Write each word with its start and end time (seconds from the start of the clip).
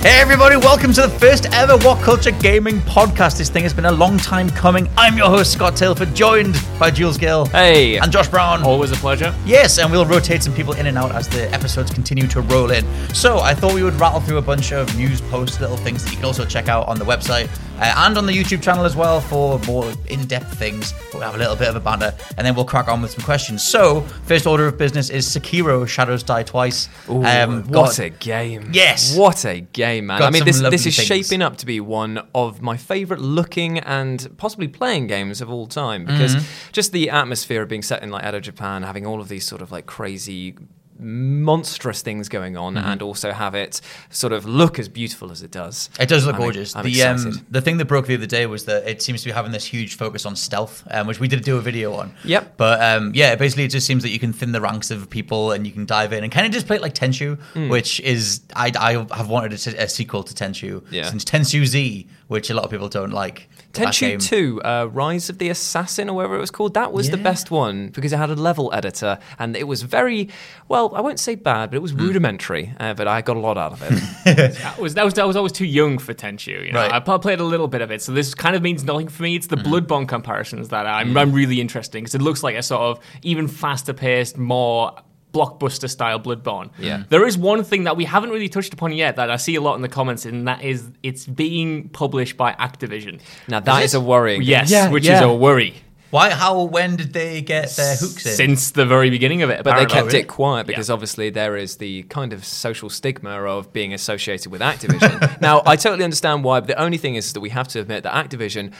Hey 0.00 0.18
everybody, 0.18 0.56
welcome 0.56 0.94
to 0.94 1.02
the 1.02 1.10
first 1.10 1.44
ever 1.52 1.76
What 1.76 2.02
Culture 2.02 2.30
Gaming 2.30 2.78
podcast. 2.78 3.36
This 3.36 3.50
thing 3.50 3.64
has 3.64 3.74
been 3.74 3.84
a 3.84 3.92
long 3.92 4.16
time 4.16 4.48
coming. 4.48 4.88
I'm 4.96 5.14
your 5.14 5.26
host, 5.26 5.52
Scott 5.52 5.74
Tailford, 5.74 6.14
joined 6.14 6.58
by 6.78 6.90
Jules 6.90 7.18
Gill. 7.18 7.44
Hey. 7.44 7.98
And 7.98 8.10
Josh 8.10 8.26
Brown. 8.28 8.62
Always 8.62 8.92
a 8.92 8.96
pleasure. 8.96 9.34
Yes, 9.44 9.78
and 9.78 9.92
we'll 9.92 10.06
rotate 10.06 10.42
some 10.42 10.54
people 10.54 10.72
in 10.72 10.86
and 10.86 10.96
out 10.96 11.12
as 11.12 11.28
the 11.28 11.52
episodes 11.52 11.90
continue 11.90 12.26
to 12.28 12.40
roll 12.40 12.70
in. 12.70 12.82
So 13.14 13.40
I 13.40 13.52
thought 13.52 13.74
we 13.74 13.82
would 13.82 13.92
rattle 14.00 14.20
through 14.20 14.38
a 14.38 14.42
bunch 14.42 14.72
of 14.72 14.96
news 14.96 15.20
posts, 15.20 15.60
little 15.60 15.76
things 15.76 16.02
that 16.02 16.10
you 16.12 16.16
can 16.16 16.24
also 16.24 16.46
check 16.46 16.68
out 16.68 16.88
on 16.88 16.98
the 16.98 17.04
website 17.04 17.50
uh, 17.80 17.94
and 18.06 18.16
on 18.18 18.26
the 18.26 18.32
YouTube 18.32 18.62
channel 18.62 18.84
as 18.84 18.94
well 18.94 19.20
for 19.20 19.58
more 19.60 19.90
in-depth 20.06 20.58
things. 20.58 20.92
We'll 21.12 21.22
have 21.22 21.34
a 21.34 21.38
little 21.38 21.56
bit 21.56 21.68
of 21.68 21.76
a 21.76 21.80
banter, 21.80 22.14
and 22.36 22.46
then 22.46 22.54
we'll 22.54 22.64
crack 22.64 22.88
on 22.88 23.02
with 23.02 23.10
some 23.10 23.24
questions. 23.24 23.62
So, 23.66 24.02
first 24.24 24.46
order 24.46 24.66
of 24.66 24.78
business 24.78 25.10
is 25.10 25.26
Sekiro: 25.26 25.86
Shadows 25.88 26.22
Die 26.22 26.42
Twice. 26.44 26.88
Ooh, 27.08 27.24
Um, 27.24 27.62
what 27.64 27.72
got- 27.96 27.98
a 27.98 28.10
game! 28.10 28.70
Yes. 28.72 29.16
what 29.16 29.44
a 29.44 29.60
game, 29.60 30.06
man! 30.06 30.18
Got 30.20 30.28
I 30.28 30.30
mean, 30.30 30.44
this 30.44 30.60
this 30.60 30.86
is 30.86 30.96
things. 30.96 31.06
shaping 31.06 31.42
up 31.42 31.56
to 31.58 31.66
be 31.66 31.80
one 31.80 32.22
of 32.34 32.62
my 32.62 32.76
favorite 32.76 33.20
looking 33.20 33.78
and 33.78 34.28
possibly 34.36 34.68
playing 34.68 35.06
games 35.06 35.40
of 35.40 35.50
all 35.50 35.66
time 35.66 36.04
because 36.04 36.36
Mm-hmm. 36.36 36.70
just 36.72 36.92
the 36.92 37.10
atmosphere 37.10 37.62
of 37.62 37.68
being 37.68 37.82
set 37.82 38.02
in 38.02 38.10
like 38.10 38.24
Edo, 38.26 38.40
Japan, 38.40 38.82
having 38.82 39.06
all 39.06 39.20
of 39.20 39.28
these 39.28 39.46
sort 39.46 39.62
of 39.62 39.72
like 39.72 39.86
crazy. 39.86 40.54
Monstrous 41.00 42.02
things 42.02 42.28
going 42.28 42.56
on, 42.56 42.74
Mm-hmm. 42.74 42.86
and 42.86 43.02
also 43.02 43.32
have 43.32 43.54
it 43.54 43.80
sort 44.10 44.32
of 44.32 44.44
look 44.44 44.78
as 44.78 44.88
beautiful 44.88 45.30
as 45.32 45.42
it 45.42 45.50
does. 45.50 45.90
It 45.98 46.08
does 46.08 46.24
look 46.26 46.34
I'm- 46.34 46.42
gorgeous. 46.42 46.76
I'm 46.76 46.84
the 46.84 47.02
um, 47.02 47.46
the 47.50 47.60
thing 47.60 47.78
that 47.78 47.86
broke 47.86 48.06
the 48.06 48.14
other 48.14 48.26
day 48.26 48.46
was 48.46 48.64
that 48.66 48.88
it 48.88 49.02
seems 49.02 49.22
to 49.22 49.28
be 49.28 49.32
having 49.32 49.52
this 49.52 49.64
huge 49.64 49.96
focus 49.96 50.24
on 50.26 50.36
stealth, 50.36 50.84
um, 50.90 51.06
which 51.06 51.18
we 51.20 51.28
did 51.28 51.42
do 51.42 51.56
a 51.56 51.60
video 51.60 51.94
on. 51.94 52.14
Yep. 52.24 52.56
But 52.56 52.82
um, 52.82 53.12
yeah, 53.14 53.34
basically 53.34 53.64
it 53.64 53.68
just 53.70 53.86
seems 53.86 54.02
that 54.02 54.10
you 54.10 54.18
can 54.18 54.32
thin 54.32 54.52
the 54.52 54.60
ranks 54.60 54.90
of 54.90 55.08
people 55.10 55.52
and 55.52 55.66
you 55.66 55.72
can 55.72 55.86
dive 55.86 56.12
in 56.12 56.22
and 56.24 56.32
kind 56.32 56.46
of 56.46 56.52
just 56.52 56.66
play 56.66 56.76
it 56.76 56.82
like 56.82 56.94
Tenchu, 56.94 57.38
Hmm. 57.54 57.68
which 57.68 58.00
is 58.00 58.42
I, 58.54 58.72
I 58.78 58.92
have 59.16 59.28
wanted 59.28 59.52
a 59.52 59.88
sequel 59.88 60.22
to 60.22 60.34
Tenchu 60.34 60.82
Yeah. 60.90 61.08
since 61.10 61.24
Tenchu 61.24 61.64
Z, 61.66 62.06
which 62.28 62.50
a 62.50 62.54
lot 62.54 62.64
of 62.64 62.70
people 62.70 62.88
don't 62.88 63.12
like. 63.12 63.48
But 63.72 63.94
game- 63.94 64.18
Tenchu 64.18 64.28
2, 64.28 64.62
uh, 64.62 64.88
Rise 64.92 65.30
of 65.30 65.38
the 65.38 65.48
Assassin, 65.48 66.08
or 66.10 66.14
whatever 66.16 66.36
it 66.36 66.40
was 66.40 66.50
called, 66.50 66.74
that 66.74 66.92
was 66.92 67.10
the 67.10 67.16
best 67.16 67.50
one 67.52 67.88
because 67.88 68.12
it 68.12 68.16
had 68.16 68.28
a 68.30 68.34
level 68.34 68.70
editor 68.74 69.18
and 69.38 69.56
it 69.56 69.68
was 69.68 69.82
very, 69.82 70.28
well, 70.68 70.92
I 70.94 71.00
won't 71.00 71.20
say 71.20 71.36
bad, 71.36 71.70
but 71.70 71.76
it 71.76 71.82
was 71.82 71.92
Hmm. 71.92 71.98
rudimentary, 72.00 72.74
uh, 72.80 72.94
but 72.94 73.06
I 73.06 73.22
got 73.22 73.36
a 73.36 73.40
lot 73.40 73.56
out 73.56 73.72
of 73.74 73.82
it. 73.82 74.54
That 74.60 74.78
was 74.78 74.94
that 74.94 75.04
was 75.04 75.14
that 75.14 75.26
was 75.26 75.36
always 75.36 75.52
too 75.52 75.66
young 75.66 75.98
for 75.98 76.12
Tenchu. 76.14 76.66
You 76.66 76.72
know, 76.72 76.80
Right. 76.80 76.92
I 76.92 76.98
pl- 77.00 77.18
played 77.20 77.38
a 77.40 77.44
little 77.44 77.68
bit 77.68 77.80
of 77.80 77.90
it, 77.92 78.02
so 78.02 78.12
this 78.12 78.34
kind 78.34 78.56
of 78.56 78.62
means 78.62 78.82
nothing 78.84 79.08
for 79.08 79.22
me. 79.22 79.36
It's 79.36 79.46
the 79.46 79.56
Mm-hmm. 79.56 79.72
Bloodborne 79.72 80.08
comparisons 80.08 80.68
that 80.70 80.86
I'm, 80.86 81.16
I'm 81.16 81.32
really 81.32 81.60
interested 81.60 81.98
in 81.98 82.04
because 82.04 82.14
it 82.16 82.22
looks 82.22 82.42
like 82.42 82.56
a 82.56 82.62
sort 82.62 82.82
of 82.82 82.98
even 83.22 83.46
faster 83.46 83.92
paced, 83.92 84.36
more 84.36 84.94
blockbuster 85.32 85.88
style 85.88 86.20
Bloodborne. 86.20 86.70
Yeah. 86.78 87.04
There 87.08 87.26
is 87.26 87.38
one 87.38 87.64
thing 87.64 87.84
that 87.84 87.96
we 87.96 88.04
haven't 88.04 88.30
really 88.30 88.48
touched 88.48 88.72
upon 88.72 88.92
yet 88.92 89.16
that 89.16 89.30
I 89.30 89.36
see 89.36 89.54
a 89.54 89.60
lot 89.60 89.76
in 89.76 89.82
the 89.82 89.88
comments, 89.88 90.24
and 90.24 90.48
that 90.48 90.62
is 90.62 90.90
it's 91.02 91.26
being 91.26 91.88
published 91.90 92.36
by 92.36 92.52
Activision. 92.52 93.20
now, 93.48 93.60
that 93.60 93.84
is, 93.84 93.94
it? 93.94 93.98
a 93.98 94.00
worry. 94.00 94.38
Yes, 94.38 94.70
Yeah, 94.70 94.90
which 94.90 95.06
yeah. 95.06 95.16
is 95.16 95.22
a 95.22 95.32
worry. 95.32 95.74
Why? 96.10 96.30
How? 96.30 96.64
When 96.64 96.96
did 96.96 97.12
they 97.12 97.40
get 97.40 97.70
their 97.70 97.94
hooks 97.96 98.26
in? 98.26 98.32
Since 98.32 98.72
the 98.72 98.84
very 98.84 99.10
beginning 99.10 99.42
of 99.42 99.50
it, 99.50 99.62
But 99.62 99.76
they 99.78 99.86
kept 99.86 100.12
it 100.12 100.26
quiet 100.26 100.66
because 100.66 100.90
obviously 100.90 101.30
there 101.30 101.56
is 101.56 101.76
the 101.76 102.02
kind 102.04 102.32
of 102.32 102.44
social 102.44 102.90
stigma 102.90 103.44
of 103.44 103.72
being 103.72 103.94
associated 103.94 104.50
with 104.50 104.60
Activision. 104.60 105.40
now, 105.40 105.62
I 105.64 105.76
totally 105.76 106.04
understand 106.04 106.42
why, 106.42 106.60
but 106.60 106.66
the 106.66 106.80
only 106.80 106.98
thing 106.98 107.14
is 107.14 107.32
that 107.32 107.40
we 107.40 107.50
have 107.50 107.68
to 107.68 107.80
admit 107.80 108.02
that 108.02 108.12
Activision, 108.12 108.72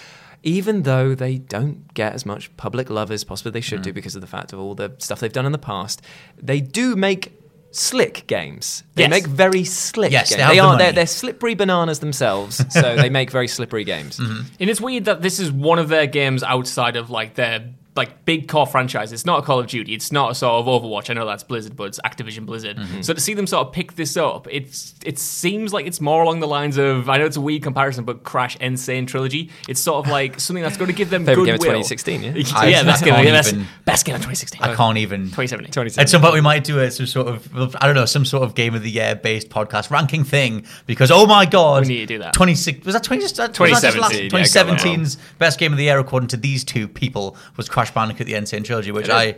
even 0.42 0.82
though 0.82 1.14
they 1.14 1.38
don't 1.38 1.92
get 1.94 2.12
as 2.14 2.24
much 2.24 2.54
public 2.56 2.88
love 2.90 3.10
as 3.10 3.24
possibly 3.24 3.52
they 3.52 3.60
should 3.60 3.80
Mm. 3.80 3.84
do 3.84 3.92
because 3.92 4.14
of 4.14 4.20
the 4.20 4.26
fact 4.26 4.52
of 4.52 4.58
all 4.58 4.74
the 4.74 4.92
stuff 4.98 5.20
they've 5.20 5.32
done 5.32 5.46
in 5.46 5.52
the 5.52 5.58
past, 5.58 6.00
they 6.40 6.60
do 6.60 6.96
make 6.96 7.32
slick 7.72 8.26
games. 8.26 8.82
They 8.96 9.02
Yes. 9.04 9.10
make 9.10 9.26
very 9.26 9.64
slick 9.64 10.10
Yes, 10.10 10.30
they 10.30 10.36
games. 10.36 10.46
have 10.46 10.54
the 10.54 10.60
are 10.60 10.78
they're, 10.78 10.92
they're 10.92 11.06
slippery 11.06 11.54
bananas 11.54 12.00
themselves, 12.00 12.64
so 12.70 12.96
they 13.02 13.10
make 13.10 13.30
very 13.30 13.46
slippery 13.46 13.84
games. 13.84 14.18
Mm-hmm. 14.18 14.40
And 14.58 14.70
it's 14.70 14.80
weird 14.80 15.04
that 15.04 15.22
this 15.22 15.38
is 15.38 15.52
one 15.52 15.78
of 15.78 15.88
their 15.88 16.06
games 16.06 16.42
outside 16.42 16.96
of 16.96 17.10
like 17.10 17.34
their 17.34 17.64
like 17.96 18.24
big 18.24 18.46
core 18.48 18.66
franchise. 18.66 19.12
It's 19.12 19.26
not 19.26 19.40
a 19.40 19.42
Call 19.42 19.58
of 19.58 19.66
Duty. 19.66 19.94
It's 19.94 20.12
not 20.12 20.30
a 20.30 20.34
sort 20.34 20.54
of 20.54 20.66
Overwatch. 20.66 21.10
I 21.10 21.14
know 21.14 21.26
that's 21.26 21.42
Blizzard, 21.42 21.74
but 21.74 21.84
it's 21.84 21.98
Activision 22.04 22.46
Blizzard. 22.46 22.76
Mm-hmm. 22.76 23.02
So 23.02 23.12
to 23.14 23.20
see 23.20 23.34
them 23.34 23.48
sort 23.48 23.66
of 23.66 23.72
pick 23.72 23.96
this 23.96 24.16
up, 24.16 24.46
it's 24.50 24.94
it 25.04 25.18
seems 25.18 25.72
like 25.72 25.86
it's 25.86 26.00
more 26.00 26.22
along 26.22 26.38
the 26.40 26.46
lines 26.46 26.78
of 26.78 27.08
I 27.08 27.18
know 27.18 27.26
it's 27.26 27.36
a 27.36 27.40
weird 27.40 27.62
comparison, 27.64 28.04
but 28.04 28.22
Crash 28.22 28.56
N. 28.60 28.76
Sane 28.76 29.06
trilogy. 29.06 29.50
It's 29.68 29.80
sort 29.80 30.04
of 30.06 30.10
like 30.12 30.38
something 30.38 30.62
that's 30.62 30.76
going 30.76 30.86
to 30.90 30.96
give 30.96 31.10
them 31.10 31.24
Favorite 31.24 31.44
goodwill. 31.46 31.72
game 31.72 31.80
of 31.80 31.86
2016, 31.86 32.22
yeah? 32.22 32.30
I- 32.56 32.68
yeah, 32.68 32.82
best 32.84 33.02
I 33.02 33.06
game, 33.06 33.14
can't 33.14 33.26
yeah, 33.26 33.32
best, 33.32 33.52
even- 33.54 33.66
best 33.84 34.06
game 34.06 34.14
of 34.14 34.20
2016. 34.20 34.62
I 34.62 34.74
can't 34.74 34.98
even. 34.98 35.22
2017. 35.24 35.72
2017. 35.72 36.00
At 36.02 36.08
some 36.08 36.20
point, 36.22 36.34
we 36.34 36.40
might 36.40 36.62
do 36.62 36.78
a 36.78 36.90
some 36.92 37.06
sort 37.06 37.26
of 37.26 37.76
I 37.80 37.86
don't 37.86 37.96
know 37.96 38.04
some 38.06 38.24
sort 38.24 38.44
of 38.44 38.54
game 38.54 38.74
of 38.74 38.82
the 38.84 38.90
year 38.90 39.16
based 39.16 39.48
podcast 39.50 39.90
ranking 39.90 40.22
thing 40.22 40.64
because 40.86 41.10
oh 41.10 41.26
my 41.26 41.44
god, 41.44 41.82
We 41.82 41.88
need 41.94 42.00
to 42.00 42.06
do 42.06 42.18
that. 42.20 42.34
Twenty 42.34 42.54
six 42.54 42.84
was 42.86 42.94
that 42.94 43.02
twenty 43.02 43.22
was 43.24 43.32
that 43.32 43.56
just 43.56 43.98
last- 43.98 44.12
2017, 44.12 44.30
yeah, 44.30 44.84
2017's 44.96 45.16
best 45.38 45.58
game 45.58 45.72
of 45.72 45.78
the 45.78 45.84
year 45.84 45.98
according 45.98 46.28
to 46.28 46.36
these 46.36 46.62
two 46.62 46.86
people 46.86 47.36
was 47.56 47.68
Crash 47.68 47.79
Bandicoot: 47.88 48.26
The 48.26 48.34
N. 48.34 48.46
Sane 48.46 48.62
Trilogy, 48.62 48.92
which 48.92 49.08
I. 49.08 49.36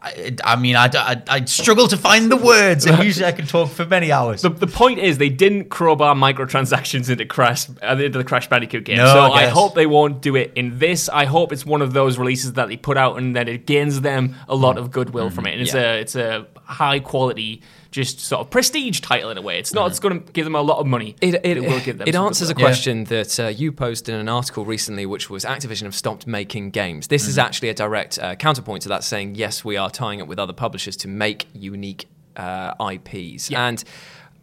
I, 0.00 0.36
I 0.44 0.54
mean, 0.54 0.76
I, 0.76 0.88
I, 0.94 1.22
I 1.28 1.44
struggle 1.46 1.88
to 1.88 1.96
find 1.96 2.30
the 2.30 2.36
words, 2.36 2.86
and 2.86 3.02
usually 3.04 3.26
I 3.26 3.32
can 3.32 3.48
talk 3.48 3.68
for 3.68 3.84
many 3.84 4.12
hours. 4.12 4.42
The, 4.42 4.50
the 4.50 4.68
point 4.68 5.00
is, 5.00 5.18
they 5.18 5.28
didn't 5.28 5.70
crowbar 5.70 6.14
microtransactions 6.14 7.10
into 7.10 7.24
Crash 7.26 7.68
uh, 7.82 7.96
into 7.96 8.16
the 8.18 8.22
Crash 8.22 8.48
Bandicoot 8.48 8.84
game. 8.84 8.98
No, 8.98 9.06
so 9.12 9.18
I 9.22 9.42
I, 9.42 9.46
hope 9.46 9.74
they 9.74 9.86
won't 9.86 10.22
do 10.22 10.36
it 10.36 10.52
in 10.54 10.78
this. 10.78 11.08
I 11.08 11.24
hope 11.24 11.52
it's 11.52 11.66
one 11.66 11.82
of 11.82 11.94
those 11.94 12.16
releases 12.16 12.52
that 12.52 12.68
they 12.68 12.76
put 12.76 12.96
out 12.96 13.18
and 13.18 13.34
that 13.34 13.48
it 13.48 13.66
gains 13.66 14.00
them 14.02 14.36
a 14.48 14.54
lot 14.54 14.76
Mm. 14.76 14.80
of 14.82 14.90
goodwill 14.92 15.30
from 15.30 15.46
it. 15.46 15.54
And 15.54 15.62
it's 15.62 15.74
Yeah. 15.74 15.94
a 15.94 15.98
it's 16.00 16.14
a 16.14 16.46
high 16.62 17.00
quality, 17.00 17.62
just 17.90 18.20
sort 18.20 18.40
of 18.40 18.50
prestige 18.50 19.00
title 19.00 19.30
in 19.30 19.38
a 19.38 19.42
way. 19.42 19.58
It's 19.58 19.72
not. 19.72 19.90
It's 19.90 19.98
going 20.00 20.22
to 20.22 20.32
give 20.32 20.44
them 20.44 20.54
a 20.54 20.60
lot 20.60 20.78
of 20.78 20.86
money. 20.86 21.16
It, 21.20 21.32
but 21.32 21.46
it, 21.46 21.60
will 21.62 21.80
give 21.80 21.98
them. 21.98 22.06
it 22.08 22.14
some 22.14 22.26
answers 22.26 22.50
a 22.50 22.54
goodwill. 22.54 22.68
question 22.68 23.04
that 23.04 23.40
uh, 23.40 23.46
you 23.46 23.72
posted 23.72 24.14
in 24.14 24.20
an 24.20 24.28
article 24.28 24.64
recently, 24.64 25.06
which 25.06 25.30
was 25.30 25.44
Activision 25.44 25.82
have 25.82 25.94
stopped 25.94 26.26
making 26.26 26.70
games. 26.70 27.08
This 27.08 27.22
Mm-hmm. 27.22 27.30
is 27.30 27.38
actually 27.38 27.68
a 27.70 27.74
direct 27.74 28.18
uh, 28.18 28.34
counterpoint 28.36 28.82
to 28.82 28.88
that, 28.90 29.04
saying 29.04 29.34
yes, 29.36 29.64
we 29.64 29.76
are 29.76 29.90
tying 29.90 30.20
up 30.20 30.28
with 30.28 30.38
other 30.38 30.52
publishers 30.52 30.96
to 30.98 31.08
make 31.08 31.46
unique 31.54 32.06
uh, 32.36 32.74
IPs, 32.92 33.50
and. 33.52 33.82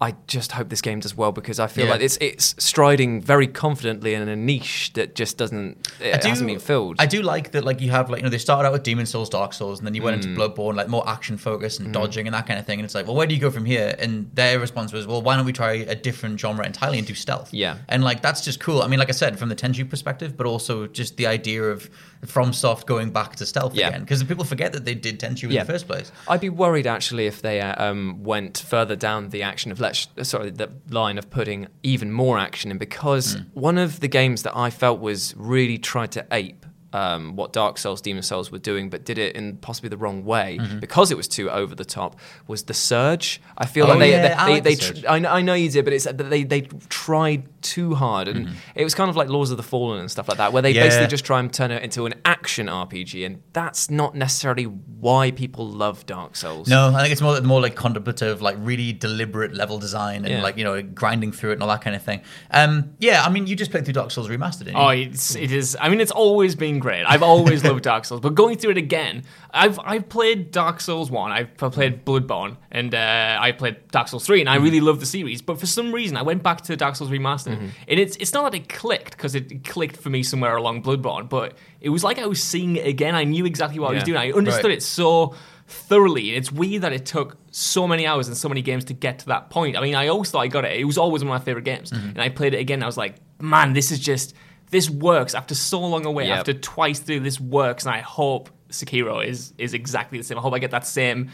I 0.02 0.14
just 0.28 0.52
hope 0.52 0.68
this 0.68 0.82
game 0.82 1.00
does 1.00 1.16
well 1.16 1.32
because 1.32 1.58
I 1.58 1.68
feel 1.68 1.86
Yeah. 1.86 1.92
like 1.92 2.02
it's 2.02 2.18
it's 2.18 2.54
striding 2.60 3.22
very 3.22 3.48
confidently 3.48 4.14
in 4.14 4.28
a 4.28 4.36
niche 4.36 4.92
that 4.94 5.16
just 5.16 5.38
doesn't 5.38 5.88
it 6.02 6.24
I 6.26 6.28
hasn't 6.28 6.48
been 6.48 6.60
filled. 6.60 6.98
I 7.00 7.06
do 7.06 7.22
like 7.22 7.52
that, 7.52 7.64
like 7.64 7.80
you 7.80 7.92
have 7.92 8.10
like 8.10 8.20
you 8.20 8.24
know 8.24 8.30
they 8.30 8.38
started 8.38 8.68
out 8.68 8.74
with 8.74 8.84
Demon's 8.84 9.10
Souls, 9.10 9.30
Dark 9.30 9.54
Souls, 9.54 9.80
and 9.80 9.88
then 9.88 9.96
you 9.96 10.02
went 10.04 10.22
Mm. 10.22 10.26
into 10.26 10.40
Bloodborne, 10.42 10.76
like 10.76 10.90
more 10.90 11.08
action 11.08 11.38
focus 11.38 11.80
and 11.80 11.94
dodging 11.94 12.28
and 12.28 12.34
that 12.34 12.46
kind 12.46 12.60
of 12.60 12.66
thing. 12.66 12.80
And 12.80 12.86
it's 12.86 12.94
like, 12.94 13.06
well, 13.08 13.16
where 13.16 13.26
do 13.26 13.34
you 13.34 13.40
go 13.40 13.50
from 13.50 13.64
here? 13.64 13.96
And 13.98 14.30
their 14.34 14.60
response 14.60 14.92
was, 14.92 15.08
well, 15.08 15.22
why 15.22 15.38
don't 15.38 15.46
we 15.46 15.54
try 15.54 15.72
a 15.74 15.96
different 15.96 16.40
genre 16.42 16.66
entirely 16.66 16.98
and 16.98 17.08
do 17.08 17.14
stealth? 17.16 17.54
Yeah. 17.54 17.78
and 17.88 18.04
like 18.04 18.22
that's 18.22 18.42
just 18.44 18.60
cool. 18.60 18.82
I 18.82 18.88
mean, 18.88 19.00
like 19.00 19.10
I 19.10 19.14
said, 19.14 19.40
from 19.40 19.48
the 19.48 19.56
Tenchu 19.56 19.90
perspective, 19.90 20.36
but 20.36 20.46
also 20.46 20.88
just 20.88 21.16
the 21.16 21.28
idea 21.28 21.64
of 21.64 21.90
FromSoft 22.26 22.86
going 22.86 23.12
back 23.12 23.36
to 23.38 23.46
stealth 23.46 23.76
Yeah. 23.76 23.90
again 23.90 24.02
because 24.02 24.24
people 24.24 24.44
forget 24.46 24.74
that 24.74 24.84
they 24.84 24.96
did 24.96 25.20
Tenchu 25.20 25.44
in 25.44 25.52
Yeah. 25.52 25.64
the 25.64 25.72
first 25.72 25.88
place. 25.88 26.12
I'd 26.28 26.42
be 26.42 26.50
worried 26.50 26.88
actually 26.88 27.28
if 27.28 27.42
they 27.42 27.62
uh, 27.62 27.76
um, 27.84 28.24
went 28.24 28.58
further 28.58 28.96
down 28.96 29.30
the 29.30 29.44
action 29.44 29.72
of 29.72 29.80
flesh, 29.86 30.08
uh, 30.18 30.24
sorry, 30.24 30.50
the 30.50 30.72
line 30.90 31.18
of 31.18 31.30
putting 31.30 31.68
even 31.84 32.12
more 32.12 32.38
action 32.40 32.72
in 32.72 32.78
because 32.78 33.36
hmm. 33.36 33.42
one 33.54 33.78
of 33.78 34.00
the 34.00 34.08
games 34.08 34.44
that 34.44 34.56
I 34.56 34.70
felt 34.70 35.00
was 35.00 35.36
really 35.38 35.78
tried 35.78 36.12
to 36.14 36.26
ape. 36.32 36.66
Um, 36.96 37.36
what 37.36 37.52
Dark 37.52 37.78
Souls, 37.78 38.00
Demon's 38.02 38.28
Souls 38.28 38.52
were 38.52 38.58
doing, 38.72 38.90
but 38.90 39.04
did 39.04 39.18
it 39.18 39.36
in 39.36 39.58
possibly 39.58 39.90
the 39.90 39.98
wrong 39.98 40.24
way 40.24 40.60
because 40.80 41.12
it 41.12 41.18
was 41.18 41.28
too 41.28 41.50
over 41.50 41.76
the 41.76 41.84
top. 41.86 42.18
Was 42.48 42.64
the 42.64 42.74
Surge? 42.74 43.42
I 43.58 43.66
feel 43.66 43.86
Oh, 43.86 43.90
like 43.90 44.00
they 44.00 44.12
yeah, 44.12 44.36
I 44.38 44.46
they, 44.46 44.52
like 44.54 44.64
they, 44.64 44.76
The 44.76 44.82
tr- 44.82 44.94
Surge. 44.96 45.06
I, 45.16 45.20
know, 45.20 45.30
I 45.30 45.42
know 45.42 45.54
you 45.56 45.70
did, 45.70 45.84
but 45.84 45.94
it's 45.94 46.06
that 46.06 46.18
they 46.18 46.44
they 46.44 46.62
tried 46.90 47.44
too 47.62 47.96
hard, 47.96 48.28
and 48.28 48.46
Mm-hmm. 48.46 48.56
it 48.76 48.84
was 48.84 48.94
kind 48.96 49.10
of 49.10 49.16
like 49.16 49.28
Lords 49.30 49.52
of 49.52 49.58
the 49.58 49.64
Fallen 49.64 50.00
and 50.00 50.10
stuff 50.10 50.28
like 50.30 50.38
that, 50.38 50.54
where 50.54 50.62
they 50.62 50.72
Yeah. 50.72 50.84
basically 50.84 51.08
just 51.08 51.26
try 51.26 51.40
and 51.40 51.52
turn 51.52 51.72
it 51.72 51.84
into 51.84 52.06
an 52.06 52.14
action 52.24 52.68
RPG, 52.68 53.26
and 53.26 53.42
that's 53.54 53.90
not 53.90 54.16
necessarily 54.16 54.64
why 54.66 55.32
people 55.32 55.68
love 55.68 56.06
Dark 56.06 56.36
Souls. 56.36 56.68
No, 56.68 56.94
I 56.96 57.02
think 57.02 57.12
it's 57.12 57.22
more 57.22 57.40
more 57.42 57.62
like 57.62 57.76
contemplative, 57.76 58.42
like 58.42 58.56
really 58.60 58.94
deliberate 58.94 59.54
level 59.54 59.80
design 59.80 60.24
and 60.26 60.30
Yeah. 60.36 60.42
like 60.44 60.58
you 60.58 60.64
know 60.64 60.82
grinding 60.82 61.32
through 61.34 61.52
it 61.52 61.54
and 61.54 61.64
all 61.64 61.70
that 61.70 61.82
kind 61.82 61.96
of 61.96 62.04
thing. 62.04 62.22
Um, 62.52 62.94
yeah, 63.00 63.24
I 63.26 63.30
mean, 63.30 63.48
you 63.48 63.56
just 63.56 63.72
played 63.72 63.84
through 63.86 63.94
Dark 64.02 64.12
Souls 64.12 64.30
Remastered, 64.30 64.66
didn't 64.66 64.76
you? 64.78 64.82
Oh, 64.82 64.90
it's 64.90 65.36
it 65.36 65.52
is. 65.52 65.76
I 65.82 65.90
mean, 65.90 66.00
it's 66.00 66.12
always 66.12 66.56
been 66.56 66.80
great. 66.86 67.04
I've 67.04 67.24
always 67.24 67.64
loved 67.64 67.84
Dark 67.84 68.06
Souls, 68.06 68.22
but 68.22 68.36
going 68.36 68.58
through 68.60 68.72
it 68.72 68.78
again, 68.78 69.24
I've 69.52 69.80
I've 69.80 70.08
played 70.08 70.52
Dark 70.52 70.80
Souls 70.80 71.10
one, 71.10 71.32
I've 71.32 71.58
played 71.58 72.06
Bloodborne, 72.06 72.58
and 72.70 72.94
uh, 72.94 73.38
I 73.42 73.54
played 73.54 73.88
Dark 73.90 74.08
Souls 74.08 74.24
three, 74.26 74.40
and 74.40 74.48
I 74.48 74.56
mm-hmm. 74.56 74.66
really 74.66 74.82
love 74.82 75.00
the 75.00 75.08
series. 75.08 75.42
But 75.42 75.60
for 75.60 75.66
some 75.66 75.92
reason, 75.92 76.16
I 76.16 76.22
went 76.22 76.44
back 76.44 76.62
to 76.62 76.76
Dark 76.76 76.96
Souls 76.96 77.10
Remastered, 77.10 77.56
mm-hmm. 77.56 77.70
and 77.88 78.00
it's 78.00 78.16
it's 78.18 78.34
not 78.34 78.52
that 78.52 78.58
it 78.58 78.70
clicked 78.70 79.12
because 79.18 79.34
it 79.34 79.64
clicked 79.64 79.98
for 79.98 80.12
me 80.12 80.22
somewhere 80.22 80.56
along 80.56 80.84
Bloodborne, 80.84 81.28
but 81.28 81.58
it 81.82 81.90
was 81.90 82.04
like 82.04 82.20
I 82.20 82.28
was 82.28 82.42
seeing 82.42 82.76
it 82.76 82.86
again. 82.86 83.16
I 83.16 83.24
knew 83.24 83.46
exactly 83.46 83.80
what 83.80 83.92
I 83.92 83.96
was 83.96 84.04
doing. 84.04 84.18
I 84.18 84.32
understood 84.32 84.66
Right. 84.66 84.78
it 84.78 84.84
so 84.84 85.34
thoroughly. 85.68 86.30
And 86.30 86.38
it's 86.38 86.52
weird 86.52 86.84
that 86.84 86.94
it 86.94 87.06
took 87.06 87.38
so 87.52 87.88
many 87.88 88.06
hours 88.06 88.28
and 88.28 88.38
so 88.38 88.48
many 88.48 88.62
games 88.62 88.86
to 88.86 88.94
get 88.94 89.20
to 89.20 89.26
that 89.28 89.50
point. 89.50 89.76
I 89.76 89.82
mean, 89.82 89.96
I 89.96 90.08
always 90.08 90.30
thought 90.30 90.42
I 90.42 90.48
got 90.48 90.66
it. 90.66 90.80
It 90.80 90.86
was 90.86 90.98
always 90.98 91.24
one 91.24 91.36
of 91.36 91.42
my 91.42 91.44
favorite 91.44 91.66
games. 91.66 91.90
Mm-hmm. 91.92 92.10
And 92.10 92.22
I 92.22 92.30
played 92.30 92.54
it 92.54 92.60
again. 92.60 92.78
And 92.78 92.84
I 92.84 92.88
was 92.88 92.98
like, 92.98 93.16
man, 93.40 93.74
this 93.74 93.92
is 93.92 94.00
just 94.00 94.36
this 94.72 94.90
works 94.90 95.36
after 95.36 95.56
so 95.56 95.80
long 95.82 96.06
away. 96.06 96.28
Yep. 96.28 96.38
After 96.40 96.54
twice 96.54 97.00
through, 97.00 97.22
this 97.22 97.40
works. 97.40 97.86
And 97.86 97.94
I 97.96 98.00
hope 98.00 98.50
Sekiro 98.70 99.26
is 99.26 99.54
is 99.58 99.74
exactly 99.74 100.18
the 100.18 100.24
same. 100.24 100.38
I 100.38 100.42
hope 100.42 100.54
I 100.54 100.60
get 100.60 100.72
that 100.72 100.86
same. 100.88 101.30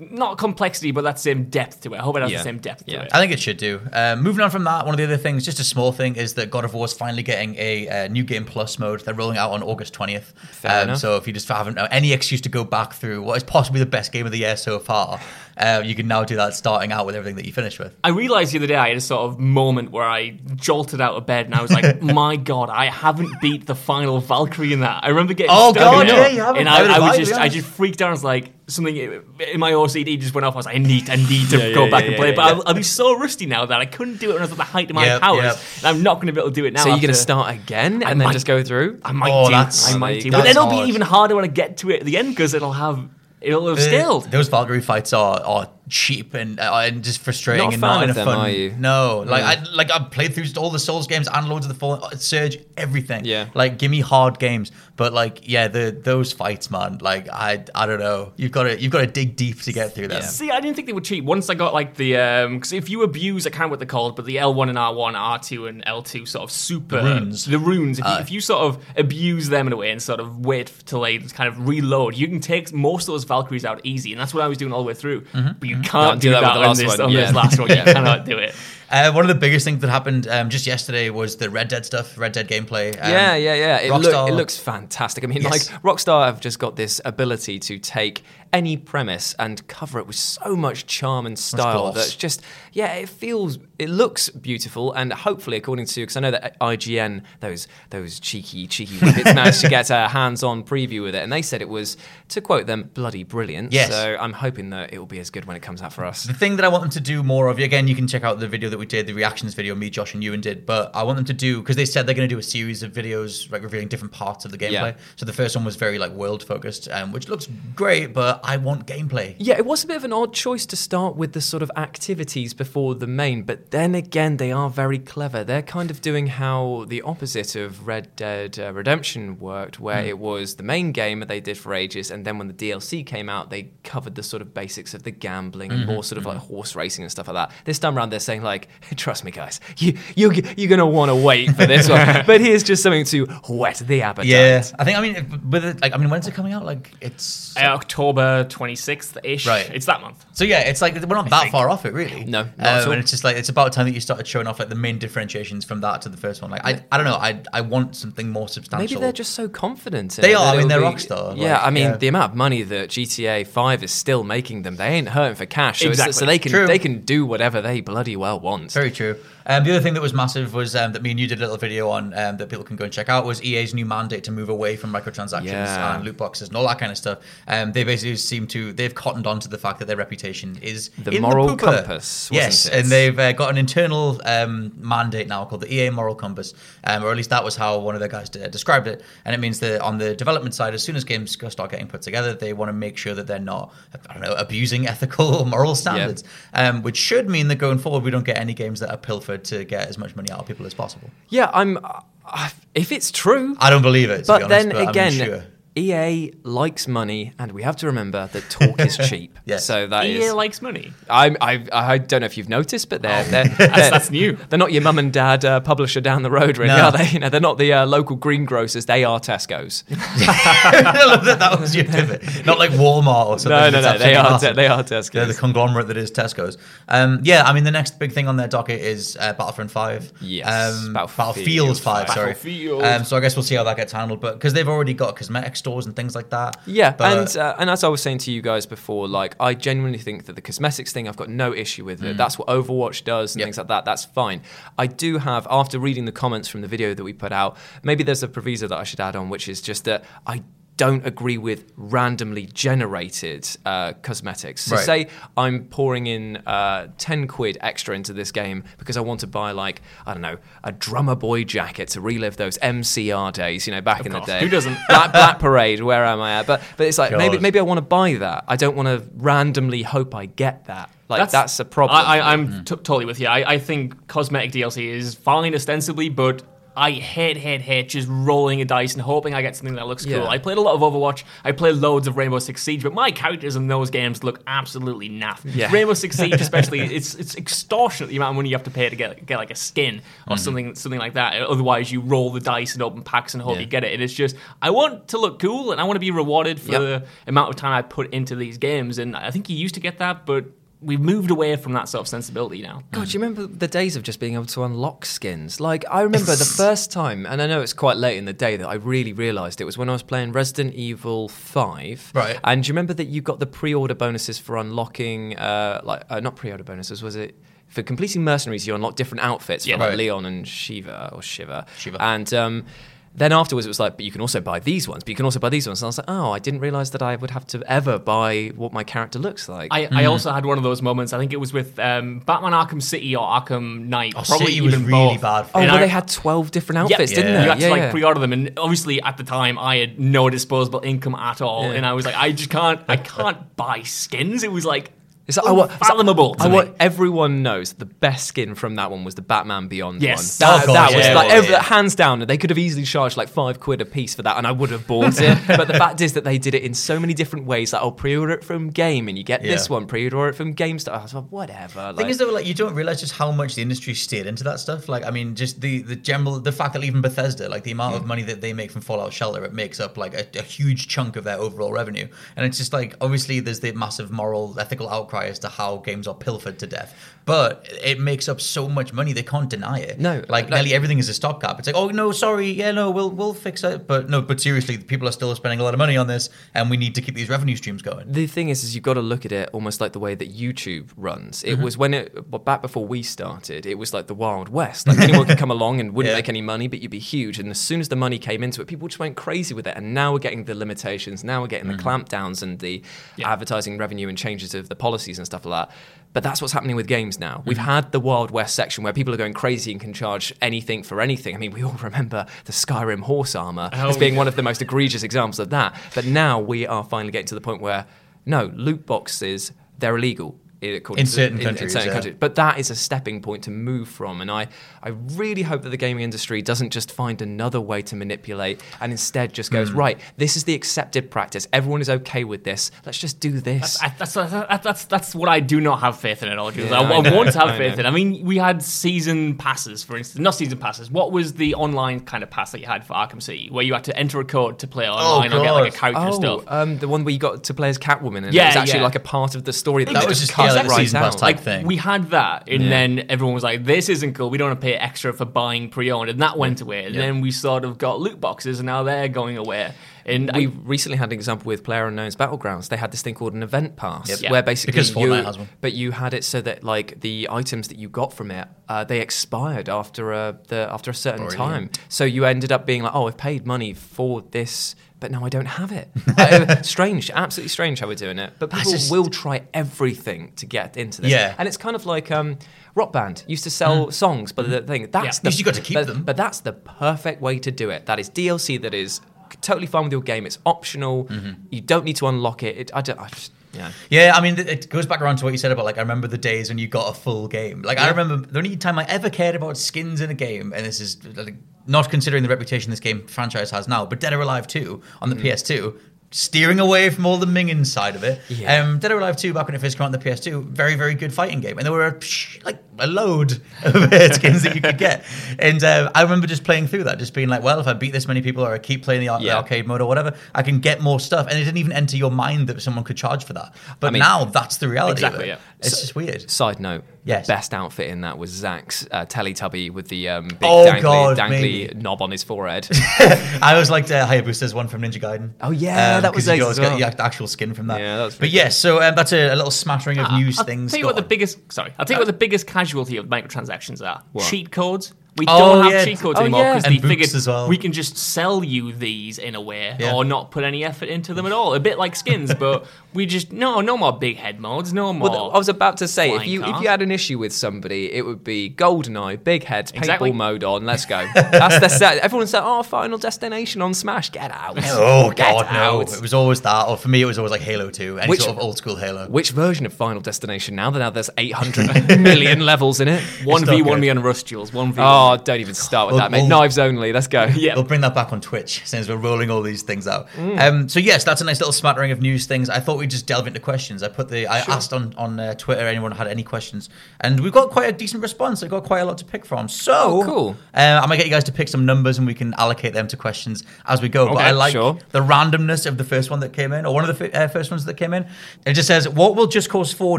Not 0.00 0.36
complexity, 0.36 0.90
but 0.90 1.02
that 1.04 1.20
same 1.20 1.44
depth 1.44 1.82
to 1.82 1.94
it. 1.94 1.98
I 1.98 2.02
hope 2.02 2.16
it 2.16 2.22
has 2.22 2.30
Yeah. 2.32 2.38
the 2.38 2.42
same 2.44 2.58
depth 2.58 2.84
Yeah. 2.86 3.00
to 3.00 3.04
it. 3.04 3.10
I 3.14 3.20
think 3.20 3.30
it 3.30 3.38
should 3.38 3.56
do. 3.58 3.80
Um, 3.92 4.20
moving 4.22 4.42
on 4.42 4.50
from 4.50 4.64
that, 4.64 4.84
one 4.84 4.94
of 4.94 4.98
the 4.98 5.04
other 5.04 5.16
things, 5.18 5.44
just 5.44 5.60
a 5.60 5.64
small 5.64 5.92
thing, 5.92 6.16
is 6.16 6.34
that 6.34 6.50
God 6.50 6.64
of 6.64 6.74
War 6.74 6.86
is 6.86 6.92
finally 6.92 7.22
getting 7.22 7.54
a, 7.56 7.88
uh 7.88 8.08
new 8.08 8.24
game 8.24 8.44
plus 8.44 8.80
mode. 8.80 9.00
They're 9.04 9.14
rolling 9.14 9.36
out 9.38 9.52
on 9.52 9.62
August 9.62 9.92
twentieth. 9.92 10.32
Fair 10.50 10.82
enough. 10.84 10.98
So 10.98 11.16
if 11.18 11.28
you 11.28 11.32
just 11.32 11.46
haven't 11.46 11.78
uh, 11.78 11.86
any 11.92 12.12
excuse 12.12 12.40
to 12.40 12.48
go 12.48 12.64
back 12.64 12.94
through 12.94 13.22
what 13.22 13.36
is 13.36 13.44
possibly 13.44 13.78
the 13.78 13.86
best 13.86 14.10
game 14.10 14.26
of 14.26 14.32
the 14.32 14.38
year 14.38 14.56
so 14.56 14.80
far, 14.80 15.20
uh, 15.56 15.82
you 15.84 15.94
can 15.94 16.06
now 16.08 16.24
do 16.24 16.36
that 16.36 16.54
starting 16.54 16.92
out 16.92 17.06
with 17.06 17.14
everything 17.14 17.36
that 17.36 17.44
you 17.46 17.52
finished 17.52 17.78
with. 17.78 17.94
I 18.02 18.08
realized 18.10 18.52
the 18.52 18.58
other 18.58 18.66
day 18.66 18.76
I 18.76 18.88
had 18.88 18.96
a 18.96 19.00
sort 19.00 19.22
of 19.22 19.38
moment 19.38 19.90
where 19.90 20.04
I 20.04 20.30
jolted 20.56 21.00
out 21.00 21.14
of 21.14 21.26
bed 21.26 21.46
and 21.46 21.54
I 21.54 21.62
was 21.62 21.70
like, 21.70 22.00
"My 22.02 22.36
God, 22.36 22.70
I 22.70 22.86
haven't 22.86 23.40
beat 23.40 23.66
the 23.66 23.74
final 23.74 24.18
Valkyrie 24.20 24.72
in 24.72 24.80
that." 24.80 25.04
I 25.04 25.08
remember 25.08 25.34
getting 25.34 25.50
Oh, 25.54 25.72
stuck 25.72 25.82
God, 25.92 26.08
in 26.08 26.14
it, 26.14 26.18
yeah, 26.18 26.26
you 26.28 26.40
haven't. 26.40 26.60
and 26.60 26.68
I 26.68 26.96
I, 26.96 26.98
was 26.98 27.18
just, 27.18 27.32
I 27.34 27.48
just 27.48 27.66
freaked 27.68 28.00
out. 28.02 28.08
I 28.08 28.10
was 28.12 28.24
like, 28.24 28.50
something 28.68 28.96
in 28.96 29.60
my 29.60 29.72
OCD 29.72 30.18
just 30.18 30.34
went 30.34 30.44
off. 30.46 30.54
I 30.54 30.56
was 30.56 30.66
like, 30.66 30.76
"I 30.76 30.78
need, 30.78 31.10
I 31.10 31.16
need 31.16 31.50
to 31.50 31.58
Yeah, 31.58 31.74
go 31.74 31.84
yeah, 31.84 31.90
back 31.90 32.02
yeah, 32.04 32.08
and 32.08 32.16
play." 32.16 32.28
yeah, 32.30 32.34
but 32.36 32.44
yeah. 32.46 32.52
I'll, 32.54 32.62
I'll 32.68 32.74
be 32.74 32.82
so 32.82 33.18
rusty 33.18 33.46
now 33.46 33.66
that 33.66 33.78
I 33.80 33.86
couldn't 33.86 34.20
do 34.20 34.30
it 34.30 34.34
when 34.34 34.42
I 34.42 34.44
was 34.44 34.52
at 34.52 34.56
the 34.58 34.64
height 34.64 34.88
of 34.90 34.94
my 34.96 35.04
Yep, 35.06 35.20
powers, 35.20 35.42
yep. 35.42 35.56
and 35.78 35.86
I'm 35.86 36.02
not 36.02 36.14
going 36.16 36.28
to 36.28 36.32
be 36.32 36.40
able 36.40 36.50
to 36.50 36.54
do 36.54 36.64
it 36.64 36.72
now. 36.72 36.82
So 36.84 36.88
you're 36.88 36.96
going 36.98 37.08
to 37.08 37.14
start 37.14 37.54
again 37.54 38.02
I 38.02 38.10
and 38.10 38.20
then 38.20 38.26
might- 38.28 38.32
just 38.32 38.46
go 38.46 38.62
through? 38.62 39.00
I 39.04 39.12
might 39.12 39.30
Oh, 39.32 39.46
do. 39.46 39.52
that's- 39.52 39.94
I 39.94 39.98
might 39.98 40.22
do. 40.22 40.30
But 40.30 40.38
then 40.42 40.50
it'll 40.52 40.68
hard. 40.70 40.84
be 40.84 40.88
even 40.88 41.02
harder 41.02 41.34
when 41.36 41.44
I 41.44 41.48
get 41.48 41.76
to 41.78 41.90
it 41.90 42.00
at 42.00 42.06
the 42.06 42.16
end 42.16 42.30
because 42.30 42.54
it'll 42.54 42.72
have 42.72 43.06
it'll 43.42 43.68
have 43.68 43.80
scaled. 43.80 44.30
Those 44.30 44.48
Valkyrie 44.48 44.80
fights 44.80 45.12
are, 45.12 45.40
are 45.40 45.68
cheap 45.88 46.34
and, 46.34 46.58
uh, 46.60 46.72
and 46.84 47.02
just 47.04 47.20
frustrating 47.20 47.64
Not 47.64 47.72
and 47.72 47.80
not 47.80 48.04
in 48.04 48.10
a 48.10 48.12
them, 48.14 48.24
fun. 48.24 48.38
are 48.38 48.50
you? 48.50 48.70
No, 48.78 49.24
like 49.26 49.42
I 49.42 49.62
like 49.72 49.90
I've 49.90 50.10
played 50.10 50.34
through 50.34 50.44
all 50.56 50.70
the 50.70 50.78
Souls 50.78 51.06
games 51.06 51.28
and 51.32 51.48
Lords 51.48 51.66
of 51.66 51.72
the 51.72 51.78
Fallen 51.78 52.00
uh, 52.02 52.10
Surge, 52.16 52.58
everything. 52.76 53.24
Yeah. 53.24 53.48
like 53.54 53.78
give 53.78 53.90
me 53.90 54.00
hard 54.00 54.38
games, 54.38 54.70
but 54.96 55.12
like 55.12 55.48
yeah, 55.48 55.68
the 55.68 55.90
those 55.90 56.32
fights, 56.32 56.70
man. 56.70 56.98
Like 57.00 57.28
I 57.30 57.64
I 57.74 57.86
don't 57.86 57.98
know. 58.00 58.32
You've 58.36 58.52
got 58.52 58.64
to 58.64 58.80
you've 58.80 58.92
got 58.92 59.00
to 59.00 59.06
dig 59.06 59.36
deep 59.36 59.60
to 59.62 59.72
get 59.72 59.94
through 59.94 60.08
them. 60.08 60.22
See, 60.22 60.50
I 60.50 60.60
didn't 60.60 60.76
think 60.76 60.86
they 60.86 60.92
were 60.92 61.00
cheap. 61.00 61.24
Once 61.24 61.50
I 61.50 61.54
got 61.54 61.74
like 61.74 61.96
the 61.96 62.16
um, 62.16 62.54
because 62.56 62.72
if 62.72 62.88
you 62.88 63.02
abuse, 63.02 63.46
I 63.46 63.50
can't 63.50 63.60
remember 63.60 63.72
what 63.72 63.78
they're 63.80 63.86
called, 63.86 64.16
but 64.16 64.24
the 64.24 64.38
L 64.38 64.54
one 64.54 64.68
and 64.68 64.78
R 64.78 64.94
one, 64.94 65.16
R 65.16 65.38
two 65.38 65.66
and 65.66 65.82
L 65.86 66.02
two 66.02 66.26
sort 66.26 66.44
of 66.44 66.50
super 66.50 66.98
The 66.98 67.02
runes. 67.02 67.44
The 67.44 67.58
runes. 67.58 67.98
If, 67.98 68.06
you, 68.06 68.12
if 68.20 68.30
you 68.30 68.40
sort 68.40 68.62
of 68.62 68.84
abuse 68.96 69.48
them 69.48 69.66
in 69.66 69.72
a 69.72 69.76
way 69.76 69.90
and 69.90 70.00
sort 70.02 70.20
of 70.20 70.44
wait 70.46 70.72
till 70.86 71.00
they 71.02 71.18
kind 71.18 71.48
of 71.48 71.68
reload, 71.68 72.16
you 72.16 72.28
can 72.28 72.40
take 72.40 72.72
most 72.72 73.08
of 73.08 73.14
those 73.14 73.24
Valkyries 73.24 73.64
out 73.64 73.80
easy, 73.84 74.12
and 74.12 74.20
that's 74.20 74.32
what 74.32 74.42
I 74.42 74.48
was 74.48 74.58
doing 74.58 74.72
all 74.72 74.80
the 74.82 74.86
way 74.86 74.94
through. 74.94 75.24
But 75.32 75.68
you 75.72 75.78
mm-hmm. 75.78 75.90
can't, 75.90 76.10
Can't 76.10 76.20
do, 76.20 76.28
do 76.28 76.32
that 76.32 76.40
that, 76.40 76.58
with 76.58 76.68
on 76.68 76.76
this 76.76 76.86
one, 76.86 77.00
on 77.00 77.12
yeah. 77.12 77.20
this 77.26 77.34
last 77.34 77.58
one. 77.58 77.68
You 77.68 77.76
cannot 77.84 78.24
do 78.24 78.38
it. 78.38 78.54
Uh, 78.92 79.10
one 79.10 79.24
of 79.24 79.28
the 79.28 79.34
biggest 79.34 79.64
things 79.64 79.80
that 79.80 79.88
happened 79.88 80.28
um, 80.28 80.50
just 80.50 80.66
yesterday 80.66 81.08
was 81.08 81.36
the 81.36 81.48
Red 81.48 81.68
Dead 81.68 81.86
stuff, 81.86 82.18
Red 82.18 82.32
Dead 82.32 82.46
gameplay. 82.46 82.88
Um, 83.02 83.10
yeah, 83.10 83.34
yeah, 83.34 83.54
yeah. 83.54 83.76
It, 83.78 83.90
look, 83.90 84.28
it 84.28 84.34
looks 84.34 84.58
fantastic. 84.58 85.24
I 85.24 85.26
mean, 85.28 85.42
Yes. 85.42 85.70
like 85.72 85.82
Rockstar 85.82 86.26
have 86.26 86.40
just 86.40 86.58
got 86.58 86.76
this 86.76 87.00
ability 87.04 87.58
to 87.60 87.78
take 87.78 88.22
any 88.52 88.76
premise 88.76 89.34
and 89.38 89.66
cover 89.66 89.98
it 89.98 90.06
with 90.06 90.14
so 90.16 90.54
much 90.54 90.84
charm 90.84 91.24
and 91.24 91.38
style 91.38 91.90
that's 91.90 92.14
just 92.14 92.42
yeah, 92.74 92.92
it 92.92 93.08
feels 93.08 93.58
it 93.78 93.88
looks 93.88 94.28
beautiful 94.28 94.92
and 94.92 95.10
hopefully 95.10 95.56
according 95.56 95.86
to 95.86 95.98
you 96.00 96.04
because 96.04 96.18
I 96.18 96.20
know 96.20 96.32
that 96.32 96.60
IGN 96.60 97.22
those 97.40 97.66
those 97.88 98.20
cheeky 98.20 98.66
cheeky 98.66 98.98
whippets 98.98 99.34
managed 99.34 99.62
to 99.62 99.70
get 99.70 99.88
a 99.88 100.06
hands-on 100.08 100.64
preview 100.64 101.02
with 101.02 101.14
it 101.14 101.22
and 101.22 101.32
they 101.32 101.40
said 101.40 101.62
it 101.62 101.68
was 101.70 101.96
to 102.28 102.42
quote 102.42 102.66
them 102.66 102.90
bloody 102.92 103.24
brilliant. 103.24 103.72
Yes. 103.72 103.88
So 103.88 104.18
I'm 104.20 104.34
hoping 104.34 104.68
that 104.68 104.92
it 104.92 104.98
will 104.98 105.06
be 105.06 105.18
as 105.18 105.30
good 105.30 105.46
when 105.46 105.56
it 105.56 105.62
comes 105.62 105.80
out 105.80 105.94
for 105.94 106.04
us. 106.04 106.24
The 106.24 106.34
thing 106.34 106.56
that 106.56 106.64
I 106.66 106.68
want 106.68 106.82
them 106.82 106.90
to 106.90 107.00
do 107.00 107.22
more 107.22 107.48
of, 107.48 107.58
again, 107.58 107.88
you 107.88 107.94
can 107.94 108.06
check 108.06 108.22
out 108.22 108.38
the 108.38 108.48
video 108.48 108.68
that 108.68 108.78
we 108.82 108.86
did, 108.86 109.06
the 109.06 109.12
reactions 109.12 109.54
video, 109.54 109.76
me, 109.76 109.88
Josh, 109.90 110.12
and 110.12 110.24
Ewan 110.24 110.40
did. 110.40 110.66
But 110.66 110.90
I 110.94 111.04
want 111.04 111.16
them 111.16 111.24
to 111.26 111.32
do 111.32 111.60
because 111.60 111.76
they 111.76 111.84
said 111.84 112.04
they're 112.04 112.16
going 112.16 112.28
to 112.28 112.34
do 112.34 112.38
a 112.38 112.42
series 112.42 112.82
of 112.82 112.92
videos 112.92 113.50
like 113.52 113.62
revealing 113.62 113.86
different 113.86 114.12
parts 114.12 114.44
of 114.44 114.50
the 114.50 114.58
gameplay. 114.58 114.92
Yeah. 114.92 114.96
So 115.14 115.24
the 115.24 115.32
first 115.32 115.54
one 115.54 115.64
was 115.64 115.76
very 115.76 115.98
like 115.98 116.10
world 116.10 116.42
focused, 116.42 116.88
um, 116.90 117.12
which 117.12 117.28
looks 117.28 117.48
great, 117.76 118.12
but 118.12 118.40
I 118.42 118.56
want 118.56 118.86
gameplay. 118.86 119.36
Yeah, 119.38 119.56
it 119.56 119.64
was 119.64 119.84
a 119.84 119.86
bit 119.86 119.96
of 119.96 120.04
an 120.04 120.12
odd 120.12 120.34
choice 120.34 120.66
to 120.66 120.76
start 120.76 121.14
with 121.14 121.32
the 121.32 121.40
sort 121.40 121.62
of 121.62 121.70
activities 121.76 122.54
before 122.54 122.96
the 122.96 123.06
main, 123.06 123.44
but 123.44 123.70
then 123.70 123.94
again, 123.94 124.38
they 124.38 124.50
are 124.50 124.68
very 124.68 124.98
clever. 124.98 125.44
They're 125.44 125.62
kind 125.62 125.90
of 125.90 126.00
doing 126.00 126.26
how 126.26 126.86
the 126.88 127.02
opposite 127.02 127.54
of 127.54 127.86
Red 127.86 128.14
Dead 128.16 128.58
uh, 128.58 128.72
Redemption 128.72 129.38
worked, 129.38 129.78
where 129.78 130.04
it 130.04 130.18
was 130.18 130.56
the 130.56 130.64
main 130.64 130.90
game 130.90 131.20
that 131.20 131.28
they 131.28 131.40
did 131.40 131.56
for 131.56 131.72
ages, 131.72 132.10
and 132.10 132.24
then 132.24 132.38
when 132.38 132.48
the 132.48 132.54
DLC 132.54 133.06
came 133.06 133.28
out, 133.28 133.50
they 133.50 133.70
covered 133.84 134.16
the 134.16 134.22
sort 134.24 134.42
of 134.42 134.52
basics 134.52 134.92
of 134.92 135.04
the 135.04 135.12
gambling 135.12 135.70
and 135.70 135.86
more 135.86 136.02
sort 136.02 136.18
of 136.18 136.26
like 136.26 136.38
horse 136.38 136.74
racing 136.74 137.04
and 137.04 137.12
stuff 137.12 137.28
like 137.28 137.34
that. 137.34 137.52
This 137.64 137.78
time 137.78 137.96
around, 137.96 138.10
they're 138.10 138.20
saying 138.20 138.42
like, 138.42 138.68
"Trust 138.96 139.24
me, 139.24 139.30
guys, 139.30 139.60
you 139.78 139.96
you 140.16 140.32
you're 140.56 140.68
gonna 140.70 140.86
want 140.86 141.10
to 141.10 141.16
wait 141.16 141.50
for 141.54 141.66
this 141.66 141.88
one," 141.88 142.22
but 142.26 142.40
here's 142.40 142.62
just 142.62 142.82
something 142.82 143.04
to 143.06 143.26
whet 143.48 143.78
the 143.78 144.02
appetite. 144.02 144.26
Yeah, 144.26 144.62
I 144.78 144.84
think. 144.84 144.98
I 144.98 145.00
mean, 145.00 145.16
if- 145.16 145.42
with 145.44 145.64
it, 145.64 145.80
like, 145.82 145.94
I 145.94 145.96
mean, 145.98 146.08
when's 146.10 146.26
it 146.28 146.34
coming 146.34 146.52
out? 146.52 146.64
Like, 146.64 146.92
it's 147.00 147.56
Uh, 147.56 147.60
October 147.60 148.44
twenty 148.44 148.74
sixth 148.76 149.16
ish. 149.24 149.46
Right. 149.46 149.68
It's 149.72 149.86
that 149.86 150.00
month. 150.00 150.24
so 150.32 150.44
yeah, 150.44 150.60
it's 150.60 150.80
like 150.82 150.94
we're 150.94 151.16
not 151.16 151.28
that 151.30 151.50
far 151.50 151.68
off 151.68 151.84
it, 151.86 151.92
really. 151.92 152.24
No, 152.24 152.48
not 152.58 152.84
um, 152.84 152.92
and 152.92 153.00
it's 153.00 153.10
just 153.10 153.24
like 153.24 153.36
it's 153.36 153.48
about 153.48 153.72
time 153.72 153.86
that 153.86 153.92
you 153.92 154.00
started 154.00 154.26
showing 154.26 154.46
off 154.46 154.58
like 154.58 154.68
the 154.68 154.74
main 154.74 154.98
differentiations 154.98 155.64
from 155.64 155.80
that 155.82 156.02
to 156.02 156.08
the 156.08 156.16
first 156.16 156.42
one. 156.42 156.50
Like, 156.50 156.64
I, 156.64 156.82
I 156.90 156.96
don't 156.96 157.06
know, 157.06 157.16
I, 157.16 157.42
I 157.52 157.60
want 157.60 157.96
something 157.96 158.28
more 158.30 158.48
substantial. 158.48 158.96
Maybe 158.96 159.00
they're 159.00 159.12
just 159.12 159.32
so 159.34 159.48
confident. 159.48 160.18
In 160.18 160.22
They 160.22 160.32
it 160.32 160.36
are, 160.36 160.54
I 160.54 160.56
mean, 160.58 160.68
they're 160.68 160.80
be- 160.80 160.86
Rockstar, 160.86 161.36
Yeah, 161.36 161.54
like, 161.54 161.66
I 161.66 161.70
mean, 161.70 161.90
yeah. 161.90 161.96
the 161.96 162.08
amount 162.08 162.32
of 162.32 162.36
money 162.36 162.62
that 162.62 162.90
GTA 162.90 163.46
Five 163.46 163.82
is 163.82 163.92
still 163.92 164.24
making 164.24 164.62
them, 164.62 164.76
they 164.76 164.88
ain't 164.88 165.08
hurting 165.10 165.36
for 165.36 165.46
cash. 165.46 165.80
So, 165.80 165.88
Exactly. 165.88 166.12
so 166.12 166.26
they 166.26 166.38
can 166.38 166.52
True. 166.52 166.66
they 166.66 166.78
can 166.78 167.00
do 167.00 167.26
whatever 167.26 167.60
they 167.60 167.80
bloody 167.80 168.16
well 168.16 168.40
want. 168.40 168.51
Very 168.58 168.90
true. 168.90 169.16
Um, 169.44 169.64
the 169.64 169.70
other 169.72 169.80
thing 169.80 169.94
that 169.94 170.00
was 170.00 170.14
massive 170.14 170.54
was 170.54 170.76
um, 170.76 170.92
that 170.92 171.02
me 171.02 171.10
and 171.10 171.18
you 171.18 171.26
did 171.26 171.38
a 171.38 171.40
little 171.40 171.56
video 171.56 171.88
on 171.90 172.14
um, 172.14 172.36
that 172.36 172.48
people 172.48 172.64
can 172.64 172.76
go 172.76 172.84
and 172.84 172.92
check 172.92 173.08
out 173.08 173.24
was 173.26 173.42
EA's 173.42 173.74
new 173.74 173.84
mandate 173.84 174.22
to 174.24 174.30
move 174.30 174.48
away 174.48 174.76
from 174.76 174.92
microtransactions 174.92 175.44
Yeah. 175.46 175.96
and 175.96 176.04
loot 176.04 176.16
boxes 176.16 176.46
and 176.48 176.56
all 176.56 176.66
that 176.68 176.78
kind 176.78 176.92
of 176.92 176.98
stuff. 176.98 177.18
Um, 177.48 177.72
they 177.72 177.82
basically 177.82 178.14
seem 178.16 178.46
to 178.48 178.72
they've 178.72 178.94
cottoned 178.94 179.26
on 179.26 179.40
to 179.40 179.48
the 179.48 179.58
fact 179.58 179.80
that 179.80 179.86
their 179.86 179.96
reputation 179.96 180.58
is 180.62 180.90
The 180.96 181.18
moral 181.18 181.48
pooper. 181.48 181.58
compass, 181.58 182.30
wasn't 182.30 182.34
yes, 182.34 182.66
it? 182.66 182.74
and 182.74 182.88
they've 182.88 183.18
uh, 183.18 183.32
got 183.32 183.50
an 183.50 183.58
internal 183.58 184.20
um, 184.24 184.72
mandate 184.76 185.26
now 185.26 185.44
called 185.44 185.62
the 185.62 185.74
EA 185.74 185.90
Moral 185.90 186.14
Compass, 186.14 186.54
um, 186.84 187.02
or 187.02 187.10
at 187.10 187.16
least 187.16 187.30
that 187.30 187.42
was 187.42 187.56
how 187.56 187.78
one 187.80 187.94
of 187.96 188.00
their 188.00 188.08
guys 188.08 188.28
de- 188.28 188.48
described 188.48 188.86
it. 188.86 189.02
And 189.24 189.34
it 189.34 189.38
means 189.38 189.58
that 189.58 189.80
on 189.80 189.98
the 189.98 190.14
development 190.14 190.54
side, 190.54 190.72
as 190.72 190.84
soon 190.84 190.94
as 190.94 191.02
games 191.02 191.32
start 191.32 191.70
getting 191.70 191.88
put 191.88 192.02
together, 192.02 192.32
they 192.32 192.52
want 192.52 192.68
to 192.68 192.72
make 192.74 192.96
sure 192.96 193.14
that 193.14 193.26
they're 193.26 193.40
not, 193.40 193.74
I 194.08 194.12
don't 194.12 194.22
know, 194.22 194.34
abusing 194.34 194.86
ethical 194.86 195.34
or 195.34 195.46
moral 195.46 195.74
standards, 195.74 196.22
um, 196.54 196.82
which 196.82 196.96
should 196.96 197.28
mean 197.28 197.48
that 197.48 197.56
going 197.56 197.78
forward, 197.78 198.04
we 198.04 198.12
don't 198.12 198.24
get 198.24 198.38
any 198.42 198.52
games 198.52 198.80
that 198.80 198.90
are 198.90 198.98
pilfered 198.98 199.44
to 199.44 199.64
get 199.64 199.88
as 199.88 199.96
much 199.96 200.14
money 200.14 200.30
out 200.30 200.40
of 200.40 200.46
people 200.46 200.66
as 200.66 200.74
possible. 200.74 201.08
Yeah, 201.30 201.50
I'm. 201.54 201.78
Uh, 201.82 202.50
if 202.74 202.92
it's 202.92 203.10
true, 203.10 203.56
I 203.58 203.70
don't 203.70 203.82
believe 203.82 204.10
it. 204.10 204.24
To 204.24 204.26
but 204.26 204.38
be 204.38 204.44
honest, 204.44 204.68
then 204.68 204.76
but 204.76 204.88
again, 204.90 205.12
I'm 205.12 205.26
sure. 205.26 205.44
EA 205.76 206.32
likes 206.42 206.86
money, 206.86 207.32
and 207.38 207.52
we 207.52 207.62
have 207.62 207.76
to 207.76 207.86
remember 207.86 208.28
that 208.32 208.50
talk 208.50 208.78
is 208.80 208.96
cheap. 209.08 209.38
Yes. 209.46 209.64
So 209.64 209.86
that 209.86 210.04
is. 210.06 210.22
EA 210.24 210.30
likes 210.32 210.60
money. 210.60 210.92
I'm, 211.08 211.36
I, 211.40 211.64
I 211.72 211.98
don't 211.98 212.20
know 212.20 212.26
if 212.26 212.36
you've 212.36 212.48
noticed, 212.50 212.90
but 212.90 213.00
they're, 213.02 213.24
they're, 213.24 213.44
That's, 213.58 213.58
they're, 213.58 213.90
that's 213.90 214.10
new. 214.10 214.36
they're 214.50 214.58
not 214.58 214.72
your 214.72 214.82
mum 214.82 214.98
and 214.98 215.10
dad 215.12 215.44
uh, 215.44 215.60
publisher 215.60 216.00
down 216.02 216.22
the 216.22 216.30
road, 216.30 216.58
really, 216.58 216.68
No. 216.76 216.84
are 216.86 216.92
they? 216.92 217.08
You 217.08 217.20
know, 217.20 217.28
they're 217.30 217.40
not 217.40 217.56
the 217.58 217.72
uh, 217.72 217.86
local 217.86 218.16
greengrocers. 218.18 218.84
They 218.86 219.02
are 219.04 219.18
Tesco's. 219.18 219.84
I 219.90 221.04
love 221.06 221.24
that 221.24 221.38
that 221.38 221.58
was 221.60 221.74
your 221.74 221.84
pivot. 221.86 222.44
Not 222.44 222.58
like 222.58 222.70
Walmart 222.72 223.26
or 223.28 223.38
something. 223.38 223.72
no, 223.72 223.80
no, 223.80 223.92
no. 223.92 223.98
They 223.98 224.14
are. 224.14 224.30
massive. 224.30 224.50
Te- 224.50 224.56
they 224.56 224.66
are 224.66 224.82
Tesco's. 224.82 225.10
They're 225.10 225.26
the 225.26 225.34
conglomerate 225.34 225.88
that 225.88 225.96
is 225.96 226.10
Tesco's. 226.10 226.58
Um, 226.88 227.20
yeah, 227.22 227.44
I 227.44 227.52
mean, 227.52 227.64
the 227.64 227.70
next 227.70 227.98
big 227.98 228.12
thing 228.12 228.28
on 228.28 228.36
their 228.36 228.48
docket 228.48 228.80
is 228.80 229.16
uh, 229.20 229.32
Battlefront 229.32 229.70
5. 229.70 230.12
Yes, 230.20 230.46
Um, 230.46 230.92
Battlefield 230.92 231.16
Battlefield 231.36 231.80
5, 231.80 232.08
sorry. 232.10 232.26
Battlefield. 232.32 232.82
Um, 232.84 233.04
so 233.04 233.16
I 233.16 233.20
guess 233.20 233.36
we'll 233.36 233.42
see 233.42 233.54
how 233.54 233.64
that 233.64 233.76
gets 233.76 233.92
handled. 233.92 234.20
But 234.20 234.34
because 234.34 234.52
they've 234.52 234.68
already 234.68 234.94
got 234.94 235.16
cosmetic 235.16 235.56
stores 235.62 235.84
and 235.86 235.94
things 235.94 236.14
like 236.18 236.28
that. 236.36 236.52
Yeah, 236.66 236.90
But- 237.00 237.18
and 237.18 237.30
uh, 237.44 237.54
and 237.60 237.68
as 237.70 237.82
I 237.84 237.88
was 237.94 238.00
saying 238.06 238.18
to 238.26 238.30
you 238.34 238.42
guys 238.50 238.64
before, 238.76 239.04
like 239.20 239.32
I 239.48 239.50
genuinely 239.68 239.98
think 240.06 240.18
that 240.26 240.34
the 240.38 240.42
cosmetics 240.50 240.90
thing, 240.94 241.04
I've 241.08 241.20
got 241.22 241.28
no 241.28 241.48
issue 241.64 241.84
with 241.90 242.02
it. 242.08 242.16
That's 242.22 242.36
what 242.38 242.48
Overwatch 242.48 242.98
does 243.04 243.28
and 243.34 243.40
Yep. 243.40 243.46
things 243.46 243.58
like 243.58 243.68
that. 243.74 243.84
That's 243.84 244.04
fine. 244.04 244.38
I 244.84 244.86
do 245.04 245.10
have, 245.28 245.46
after 245.60 245.76
reading 245.88 246.04
the 246.10 246.16
comments 246.22 246.48
from 246.52 246.60
the 246.64 246.68
video 246.74 246.88
that 246.94 247.04
we 247.10 247.12
put 247.24 247.32
out, 247.42 247.56
maybe 247.82 248.02
there's 248.04 248.22
a 248.22 248.28
proviso 248.28 248.66
that 248.68 248.78
I 248.78 248.84
should 248.84 249.00
add 249.00 249.14
on, 249.16 249.30
which 249.30 249.46
is 249.48 249.60
just 249.70 249.84
that 249.84 250.04
I 250.26 250.42
don't 250.76 251.06
agree 251.06 251.38
with 251.38 251.70
randomly 251.76 252.46
generated 252.46 253.48
uh, 253.64 253.92
cosmetics. 254.02 254.62
So 254.62 254.76
Right. 254.76 254.84
say 254.84 255.06
I'm 255.36 255.64
pouring 255.66 256.06
in 256.06 256.38
uh, 256.38 256.88
10 256.98 257.26
quid 257.28 257.58
extra 257.60 257.94
into 257.94 258.12
this 258.12 258.32
game 258.32 258.64
because 258.78 258.96
I 258.96 259.00
want 259.00 259.20
to 259.20 259.26
buy 259.26 259.52
like, 259.52 259.82
I 260.06 260.12
don't 260.14 260.22
know, 260.22 260.38
a 260.64 260.72
drummer 260.72 261.14
boy 261.14 261.44
jacket 261.44 261.88
to 261.90 262.00
relive 262.00 262.36
those 262.36 262.58
MCR 262.58 263.32
days, 263.32 263.66
you 263.66 263.74
know, 263.74 263.80
back 263.82 264.06
in 264.06 264.12
course. 264.12 264.26
the 264.26 264.32
day. 264.32 264.40
Who 264.40 264.48
doesn't? 264.48 264.76
Black, 264.88 265.12
Black 265.12 265.38
Parade, 265.38 265.82
where 265.82 266.04
am 266.04 266.20
I 266.20 266.34
at? 266.40 266.46
But 266.46 266.62
but 266.76 266.86
it's 266.86 266.98
like 266.98 267.12
maybe 267.12 267.36
God. 267.36 267.42
maybe 267.42 267.58
I 267.58 267.62
want 267.62 267.78
to 267.78 267.82
buy 267.82 268.14
that. 268.14 268.44
I 268.48 268.56
don't 268.56 268.76
want 268.76 268.88
to 268.88 269.06
randomly 269.16 269.82
hope 269.82 270.14
I 270.14 270.26
get 270.26 270.64
that. 270.66 270.90
Like 271.08 271.30
that's, 271.30 271.60
a 271.60 271.64
problem. 271.66 271.98
I, 271.98 272.20
I, 272.20 272.32
for 272.32 272.38
me. 272.42 272.54
I'm 272.56 272.64
t- 272.64 272.76
totally 272.76 273.04
with 273.04 273.20
you. 273.20 273.26
I, 273.26 273.52
I 273.52 273.58
think 273.58 274.06
cosmetic 274.06 274.52
DLC 274.52 274.86
is 274.86 275.14
fine 275.14 275.54
ostensibly, 275.54 276.08
but 276.08 276.42
I 276.76 276.92
hate, 276.92 277.36
hate, 277.36 277.60
hate 277.60 277.90
just 277.90 278.08
rolling 278.10 278.60
a 278.60 278.64
dice 278.64 278.94
and 278.94 279.02
hoping 279.02 279.34
I 279.34 279.42
get 279.42 279.56
something 279.56 279.74
that 279.74 279.86
looks 279.86 280.06
Yeah. 280.06 280.18
cool. 280.18 280.28
I 280.28 280.38
played 280.38 280.56
a 280.56 280.60
lot 280.60 280.74
of 280.74 280.80
Overwatch. 280.80 281.22
I 281.44 281.52
played 281.52 281.74
loads 281.76 282.06
of 282.06 282.16
Rainbow 282.16 282.38
Six 282.38 282.62
Siege, 282.62 282.82
but 282.82 282.94
my 282.94 283.10
characters 283.10 283.56
in 283.56 283.68
those 283.68 283.90
games 283.90 284.24
look 284.24 284.40
absolutely 284.46 285.10
naff. 285.10 285.40
Yeah. 285.44 285.70
Rainbow 285.70 285.94
Six 285.94 286.16
Siege, 286.16 286.34
especially, 286.40 286.80
it's 286.80 287.14
it's 287.14 287.36
extortionate 287.36 288.10
the 288.10 288.16
amount 288.16 288.30
of 288.30 288.36
money 288.36 288.48
you 288.48 288.54
have 288.56 288.64
to 288.64 288.70
pay 288.70 288.88
to 288.88 288.96
get 288.96 289.26
get 289.26 289.36
like 289.38 289.50
a 289.50 289.54
skin 289.54 290.00
or 290.28 290.36
mm. 290.36 290.38
something 290.38 290.74
something 290.74 290.98
like 291.00 291.14
that. 291.14 291.42
Otherwise, 291.42 291.92
you 291.92 292.00
roll 292.00 292.30
the 292.30 292.40
dice 292.40 292.74
and 292.74 292.82
open 292.82 293.02
packs 293.02 293.34
and 293.34 293.42
hope 293.42 293.54
Yeah. 293.56 293.60
you 293.60 293.66
get 293.66 293.84
it. 293.84 293.92
And 293.92 294.02
it's 294.02 294.14
just 294.14 294.36
I 294.60 294.70
want 294.70 295.08
to 295.08 295.18
look 295.18 295.38
cool 295.38 295.72
and 295.72 295.80
I 295.80 295.84
want 295.84 295.96
to 295.96 296.00
be 296.00 296.10
rewarded 296.10 296.58
for 296.60 296.72
Yep. 296.72 296.80
the 296.80 297.04
amount 297.26 297.50
of 297.50 297.56
time 297.56 297.72
I 297.72 297.82
put 297.82 298.12
into 298.14 298.34
these 298.34 298.56
games. 298.58 298.98
And 298.98 299.14
I 299.16 299.30
think 299.30 299.48
you 299.50 299.56
used 299.56 299.74
to 299.74 299.80
get 299.80 299.98
that, 299.98 300.24
but 300.26 300.46
we've 300.82 301.00
moved 301.00 301.30
away 301.30 301.54
from 301.56 301.72
that 301.74 301.88
sort 301.88 302.00
of 302.00 302.08
sensibility 302.08 302.60
now. 302.62 302.82
God, 302.90 303.06
do 303.08 303.12
you 303.16 303.20
remember 303.22 303.46
the 303.46 303.68
days 303.68 303.94
of 303.96 304.02
just 304.02 304.18
being 304.20 304.34
able 304.34 304.46
to 304.46 304.64
unlock 304.64 305.04
skins? 305.04 305.60
Like, 305.60 305.84
I 305.90 306.02
remember 306.02 306.34
the 306.34 306.44
first 306.44 306.90
time, 306.90 307.24
and 307.24 307.40
I 307.40 307.46
know 307.46 307.60
it's 307.62 307.72
quite 307.72 307.96
late 307.96 308.16
in 308.18 308.24
the 308.24 308.32
day 308.32 308.56
that 308.56 308.66
I 308.68 308.74
really 308.74 309.12
realised 309.12 309.60
it 309.60 309.64
was 309.64 309.78
when 309.78 309.88
I 309.88 309.92
was 309.92 310.02
playing 310.02 310.32
Resident 310.32 310.74
Evil 310.74 311.28
5. 311.28 312.12
Right. 312.14 312.38
And 312.44 312.62
do 312.64 312.68
you 312.68 312.72
remember 312.72 312.94
that 312.94 313.06
you 313.06 313.20
got 313.20 313.38
the 313.40 313.46
pre 313.46 313.74
order 313.74 313.94
bonuses 313.94 314.38
for 314.38 314.56
unlocking, 314.56 315.36
uh, 315.38 315.80
like, 315.84 316.02
uh, 316.10 316.20
not 316.20 316.36
pre 316.36 316.50
order 316.50 316.64
bonuses, 316.64 317.02
was 317.02 317.16
it? 317.16 317.36
For 317.68 317.82
completing 317.82 318.22
mercenaries, 318.22 318.66
you 318.66 318.74
unlock 318.74 318.96
different 318.96 319.24
outfits 319.24 319.66
Yeah. 319.66 319.76
for 319.76 319.80
like 319.84 319.88
Right. 319.90 319.98
Leon 319.98 320.26
and 320.26 320.46
Shiva 320.46 321.10
or 321.14 321.22
Shiva. 321.22 321.64
Shiva. 321.78 322.02
And 322.02 322.32
um, 322.34 322.64
then 323.14 323.30
afterwards, 323.30 323.66
it 323.66 323.68
was 323.68 323.78
like, 323.78 323.96
but 323.96 324.06
you 324.06 324.10
can 324.10 324.22
also 324.22 324.40
buy 324.40 324.58
these 324.58 324.88
ones, 324.88 325.04
but 325.04 325.10
you 325.10 325.14
can 325.14 325.26
also 325.26 325.38
buy 325.38 325.50
these 325.50 325.66
ones. 325.66 325.82
And 325.82 325.86
I 325.86 325.88
was 325.88 325.98
like, 325.98 326.06
oh, 326.08 326.30
I 326.32 326.38
didn't 326.38 326.60
realise 326.60 326.90
that 326.90 327.02
I 327.02 327.14
would 327.16 327.30
have 327.30 327.46
to 327.48 327.62
ever 327.70 327.98
buy 327.98 328.52
what 328.56 328.72
my 328.72 328.84
character 328.84 329.18
looks 329.18 329.50
like. 329.50 329.68
I, 329.70 329.86
I 329.92 330.04
also 330.06 330.32
had 330.32 330.46
one 330.46 330.56
of 330.56 330.64
those 330.64 330.80
moments. 330.80 331.12
I 331.12 331.18
think 331.18 331.32
it 331.34 331.36
was 331.36 331.52
with 331.52 331.78
um, 331.78 332.20
Batman 332.20 332.52
Arkham 332.52 332.82
City 332.82 333.14
or 333.14 333.26
Arkham 333.26 333.86
Knight. 333.88 334.14
Oh, 334.16 334.22
probably 334.22 334.46
City 334.46 334.60
was 334.62 334.74
even 334.74 334.86
really 334.86 335.14
both. 335.14 335.20
bad 335.22 335.42
for 335.42 335.58
oh, 335.58 335.60
And 335.60 335.68
well, 335.70 335.76
I- 335.76 335.80
they 335.82 335.88
had 335.88 336.08
12 336.08 336.50
different 336.52 336.88
Yep. 336.88 336.90
outfits, 336.92 337.12
didn't 337.12 337.32
Yeah. 337.32 337.38
they? 337.38 337.44
You 337.44 337.50
had 337.50 337.60
to 337.60 337.70
like 337.70 337.80
yeah. 337.82 337.90
pre-order 337.90 338.20
them, 338.20 338.32
and 338.32 338.58
obviously 338.58 339.02
at 339.02 339.18
the 339.18 339.24
time 339.24 339.58
I 339.58 339.76
had 339.76 340.00
no 340.00 340.30
disposable 340.30 340.80
income 340.82 341.14
at 341.14 341.42
all, 341.42 341.64
Yeah. 341.64 341.72
and 341.72 341.84
I 341.86 341.92
was 341.92 342.06
like, 342.06 342.16
I 342.16 342.32
just 342.32 342.48
can't, 342.48 342.80
I 342.88 342.96
can't 342.96 343.56
buy 343.56 343.82
skins. 343.82 344.42
It 344.42 344.50
was 344.52 344.64
like 344.64 344.90
It's 345.26 345.36
like, 345.36 345.46
I 345.46 345.52
want, 345.52 345.70
unfathomable. 345.70 346.36
I 346.40 346.44
to 346.44 346.48
me. 346.48 346.54
want 346.56 346.74
everyone 346.80 347.42
knows 347.42 347.74
the 347.74 347.84
best 347.86 348.26
skin 348.26 348.54
from 348.54 348.74
that 348.76 348.90
one 348.90 349.04
was 349.04 349.14
the 349.14 349.22
Batman 349.22 349.68
Beyond 349.68 350.02
Yes. 350.02 350.40
one. 350.40 350.50
Oh, 350.50 350.56
that, 350.56 350.62
Oh, 350.62 350.66
God, 350.66 350.74
that 350.74 350.96
was 350.96 351.06
yeah, 351.06 351.14
like 351.14 351.28
yeah, 351.28 351.34
every- 351.34 351.50
yeah. 351.50 351.62
hands 351.62 351.94
down. 351.94 352.20
They 352.20 352.36
could 352.36 352.50
have 352.50 352.58
easily 352.58 352.84
charged 352.84 353.16
like 353.16 353.28
five 353.28 353.60
quid 353.60 353.80
a 353.80 353.84
piece 353.84 354.14
for 354.14 354.22
that, 354.22 354.36
and 354.36 354.46
I 354.46 354.52
would 354.52 354.70
have 354.70 354.86
bought 354.86 355.20
it. 355.20 355.38
but 355.46 355.68
the 355.68 355.74
fact 355.74 356.00
is 356.00 356.14
that 356.14 356.24
they 356.24 356.38
did 356.38 356.54
it 356.54 356.62
in 356.62 356.74
so 356.74 356.98
many 356.98 357.14
different 357.14 357.46
ways. 357.46 357.72
Like, 357.72 357.82
oh, 357.82 357.92
pre-order 357.92 358.32
it 358.32 358.44
from 358.44 358.70
Game, 358.70 359.08
and 359.08 359.16
you 359.16 359.24
get 359.24 359.42
this 359.42 359.70
one. 359.70 359.86
Pre-order 359.86 360.30
it 360.30 360.34
from 360.34 360.54
GameStop. 360.54 360.98
I 360.98 361.02
was 361.02 361.14
like, 361.14 361.24
whatever. 361.26 361.92
The 361.92 361.98
thing 361.98 362.08
is, 362.08 362.18
though, 362.18 362.30
like 362.30 362.46
you 362.46 362.54
don't 362.54 362.74
realize 362.74 363.00
just 363.00 363.12
how 363.12 363.30
much 363.30 363.54
the 363.54 363.62
industry 363.62 363.94
steered 363.94 364.26
into 364.26 364.44
that 364.44 364.58
stuff. 364.60 364.88
Like, 364.88 365.04
I 365.04 365.10
mean, 365.10 365.34
just 365.34 365.60
the 365.60 365.82
the 365.82 365.96
general, 365.96 366.40
the 366.40 366.52
fact 366.52 366.74
that 366.74 366.82
even 366.82 367.00
Bethesda, 367.00 367.48
like 367.48 367.62
the 367.62 367.70
amount 367.70 367.94
of 367.94 368.02
mm. 368.02 368.06
money 368.06 368.22
that 368.22 368.40
they 368.40 368.52
make 368.52 368.70
from 368.70 368.80
Fallout 368.80 369.12
Shelter, 369.12 369.44
it 369.44 369.52
makes 369.52 369.78
up 369.78 369.96
like 369.96 370.14
a, 370.14 370.26
a 370.38 370.42
huge 370.42 370.88
chunk 370.88 371.16
of 371.16 371.24
their 371.24 371.38
overall 371.38 371.72
revenue. 371.72 372.08
And 372.36 372.44
it's 372.44 372.58
just 372.58 372.72
like, 372.72 372.96
obviously, 373.00 373.40
there's 373.40 373.60
the 373.60 373.72
massive 373.72 374.10
moral, 374.10 374.58
ethical 374.58 374.88
outcry 375.12 375.28
as 375.28 375.38
to 375.40 375.48
how 375.48 375.76
games 375.78 376.06
are 376.06 376.14
pilfered 376.14 376.58
to 376.58 376.66
death. 376.66 376.94
But 377.24 377.68
it 377.84 378.00
makes 378.00 378.28
up 378.28 378.40
so 378.40 378.68
much 378.68 378.92
money 378.92 379.12
they 379.12 379.22
can't 379.22 379.48
deny 379.48 379.78
it. 379.78 380.00
No, 380.00 380.16
like, 380.28 380.28
like- 380.28 380.50
nearly 380.50 380.74
everything 380.74 380.98
is 380.98 381.08
a 381.08 381.14
stopgap. 381.14 381.58
It's 381.58 381.68
like, 381.68 381.76
oh 381.76 381.88
no, 381.88 382.10
sorry, 382.12 382.50
yeah, 382.50 382.72
no, 382.72 382.90
we'll 382.90 383.10
we'll 383.10 383.34
fix 383.34 383.62
it. 383.62 383.86
But 383.86 384.10
no, 384.10 384.20
but 384.20 384.40
seriously, 384.40 384.78
people 384.78 385.06
are 385.08 385.12
still 385.12 385.34
spending 385.36 385.60
a 385.60 385.62
lot 385.62 385.72
of 385.74 385.78
money 385.78 385.96
on 385.96 386.06
this, 386.08 386.30
and 386.54 386.68
we 386.68 386.76
need 386.76 386.94
to 386.96 387.00
keep 387.00 387.14
these 387.14 387.28
revenue 387.28 387.54
streams 387.56 387.80
going. 387.82 388.10
the 388.10 388.26
thing 388.26 388.48
is, 388.48 388.64
is 388.64 388.74
you've 388.74 388.82
got 388.84 388.94
to 388.94 389.00
look 389.02 389.24
at 389.24 389.32
it 389.32 389.50
almost 389.52 389.80
like 389.80 389.92
the 389.92 389.98
way 390.00 390.14
that 390.14 390.34
YouTube 390.36 390.90
runs. 390.96 391.42
It 391.44 391.52
Mm-hmm. 391.54 391.62
was 391.64 391.78
when 391.78 391.94
it 391.94 392.44
back 392.44 392.60
before 392.62 392.86
we 392.86 393.02
started, 393.04 393.66
it 393.66 393.78
was 393.78 393.94
like 393.94 394.06
the 394.08 394.14
Wild 394.14 394.48
West. 394.48 394.88
Like 394.88 394.98
anyone 394.98 395.26
could 395.26 395.38
come 395.38 395.50
along 395.58 395.78
and 395.80 395.92
wouldn't 395.94 396.10
Yeah. 396.12 396.16
make 396.18 396.28
any 396.28 396.42
money, 396.42 396.66
but 396.66 396.80
you'd 396.82 396.90
be 396.90 396.98
huge. 396.98 397.38
And 397.38 397.50
as 397.50 397.60
soon 397.60 397.78
as 397.80 397.88
the 397.88 397.96
money 397.96 398.18
came 398.18 398.42
into 398.42 398.60
it, 398.60 398.66
people 398.66 398.88
just 398.88 398.98
went 398.98 399.16
crazy 399.16 399.54
with 399.54 399.66
it. 399.66 399.76
And 399.76 399.94
now 399.94 400.12
we're 400.12 400.18
getting 400.18 400.44
the 400.44 400.54
limitations. 400.54 401.22
Now 401.22 401.40
we're 401.40 401.46
getting 401.46 401.70
Mm. 401.70 401.76
the 401.76 401.82
clampdowns 401.82 402.42
and 402.42 402.58
the 402.58 402.82
advertising 403.22 403.78
revenue 403.78 404.08
and 404.08 404.18
changes 404.18 404.54
of 404.54 404.68
the 404.68 404.74
policies 404.76 405.18
and 405.18 405.26
stuff 405.26 405.44
like 405.44 405.68
that. 405.68 405.76
But 406.12 406.22
that's 406.22 406.42
what's 406.42 406.52
happening 406.52 406.76
with 406.76 406.86
games 406.86 407.18
now. 407.18 407.42
We've 407.46 407.56
Mm-hmm. 407.56 407.66
had 407.66 407.92
the 407.92 408.00
Wild 408.00 408.30
West 408.30 408.54
section 408.54 408.84
where 408.84 408.92
people 408.92 409.14
are 409.14 409.16
going 409.16 409.32
crazy 409.32 409.72
and 409.72 409.80
can 409.80 409.92
charge 409.94 410.34
anything 410.42 410.82
for 410.82 411.00
anything. 411.00 411.34
I 411.34 411.38
mean, 411.38 411.52
we 411.52 411.64
all 411.64 411.72
remember 411.82 412.26
the 412.44 412.52
Skyrim 412.52 413.00
horse 413.00 413.34
armor 413.34 413.70
as 413.72 413.96
Oh, 413.96 413.98
being 413.98 414.12
yeah. 414.12 414.18
one 414.18 414.28
of 414.28 414.36
the 414.36 414.42
most 414.42 414.60
egregious 414.60 415.02
examples 415.02 415.38
of 415.38 415.48
that. 415.50 415.74
But 415.94 416.04
now 416.04 416.38
we 416.38 416.66
are 416.66 416.84
finally 416.84 417.12
getting 417.12 417.26
to 417.28 417.34
the 417.34 417.40
point 417.40 417.62
where 417.62 417.86
no, 418.26 418.52
loot 418.54 418.84
boxes 418.86 419.52
they're 419.78 419.96
illegal. 419.96 420.38
According 420.62 421.00
In 421.02 421.06
to- 421.06 421.12
certain 421.12 421.38
countries, 421.38 421.72
certain 421.72 421.88
yeah. 421.88 421.92
countries. 421.94 422.16
But 422.18 422.34
that 422.36 422.58
is 422.58 422.70
a 422.70 422.74
stepping 422.74 423.20
point 423.22 423.44
to 423.44 423.50
move 423.50 423.88
from, 423.88 424.20
and 424.20 424.30
I, 424.30 424.48
I 424.82 424.90
really 424.90 425.42
hope 425.42 425.62
that 425.62 425.70
the 425.70 425.76
gaming 425.76 426.04
industry 426.04 426.42
doesn't 426.42 426.70
just 426.70 426.92
find 426.92 427.20
another 427.20 427.60
way 427.60 427.82
to 427.82 427.96
manipulate 427.96 428.62
and 428.80 428.92
instead 428.92 429.32
just 429.32 429.50
goes 429.50 429.72
right. 429.72 429.98
This 430.16 430.36
is 430.36 430.44
the 430.44 430.54
accepted 430.54 431.10
practice. 431.10 431.46
Everyone 431.52 431.80
is 431.80 431.90
okay 431.90 432.24
with 432.24 432.44
this. 432.44 432.70
Let's 432.86 432.98
just 432.98 433.20
do 433.20 433.40
this. 433.40 433.80
I, 433.82 433.92
that's, 433.98 434.14
that's 434.14 434.62
that's 434.64 434.84
that's 434.86 435.14
what 435.14 435.28
I 435.28 435.40
do 435.40 435.60
not 435.60 435.80
have 435.80 435.98
faith 435.98 436.22
in 436.22 436.28
at 436.28 436.38
all. 436.38 436.52
Yeah, 436.52 436.72
I, 436.72 436.82
I 436.82 436.96
I 437.02 437.14
want 437.14 437.32
to 437.32 437.38
have 437.38 437.48
I 437.54 437.58
faith 437.58 437.74
know. 437.76 437.80
in. 437.80 437.86
I 437.86 437.90
mean, 437.90 438.24
we 438.24 438.36
had 438.38 438.62
season 438.62 439.36
passes, 439.36 439.82
for 439.84 439.96
instance, 439.96 440.20
not 440.22 440.34
season 440.34 440.58
passes. 440.58 440.90
What 440.90 441.12
was 441.12 441.34
the 441.34 441.54
online 441.54 442.00
kind 442.00 442.22
of 442.22 442.30
pass 442.30 442.52
that 442.52 442.60
you 442.60 442.66
had 442.66 442.86
for 442.86 442.94
Arkham 442.94 443.22
City, 443.22 443.48
where 443.50 443.64
you 443.64 443.74
had 443.74 443.84
to 443.84 443.96
enter 443.96 444.20
a 444.20 444.24
code 444.24 444.58
to 444.60 444.66
play 444.66 444.88
online 444.88 445.32
or 445.32 445.42
get 445.42 445.50
like 445.52 445.74
a 445.74 445.76
character 445.76 446.00
and 446.02 446.12
Oh, 446.12 446.16
stuff? 446.40 446.44
um, 446.48 446.78
the 446.78 446.88
one 446.88 447.04
where 447.04 447.12
you 447.12 447.18
got 447.18 447.44
to 447.44 447.54
play 447.54 447.68
as 447.68 447.78
Catwoman, 447.78 448.24
and 448.24 448.34
Yeah, 448.34 448.44
it 448.44 448.46
was 448.48 448.56
actually 448.56 448.78
yeah. 448.80 448.84
like 448.84 448.94
a 448.94 449.00
part 449.00 449.34
of 449.34 449.44
the 449.44 449.52
story 449.52 449.84
that, 449.84 449.92
That 449.94 450.06
was 450.08 450.20
just 450.20 450.32
just, 450.32 450.51
cut 450.54 450.62
yeah, 450.64 450.68
like 450.68 450.70
right 450.70 450.80
season 450.84 451.00
pass 451.00 451.14
type 451.14 451.22
like 451.36 451.40
thing. 451.40 451.66
we 451.66 451.76
had 451.76 452.10
that, 452.10 452.48
and 452.48 452.62
Yeah. 452.62 452.68
then 452.70 453.06
everyone 453.08 453.34
was 453.34 453.42
like, 453.44 453.64
"This 453.64 453.88
isn't 453.88 454.14
cool. 454.14 454.30
We 454.30 454.38
don't 454.38 454.48
want 454.48 454.60
to 454.60 454.64
pay 454.66 454.74
extra 454.74 455.12
for 455.12 455.24
buying 455.24 455.68
pre-owned," 455.68 456.10
and 456.10 456.20
that 456.20 456.38
went 456.38 456.60
away. 456.60 456.84
And 456.86 456.94
Yeah. 456.94 457.02
then 457.02 457.20
we 457.20 457.30
sort 457.30 457.64
of 457.64 457.78
got 457.78 458.00
loot 458.00 458.20
boxes, 458.20 458.60
and 458.60 458.66
now 458.66 458.82
they're 458.82 459.08
going 459.08 459.36
away. 459.36 459.72
And 460.04 460.30
we 460.34 460.46
I, 460.48 460.50
recently 460.64 460.98
had 460.98 461.10
an 461.10 461.12
example 461.12 461.46
with 461.46 461.62
Player 461.62 461.86
Unknown's 461.86 462.16
Battlegrounds. 462.16 462.68
They 462.68 462.76
had 462.76 462.90
this 462.90 463.02
thing 463.02 463.14
called 463.14 463.34
an 463.34 463.42
event 463.44 463.76
pass, 463.76 464.08
Yep. 464.08 464.18
Yeah. 464.20 464.30
where 464.32 464.42
basically 464.42 464.72
Because 464.72 464.90
you, 464.90 464.96
Fortnite 464.96 465.24
has 465.24 465.38
one. 465.38 465.48
but 465.60 465.74
you 465.74 465.92
had 465.92 466.12
it 466.12 466.24
so 466.24 466.40
that 466.40 466.64
like 466.64 467.00
the 467.02 467.28
items 467.30 467.68
that 467.68 467.78
you 467.78 467.88
got 467.88 468.12
from 468.12 468.32
it, 468.32 468.48
uh, 468.68 468.82
they 468.82 468.98
expired 469.00 469.68
after 469.68 470.12
a 470.12 470.36
the 470.48 470.68
after 470.72 470.90
a 470.90 470.94
certain 470.94 471.28
time. 471.28 471.70
So 471.88 472.04
you 472.04 472.24
ended 472.24 472.50
up 472.50 472.66
being 472.66 472.82
like, 472.82 472.94
oh, 472.96 473.06
I've 473.06 473.16
paid 473.16 473.46
money 473.46 473.74
for 473.74 474.22
this. 474.32 474.74
But 475.02 475.10
now 475.10 475.24
I 475.24 475.28
don't 475.28 475.46
have 475.46 475.72
it. 475.72 475.88
Uh, 476.16 476.62
strange, 476.62 477.10
absolutely 477.10 477.48
strange 477.48 477.80
how 477.80 477.88
we're 477.88 477.96
doing 477.96 478.18
it. 478.20 478.32
But 478.38 478.50
people 478.50 478.70
just- 478.72 478.90
will 478.92 479.08
try 479.08 479.42
everything 479.52 480.32
to 480.36 480.46
get 480.46 480.76
into 480.76 481.02
this. 481.02 481.10
Yeah. 481.10 481.34
and 481.36 481.48
it's 481.48 481.56
kind 481.56 481.74
of 481.74 481.84
like 481.86 482.10
um, 482.12 482.38
Rock 482.76 482.92
Band 482.92 483.24
used 483.26 483.42
to 483.44 483.50
sell 483.50 483.90
songs, 483.90 484.30
but 484.32 484.48
the 484.48 484.60
thing 484.62 484.88
that's 484.92 485.18
Yeah. 485.24 485.30
the, 485.30 485.36
you 485.36 485.44
got 485.44 485.54
to 485.54 485.60
keep 485.60 485.74
but- 485.74 485.86
them. 485.88 486.04
but 486.04 486.16
that's 486.16 486.40
the 486.40 486.52
perfect 486.52 487.20
way 487.20 487.38
to 487.40 487.50
do 487.50 487.70
it. 487.70 487.86
That 487.86 487.98
is 487.98 488.08
DLC 488.08 488.62
that 488.62 488.72
is 488.74 489.00
totally 489.40 489.66
fine 489.66 489.82
with 489.84 489.92
your 489.92 490.02
game. 490.02 490.24
It's 490.26 490.38
optional. 490.46 491.06
Mm-hmm. 491.06 491.32
You 491.50 491.60
don't 491.60 491.84
need 491.84 491.96
to 491.96 492.06
unlock 492.06 492.42
it. 492.44 492.56
it 492.56 492.70
I 492.72 492.80
don't. 492.82 493.00
I 493.00 493.08
just, 493.08 493.32
Yeah. 493.52 493.72
Yeah, 493.90 494.12
I 494.14 494.20
mean, 494.20 494.38
it- 494.38 494.68
goes 494.70 494.86
back 494.86 495.00
around 495.02 495.16
to 495.16 495.24
what 495.24 495.32
you 495.32 495.38
said 495.38 495.50
about 495.50 495.64
like 495.64 495.78
I 495.78 495.80
remember 495.80 496.06
the 496.06 496.18
days 496.18 496.48
when 496.50 496.58
you 496.58 496.68
got 496.68 496.88
a 496.90 496.94
full 496.94 497.26
game. 497.26 497.62
Like 497.62 497.78
I 497.80 497.88
remember 497.88 498.16
the 498.18 498.38
only 498.38 498.56
time 498.56 498.78
I 498.78 498.84
ever 498.84 499.10
cared 499.10 499.34
about 499.34 499.56
skins 499.56 500.00
in 500.00 500.08
a 500.10 500.14
game, 500.14 500.52
and 500.54 500.64
this 500.64 500.80
is 500.80 501.02
like, 501.16 501.34
not 501.66 501.90
considering 501.90 502.22
the 502.22 502.28
reputation 502.28 502.70
this 502.70 502.80
game 502.80 503.06
franchise 503.06 503.50
has 503.50 503.68
now, 503.68 503.86
but 503.86 504.00
Dead 504.00 504.12
or 504.12 504.20
Alive 504.20 504.46
2 504.46 504.82
on 505.00 505.10
the 505.10 505.16
PS2. 505.16 505.78
Steering 506.10 506.60
away 506.60 506.90
from 506.90 507.06
all 507.06 507.16
the 507.16 507.26
minging 507.26 507.64
side 507.64 507.96
of 507.96 508.04
it. 508.04 508.20
Yeah. 508.28 508.60
Um, 508.60 508.78
Dead 508.78 508.92
or 508.92 508.98
Alive 508.98 509.16
2, 509.16 509.32
back 509.32 509.46
when 509.46 509.54
it 509.54 509.60
first 509.62 509.78
came 509.78 509.84
out 509.84 509.86
on 509.86 509.92
the 509.92 509.98
PS2, 509.98 510.44
very, 510.44 510.74
very 510.74 510.94
good 510.94 511.12
fighting 511.12 511.40
game. 511.40 511.56
And 511.56 511.64
there 511.64 511.72
were 511.72 511.98
like 512.44 512.71
a 512.82 512.86
load 512.86 513.32
of 513.64 513.74
uh, 513.92 514.12
skins 514.12 514.42
that 514.42 514.54
you 514.54 514.60
could 514.60 514.78
get. 514.78 515.04
And 515.38 515.62
uh, 515.62 515.90
I 515.94 516.02
remember 516.02 516.26
just 516.26 516.44
playing 516.44 516.66
through 516.66 516.84
that, 516.84 516.98
just 516.98 517.14
being 517.14 517.28
like, 517.28 517.42
well, 517.42 517.60
if 517.60 517.66
I 517.66 517.72
beat 517.72 517.92
this 517.92 518.06
many 518.08 518.22
people 518.22 518.44
or 518.44 518.52
I 518.52 518.58
keep 518.58 518.82
playing 518.82 519.00
the, 519.00 519.08
ar- 519.08 519.20
the 519.20 519.30
arcade 519.30 519.66
mode 519.66 519.80
or 519.80 519.86
whatever, 519.88 520.16
I 520.34 520.42
can 520.42 520.60
get 520.60 520.80
more 520.80 521.00
stuff. 521.00 521.26
And 521.28 521.38
it 521.38 521.44
didn't 521.44 521.58
even 521.58 521.72
enter 521.72 521.96
your 521.96 522.10
mind 522.10 522.48
that 522.48 522.60
someone 522.62 522.84
could 522.84 522.96
charge 522.96 523.24
for 523.24 523.32
that. 523.34 523.54
But 523.80 523.88
I 523.88 523.90
mean- 523.90 524.00
now 524.00 524.24
that's 524.26 524.56
the 524.58 524.68
reality 524.68 524.92
Exactly, 525.04 525.18
of 525.30 525.38
it. 525.38 525.40
yeah. 525.40 525.66
It's 525.66 525.80
just 525.80 525.94
weird. 525.94 526.28
Side 526.28 526.58
note: 526.58 526.82
Yes. 527.04 527.28
the 527.28 527.34
best 527.34 527.54
outfit 527.54 527.88
in 527.88 528.00
that 528.00 528.18
was 528.18 528.30
Zach's 528.30 528.84
uh, 528.90 529.06
Teletubby 529.06 529.70
with 529.70 529.86
the 529.86 530.08
um, 530.08 530.26
big 530.26 530.38
Oh, 530.42 530.66
dangly, 530.66 530.82
God, 530.82 531.16
dangly 531.16 531.72
knob 531.76 532.02
on 532.02 532.10
his 532.10 532.24
forehead. 532.24 532.66
I 532.98 533.52
always 533.52 533.70
liked 533.70 533.88
uh, 533.92 534.04
Hayabusa's 534.04 534.52
one 534.54 534.66
from 534.66 534.82
Ninja 534.82 535.00
Gaiden. 535.00 535.22
Um, 535.22 535.34
Oh, 535.40 535.50
yeah, 535.52 536.00
that 536.00 536.12
was 536.16 536.26
you 536.26 536.42
always 536.42 536.58
as 536.58 536.78
get 536.78 536.96
the 536.96 537.04
actual 537.04 537.28
skin 537.28 537.54
from 537.54 537.68
that. 537.68 537.78
Yeah, 537.78 537.98
that 537.98 538.04
was 538.06 538.16
but 538.16 538.30
yes, 538.30 538.56
so 538.56 538.82
um, 538.82 538.96
that's 538.96 539.12
a, 539.12 539.28
a 539.28 539.36
little 539.36 539.52
smattering 539.52 539.98
of 539.98 540.10
news 540.12 540.36
I'll 540.40 540.44
things. 540.44 540.72
tell 540.72 540.80
you 540.80 540.86
what 540.86 540.96
the 540.96 541.02
biggest 541.02 541.52
sorry. 541.52 541.72
I'll 541.78 541.86
tell 541.86 541.94
you 541.94 542.00
what 542.00 542.06
the 542.06 542.12
biggest 542.12 542.48
casualty 542.72 542.96
of 542.96 543.06
microtransactions 543.06 543.86
are. 543.86 544.02
What? 544.12 544.28
Cheat 544.28 544.50
codes. 544.50 544.94
We 545.18 545.26
Oh, 545.28 545.38
don't 545.56 545.64
have 545.64 545.72
yeah. 545.72 545.84
cheat 545.84 545.98
codes 546.00 546.18
Oh, 546.18 546.22
anymore 546.22 546.40
yeah. 546.40 546.52
because 546.54 546.64
And 546.64 546.74
they 546.74 546.78
books 546.78 546.88
figured 546.88 547.14
as 547.14 547.28
well. 547.28 547.46
we 547.46 547.58
can 547.58 547.72
just 547.72 547.98
sell 547.98 548.42
you 548.42 548.72
these 548.72 549.18
in 549.18 549.34
a 549.34 549.40
way 549.42 549.76
Yeah. 549.78 549.92
or 549.94 550.06
not 550.06 550.30
put 550.30 550.42
any 550.42 550.64
effort 550.64 550.88
into 550.88 551.12
them 551.12 551.26
at 551.26 551.32
all. 551.32 551.52
A 551.54 551.60
bit 551.60 551.76
like 551.78 551.94
skins, 551.96 552.34
but 552.34 552.64
we 552.94 553.04
just 553.04 553.30
no 553.30 553.60
no 553.60 553.76
more 553.76 553.92
big 553.92 554.16
head 554.16 554.40
modes, 554.40 554.72
no 554.72 554.92
more. 554.94 555.10
Well, 555.10 555.30
I 555.32 555.36
was 555.36 555.50
about 555.50 555.76
to 555.78 555.88
say, 555.88 556.08
if 556.10 556.14
flying 556.16 556.30
you 556.30 556.44
if 556.44 556.62
you 556.62 556.68
had 556.68 556.80
an 556.80 556.90
issue 556.90 557.18
with 557.18 557.34
somebody, 557.34 557.92
it 557.92 558.06
would 558.06 558.24
be 558.24 558.48
GoldenEye, 558.56 559.22
big 559.22 559.44
heads, 559.44 559.70
paintball 559.70 559.78
Exactly. 559.78 560.12
mode 560.12 560.44
on. 560.44 560.64
Let's 560.64 560.86
go. 560.86 561.06
That's 561.14 561.60
the 561.60 561.68
set. 561.68 561.98
Everyone 561.98 562.26
said, 562.26 562.40
"Oh, 562.42 562.62
Final 562.62 562.96
Destination 562.96 563.60
on 563.60 563.74
Smash, 563.74 564.10
get 564.12 564.30
out." 564.30 564.56
Oh 564.74 565.10
Get 565.10 565.18
god, 565.18 565.52
no! 565.52 565.80
It 565.82 566.00
was 566.00 566.14
always 566.14 566.40
that, 566.40 566.68
or 566.68 566.78
for 566.78 566.88
me, 566.88 567.02
it 567.02 567.04
was 567.04 567.18
always 567.18 567.30
like 567.32 567.42
Halo 567.42 567.68
Two, 567.70 567.98
any 567.98 568.08
Which- 568.08 568.20
sort 568.22 568.36
of 568.38 568.42
old 568.42 568.56
school 568.56 568.76
Halo. 568.76 569.08
Which 569.08 569.30
version 569.32 569.66
of 569.66 569.74
Final 569.74 570.00
Destination 570.00 570.54
now? 570.56 570.70
That 570.70 570.78
now 570.78 570.88
there's 570.90 571.10
800 571.18 572.00
million 572.00 572.40
levels 572.46 572.80
in 572.80 572.88
it. 572.88 573.02
one 573.24 573.44
v 573.44 573.58
not 573.58 573.66
one 573.66 573.74
good. 573.76 573.80
me 573.82 573.90
on 573.90 573.98
Rust 574.00 574.26
Jules. 574.26 574.52
One 574.54 574.72
v 574.72 574.80
Oh, 574.80 574.84
don't 575.24 575.40
even 575.40 575.54
start 575.54 575.86
with 575.88 575.94
Well, 575.94 576.04
that, 576.04 576.10
mate. 576.10 576.20
well- 576.28 576.40
Knives 576.40 576.58
only. 576.58 576.92
Let's 576.92 577.08
go. 577.08 577.24
Yeah. 577.42 577.54
We'll 577.54 577.64
bring 577.64 577.80
that 577.80 577.94
back 577.94 578.12
on 578.12 578.20
Twitch 578.20 578.62
since 578.64 578.88
we're 578.88 578.96
rolling 578.96 579.30
all 579.30 579.42
these 579.42 579.62
things 579.62 579.86
out. 579.88 580.08
Mm. 580.10 580.38
Um, 580.40 580.68
so 580.68 580.78
yes, 580.80 581.02
that's 581.04 581.20
a 581.20 581.24
nice 581.24 581.40
little 581.40 581.52
smattering 581.52 581.90
of 581.90 582.00
news 582.00 582.26
things. 582.26 582.48
I 582.48 582.60
thought 582.60 582.78
we'd 582.78 582.90
just 582.90 583.06
delve 583.06 583.26
into 583.26 583.40
questions. 583.40 583.82
I 583.82 583.88
put 583.88 584.08
the 584.08 584.26
I 584.26 584.38
asked 584.40 584.72
on 584.72 584.94
on 584.96 585.18
uh, 585.18 585.34
Twitter 585.34 585.66
anyone 585.66 585.92
had 585.92 586.06
any 586.06 586.22
questions, 586.22 586.68
and 587.00 587.18
we've 587.20 587.32
got 587.32 587.50
quite 587.50 587.68
a 587.68 587.72
decent 587.72 588.02
response. 588.02 588.42
I 588.42 588.48
got 588.48 588.64
quite 588.64 588.80
a 588.80 588.84
lot 588.84 588.98
to 588.98 589.04
pick 589.04 589.24
from. 589.26 589.48
So 589.48 589.72
Oh, 589.74 590.04
cool. 590.04 590.36
Uh, 590.54 590.78
I'm 590.82 590.88
gonna 590.88 590.96
get 590.98 591.06
you 591.06 591.10
guys 591.12 591.24
to 591.24 591.32
pick 591.32 591.48
some 591.48 591.66
numbers, 591.66 591.98
and 591.98 592.06
we 592.06 592.14
can 592.14 592.34
allocate 592.34 592.74
them 592.74 592.86
to 592.88 592.96
questions 592.96 593.42
as 593.66 593.80
we 593.82 593.88
go. 593.88 594.06
but 594.08 594.18
I 594.18 594.30
like 594.32 594.52
sure. 594.52 594.78
the 594.90 595.00
randomness 595.00 595.66
of 595.66 595.78
the 595.78 595.84
first 595.84 596.10
one 596.10 596.20
that 596.20 596.32
came 596.32 596.52
in, 596.52 596.66
or 596.66 596.74
one 596.74 596.88
of 596.88 596.96
the 596.96 597.08
fi- 597.10 597.16
uh, 597.18 597.28
first 597.28 597.50
ones 597.50 597.64
that 597.64 597.74
came 597.74 597.92
in. 597.94 598.06
It 598.46 598.52
just 598.52 598.68
says, 598.68 598.88
"What 598.88 599.16
will 599.16 599.26
Just 599.26 599.48
Cause 599.48 599.72
4 599.72 599.98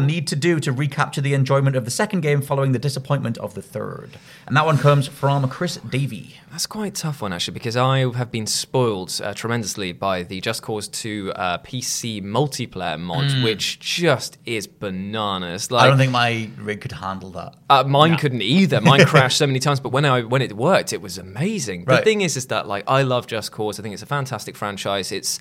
need 0.00 0.26
to 0.28 0.36
do 0.36 0.60
to 0.60 0.72
recapture 0.72 1.20
the 1.20 1.34
enjoyment 1.34 1.76
of 1.76 1.84
the 1.84 1.90
second 1.90 2.20
game 2.20 2.40
following 2.40 2.72
the 2.72 2.78
disappointment 2.78 3.36
of 3.38 3.54
the 3.54 3.62
third?" 3.62 4.10
And 4.46 4.56
that 4.56 4.64
one 4.66 4.78
comes 4.78 4.93
from 5.02 5.48
Chris 5.48 5.76
Davey. 5.76 6.36
That's 6.50 6.66
quite 6.66 6.96
a 6.98 7.02
tough 7.02 7.20
one 7.22 7.32
actually, 7.32 7.54
because 7.54 7.76
I 7.76 8.10
have 8.16 8.30
been 8.30 8.46
spoiled 8.46 9.20
uh, 9.22 9.34
tremendously 9.34 9.92
by 9.92 10.22
the 10.22 10.40
Just 10.40 10.62
Cause 10.62 10.86
2 10.88 11.32
uh, 11.34 11.58
PC 11.58 12.22
multiplayer 12.22 12.98
mod, 13.00 13.42
which 13.42 13.80
just 13.80 14.38
is 14.46 14.66
bananas. 14.68 15.70
Like, 15.70 15.82
Mm. 15.82 15.84
I 15.84 15.88
don't 15.88 15.98
think 15.98 16.12
my 16.12 16.48
rig 16.58 16.80
could 16.80 16.92
handle 16.92 17.30
that. 17.32 17.54
Uh, 17.68 17.82
mine 17.84 18.16
couldn't 18.16 18.42
either. 18.42 18.80
Mine 18.80 19.04
crashed 19.06 19.36
so 19.38 19.46
many 19.46 19.58
times, 19.58 19.80
but 19.80 19.90
when 19.90 20.04
I 20.04 20.22
when 20.22 20.42
it 20.42 20.52
worked, 20.52 20.92
it 20.92 21.02
was 21.02 21.18
amazing. 21.18 21.84
The 21.86 21.98
thing 21.98 22.20
is, 22.20 22.36
is 22.36 22.46
that 22.46 22.68
like 22.68 22.84
I 22.86 23.02
love 23.02 23.26
Just 23.26 23.50
Cause. 23.50 23.80
I 23.80 23.82
think 23.82 23.92
it's 23.94 24.02
a 24.02 24.06
fantastic 24.06 24.56
franchise. 24.56 25.10
It's 25.10 25.40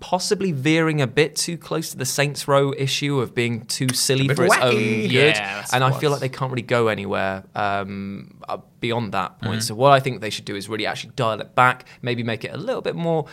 possibly 0.00 0.52
veering 0.52 1.00
a 1.00 1.06
bit 1.06 1.36
too 1.36 1.56
close 1.56 1.90
to 1.90 1.96
the 1.96 2.04
Saints 2.04 2.46
Row 2.46 2.72
issue 2.76 3.20
of 3.20 3.34
being 3.34 3.66
too 3.66 3.88
silly 3.90 4.28
for 4.28 4.44
its 4.44 4.56
own 4.56 4.72
good, 4.72 5.12
Yeah, 5.12 5.64
and 5.72 5.84
I 5.84 5.92
feel 5.98 6.10
like 6.10 6.20
they 6.20 6.28
can't 6.28 6.50
really 6.50 6.62
go 6.62 6.88
anywhere 6.88 7.44
um, 7.54 8.40
uh, 8.48 8.58
beyond 8.80 9.12
that 9.12 9.40
point. 9.40 9.54
Mm-hmm. 9.54 9.60
So 9.60 9.74
what 9.74 9.92
I 9.92 10.00
think 10.00 10.20
they 10.20 10.30
should 10.30 10.44
do 10.44 10.56
is 10.56 10.68
really 10.68 10.86
actually 10.86 11.12
dial 11.16 11.40
it 11.40 11.54
back, 11.54 11.86
maybe 12.02 12.22
make 12.22 12.44
it 12.44 12.52
a 12.52 12.58
little 12.58 12.82
bit 12.82 12.96
more. 12.96 13.26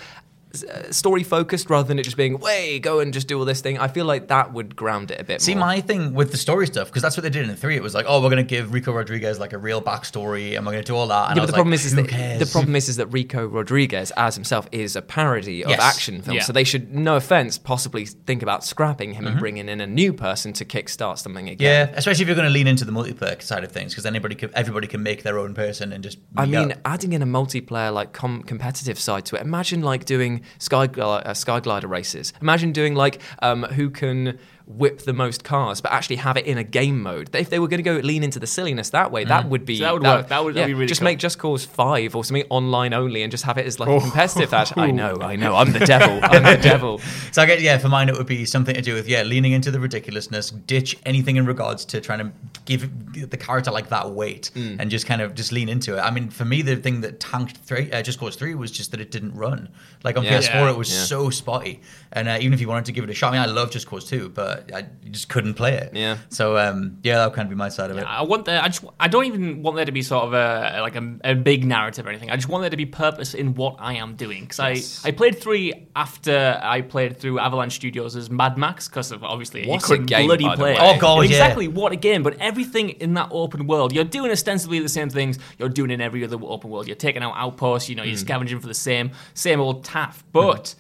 Uh, 0.54 0.92
Story 0.92 1.24
focused 1.24 1.70
rather 1.70 1.88
than 1.88 2.00
it 2.00 2.04
just 2.04 2.18
being, 2.18 2.40
way, 2.40 2.80
go 2.80 3.00
and 3.00 3.14
just 3.14 3.28
do 3.28 3.38
all 3.38 3.46
this 3.46 3.62
thing. 3.62 3.78
I 3.78 3.88
feel 3.88 4.06
like 4.06 4.30
that 4.30 4.52
would 4.52 4.76
ground 4.76 5.12
it 5.12 5.22
a 5.22 5.24
bit 5.24 5.42
See, 5.42 5.54
more. 5.54 5.66
my 5.68 5.82
thing 5.82 6.14
with 6.14 6.32
the 6.32 6.38
story 6.38 6.66
stuff, 6.66 6.88
because 6.88 7.04
that's 7.04 7.16
what 7.16 7.24
they 7.24 7.30
did 7.30 7.48
in 7.48 7.56
three. 7.56 7.76
It 7.76 7.84
was 7.84 7.94
like, 7.94 8.06
oh, 8.08 8.22
we're 8.22 8.30
going 8.32 8.38
to 8.44 8.50
give 8.50 8.74
Rico 8.74 8.92
Rodriguez 8.92 9.40
like 9.40 9.54
a 9.54 9.58
real 9.60 9.82
backstory, 9.82 10.58
and 10.58 10.66
we're 10.66 10.72
going 10.72 10.84
to 10.84 10.88
do 10.92 10.96
all 10.96 11.08
that. 11.08 11.30
And 11.30 11.38
yeah, 11.38 11.44
but 11.44 11.48
the 11.48 11.54
problem 11.54 11.72
like, 11.72 11.80
is, 11.82 11.86
is 11.86 11.96
that 11.96 12.08
cares? 12.08 12.40
the 12.40 12.46
problem 12.52 12.76
is, 12.76 12.90
is 12.90 12.96
that 12.98 13.08
Rico 13.08 13.46
Rodriguez 13.48 14.12
as 14.18 14.34
himself 14.36 14.68
is 14.72 14.96
a 14.96 15.02
parody 15.02 15.64
of 15.64 15.70
Yes. 15.70 15.80
action 15.82 16.22
films. 16.22 16.36
Yeah. 16.38 16.44
So 16.44 16.54
they 16.54 16.64
should, 16.64 16.94
no 16.96 17.16
offense, 17.16 17.58
possibly 17.58 18.06
think 18.06 18.42
about 18.42 18.64
scrapping 18.64 19.14
him 19.14 19.20
Mm-hmm. 19.26 19.28
and 19.32 19.40
bringing 19.40 19.70
in 19.70 19.82
a 19.82 19.88
new 19.88 20.14
person 20.14 20.54
to 20.54 20.66
kickstart 20.66 21.18
something 21.20 21.48
again 21.50 21.90
Yeah, 21.90 21.94
especially 21.96 22.24
if 22.24 22.28
you're 22.30 22.36
going 22.36 22.48
to 22.48 22.54
lean 22.54 22.68
into 22.68 22.86
the 22.86 22.92
multiplayer 22.92 23.40
side 23.42 23.64
of 23.64 23.72
things, 23.72 23.92
because 23.94 24.06
anybody, 24.06 24.34
can, 24.34 24.50
everybody 24.56 24.88
can 24.88 25.04
make 25.04 25.24
their 25.24 25.38
own 25.38 25.54
person 25.54 25.94
and 25.94 26.04
just. 26.04 26.18
I 26.36 26.46
mean, 26.48 26.72
up. 26.72 26.80
adding 26.86 27.14
in 27.14 27.22
a 27.22 27.26
multiplayer 27.28 27.94
like 27.94 28.14
com- 28.14 28.42
competitive 28.44 28.98
side 28.98 29.26
to 29.26 29.36
it. 29.36 29.42
Imagine 29.44 29.82
like 29.82 30.06
doing 30.06 30.39
sky 30.58 30.86
uh, 30.86 31.34
sky 31.34 31.60
glider 31.60 31.88
races. 31.88 32.34
Imagine 32.42 32.72
doing 32.72 32.96
like 32.96 33.22
um, 33.42 33.64
who 33.64 33.90
can 33.90 34.40
whip 34.70 35.00
the 35.02 35.14
most 35.14 35.44
cars, 35.44 35.82
but 35.82 35.92
actually 35.92 36.18
have 36.18 36.38
it 36.38 36.46
in 36.46 36.58
a 36.58 36.64
game 36.64 37.02
mode. 37.02 37.36
If 37.36 37.50
they 37.50 37.58
were 37.58 37.68
going 37.68 37.80
to 37.80 37.84
go 37.84 37.96
lean 37.98 38.24
into 38.24 38.38
the 38.40 38.46
silliness 38.46 38.92
that 38.92 39.12
way, 39.12 39.24
that 39.26 39.50
would 39.50 39.66
be 39.66 39.78
So 39.78 39.84
that 39.86 39.94
would 39.94 40.04
work. 40.04 40.28
That 40.28 40.44
would- 40.44 40.54
that'd 40.54 40.68
be 40.68 40.74
really 40.76 40.86
just 40.88 41.02
cool. 41.02 41.06
make 41.06 41.18
Just 41.18 41.40
Cause 41.40 41.66
Five 41.66 42.16
or 42.16 42.24
something 42.24 42.46
online 42.52 42.94
only, 42.94 43.24
and 43.24 43.32
just 43.32 43.44
have 43.46 43.58
it 43.58 43.66
as 43.66 43.80
like 43.80 43.90
a 43.90 44.00
competitive. 44.00 44.52
That 44.52 44.78
I 44.78 44.92
know, 44.92 45.18
I 45.22 45.36
know, 45.36 45.56
I'm 45.56 45.74
the 45.74 45.80
devil. 45.80 46.20
I'm 46.24 46.44
the 46.44 46.62
devil. 46.62 47.00
So 47.32 47.42
I 47.42 47.46
get 47.48 47.62
yeah. 47.62 47.78
For 47.80 47.90
mine, 47.90 48.10
it 48.10 48.16
would 48.18 48.28
be 48.28 48.46
something 48.46 48.76
to 48.76 48.82
do 48.82 48.94
with 48.94 49.08
yeah, 49.10 49.24
leaning 49.24 49.54
into 49.54 49.72
the 49.72 49.80
ridiculousness, 49.80 50.52
ditch 50.52 50.98
anything 51.06 51.38
in 51.38 51.46
regards 51.48 51.84
to 51.86 52.00
trying 52.00 52.20
to 52.20 52.32
give, 52.66 53.12
give 53.12 53.30
the 53.32 53.38
character 53.38 53.72
like 53.72 53.90
that 53.90 54.12
weight, 54.12 54.52
Mm. 54.54 54.78
and 54.80 54.92
just 54.92 55.06
kind 55.08 55.22
of 55.22 55.34
just 55.34 55.52
lean 55.52 55.68
into 55.70 55.98
it. 55.98 56.00
I 56.02 56.12
mean, 56.12 56.30
for 56.30 56.46
me, 56.46 56.62
the 56.62 56.76
thing 56.76 57.02
that 57.02 57.20
tanked 57.20 57.58
three, 57.58 57.92
uh, 57.92 58.02
Just 58.04 58.20
Cause 58.20 58.36
Three 58.36 58.54
was 58.56 58.70
just 58.72 58.92
that 58.92 59.02
it 59.02 59.10
didn't 59.12 59.34
run. 59.34 59.70
Like 60.04 60.16
on 60.18 60.24
Yeah. 60.24 60.38
PS4, 60.38 60.54
Yeah. 60.54 60.70
it 60.72 60.78
was 60.78 60.92
Yeah. 60.92 61.04
so 61.06 61.30
spotty, 61.32 61.82
and 62.14 62.28
uh, 62.30 62.38
even 62.40 62.54
if 62.54 62.62
you 62.62 62.68
wanted 62.68 62.86
to 62.86 62.92
give 62.92 63.04
it 63.04 63.10
a 63.10 63.14
shot, 63.14 63.34
I 63.34 63.40
mean, 63.40 63.42
I 63.42 63.52
love 63.52 63.72
Just 63.72 63.88
Cause 63.88 64.06
Two, 64.06 64.30
but 64.30 64.59
I 64.74 64.80
you 65.04 65.10
just 65.12 65.30
couldn't 65.30 65.54
play 65.56 65.74
it. 65.76 65.92
Yeah. 65.94 66.18
So 66.30 66.58
um, 66.58 66.98
yeah, 67.04 67.18
that 67.18 67.26
would 67.28 67.36
kind 67.36 67.46
of 67.46 67.50
be 67.50 67.56
my 67.56 67.70
side 67.70 67.92
of 67.92 67.98
it. 67.98 68.04
I 68.04 68.22
want 68.24 68.46
there. 68.46 68.62
I 68.62 68.68
just. 68.68 68.84
I 69.00 69.08
don't 69.08 69.26
even 69.26 69.62
want 69.64 69.76
there 69.76 69.86
to 69.86 69.92
be 69.92 70.02
sort 70.02 70.26
of 70.26 70.34
a 70.34 70.82
like 70.82 70.96
a, 70.96 71.16
a 71.24 71.36
big 71.36 71.66
narrative 71.66 72.06
or 72.06 72.10
anything. 72.10 72.30
I 72.30 72.36
just 72.36 72.50
want 72.50 72.62
there 72.64 72.70
to 72.70 72.78
be 72.78 72.86
purpose 72.86 73.34
in 73.34 73.56
what 73.56 73.76
I 73.80 73.94
am 73.96 74.16
doing. 74.16 74.42
Because 74.44 74.60
Yes. 74.60 75.06
I 75.06 75.10
I 75.10 75.12
played 75.12 75.40
three 75.40 75.88
after 75.96 76.60
I 76.64 76.82
played 76.82 77.18
through 77.18 77.40
Avalanche 77.40 77.74
Studios 77.74 78.16
as 78.16 78.30
Mad 78.30 78.58
Max 78.58 78.88
because 78.88 79.12
of 79.12 79.24
obviously 79.24 79.66
What 79.68 79.82
you 79.82 79.86
a 79.86 79.88
couldn't 79.88 80.06
game, 80.06 80.28
bloody 80.28 80.44
by 80.46 80.56
the 80.56 80.58
play. 80.58 80.74
way. 80.74 80.78
Oh, 80.80 81.00
God, 81.00 81.20
yeah. 81.22 81.30
exactly 81.30 81.68
what 81.68 81.92
a 81.92 81.96
game. 81.96 82.24
But 82.24 82.38
everything 82.40 82.90
in 82.90 83.14
that 83.16 83.30
open 83.32 83.68
world, 83.68 83.94
you're 83.94 84.04
doing 84.04 84.32
ostensibly 84.32 84.80
the 84.80 84.90
same 84.90 85.10
things 85.10 85.40
you're 85.58 85.70
doing 85.70 85.92
in 85.92 86.02
every 86.02 86.24
other 86.24 86.38
open 86.42 86.70
world. 86.70 86.88
You're 86.88 86.96
taking 86.96 87.24
out 87.24 87.34
outposts. 87.36 87.90
You 87.90 87.96
know, 87.96 88.04
you're 88.04 88.16
Hmm. 88.16 88.20
scavenging 88.22 88.60
for 88.60 88.68
the 88.68 88.74
same 88.74 89.12
same 89.34 89.60
old 89.60 89.84
taff. 89.84 90.24
But 90.32 90.76